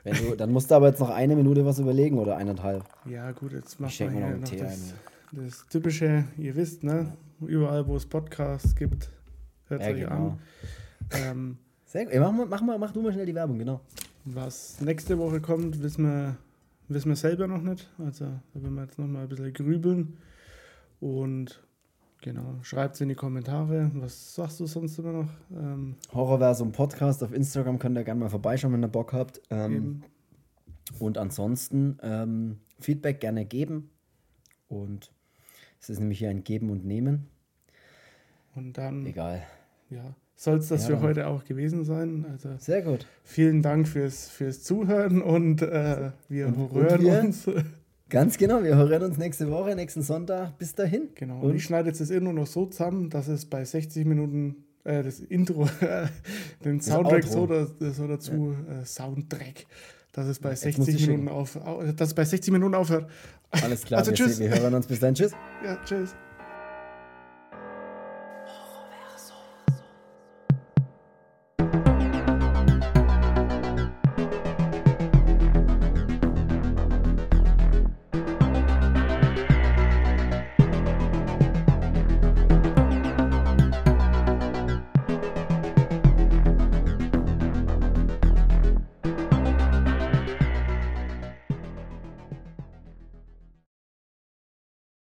du, 0.04 0.36
dann 0.36 0.52
musst 0.52 0.70
du 0.70 0.74
aber 0.74 0.88
jetzt 0.88 1.00
noch 1.00 1.10
eine 1.10 1.34
Minute 1.34 1.64
was 1.64 1.78
überlegen 1.78 2.18
oder 2.18 2.36
eineinhalb. 2.36 2.84
Ja 3.06 3.32
gut, 3.32 3.52
jetzt 3.52 3.80
machen 3.80 3.98
wir 3.98 4.10
hier 4.10 4.36
noch 4.36 4.48
das, 4.50 4.94
das, 5.32 5.66
typische, 5.68 6.24
ihr 6.36 6.54
wisst, 6.54 6.84
ne? 6.84 7.16
Überall, 7.40 7.86
wo 7.86 7.96
es 7.96 8.04
Podcasts 8.04 8.76
gibt, 8.76 9.10
hört 9.68 9.80
ja, 9.80 9.88
euch 9.88 10.00
genau. 10.00 10.10
an. 10.10 10.38
Ähm, 11.10 11.58
Sehr 11.86 12.04
gut. 12.04 12.12
Ey, 12.12 12.20
mach, 12.20 12.32
mach, 12.32 12.60
mach, 12.60 12.78
mach 12.78 12.92
du 12.92 13.00
mal 13.00 13.12
schnell 13.12 13.26
die 13.26 13.34
Werbung, 13.34 13.58
genau. 13.58 13.80
Was 14.26 14.80
nächste 14.80 15.18
Woche 15.18 15.40
kommt, 15.40 15.82
wissen 15.82 16.04
wir 16.04 16.36
wissen 16.88 17.08
wir 17.08 17.16
selber 17.16 17.46
noch 17.46 17.62
nicht. 17.62 17.90
Also 17.98 18.26
da 18.26 18.62
werden 18.62 18.74
wir 18.74 18.82
jetzt 18.84 18.98
noch 18.98 19.06
mal 19.06 19.22
ein 19.22 19.28
bisschen 19.28 19.52
grübeln. 19.52 20.18
Und 21.00 21.62
genau, 22.22 22.58
schreibt 22.62 22.94
es 22.94 23.00
in 23.00 23.08
die 23.08 23.14
Kommentare. 23.14 23.90
Was 23.94 24.34
sagst 24.34 24.60
du 24.60 24.66
sonst 24.66 24.98
immer 24.98 25.12
noch? 25.12 25.30
Ähm, 25.52 25.96
Horrorversum 26.12 26.72
Podcast 26.72 27.22
auf 27.22 27.32
Instagram 27.32 27.78
könnt 27.78 27.96
ihr 27.96 28.04
gerne 28.04 28.20
mal 28.20 28.30
vorbeischauen, 28.30 28.72
wenn 28.72 28.84
ihr 28.84 28.88
Bock 28.88 29.12
habt. 29.12 29.40
Ähm, 29.50 30.02
und 30.98 31.18
ansonsten 31.18 31.98
ähm, 32.02 32.58
Feedback 32.80 33.20
gerne 33.20 33.44
geben. 33.44 33.90
Und 34.68 35.12
es 35.80 35.90
ist 35.90 36.00
nämlich 36.00 36.18
hier 36.18 36.30
ein 36.30 36.44
Geben 36.44 36.70
und 36.70 36.84
Nehmen. 36.84 37.28
Und 38.54 38.78
dann. 38.78 39.04
Egal. 39.06 39.42
Ja 39.90 40.14
soll 40.44 40.58
es 40.58 40.68
das 40.68 40.88
ja. 40.88 40.96
für 40.96 41.02
heute 41.02 41.26
auch 41.26 41.44
gewesen 41.44 41.84
sein. 41.84 42.26
Also 42.30 42.50
Sehr 42.58 42.82
gut. 42.82 43.06
Vielen 43.24 43.62
Dank 43.62 43.88
fürs, 43.88 44.28
fürs 44.28 44.62
Zuhören 44.62 45.22
und 45.22 45.62
äh, 45.62 46.10
wir 46.28 46.48
und, 46.48 46.72
hören 46.72 46.98
und 46.98 47.04
wir, 47.04 47.20
uns. 47.20 47.50
Ganz 48.10 48.36
genau, 48.36 48.62
wir 48.62 48.76
hören 48.76 49.02
uns 49.02 49.16
nächste 49.16 49.50
Woche, 49.50 49.74
nächsten 49.74 50.02
Sonntag. 50.02 50.56
Bis 50.58 50.74
dahin. 50.74 51.08
Genau. 51.14 51.40
Und, 51.40 51.50
und 51.50 51.56
ich 51.56 51.64
schneide 51.64 51.88
jetzt 51.88 52.00
das 52.00 52.10
Intro 52.10 52.32
noch 52.32 52.46
so 52.46 52.66
zusammen, 52.66 53.10
dass 53.10 53.28
es 53.28 53.46
bei 53.46 53.64
60 53.64 54.06
Minuten, 54.06 54.64
äh, 54.84 55.02
das 55.02 55.20
Intro, 55.20 55.66
den 56.64 56.80
Soundtrack 56.80 57.24
so, 57.24 57.48
so 57.80 58.06
dazu, 58.06 58.54
ja. 58.68 58.80
äh, 58.80 58.84
Soundtrack, 58.84 59.66
dass 60.12 60.26
es 60.26 60.38
bei 60.38 60.50
jetzt 60.50 60.60
60 60.60 61.08
Minuten 61.08 61.28
auf, 61.28 61.58
dass 61.96 62.08
es 62.08 62.14
bei 62.14 62.24
60 62.24 62.52
Minuten 62.52 62.74
aufhört. 62.74 63.10
Alles 63.50 63.82
klar, 63.82 64.00
also, 64.00 64.10
wir, 64.10 64.16
tschüss. 64.16 64.38
wir 64.38 64.50
hören 64.50 64.74
uns 64.74 64.86
bis 64.86 65.00
dann. 65.00 65.14
Tschüss. 65.14 65.32
Ja, 65.64 65.78
tschüss. 65.84 66.14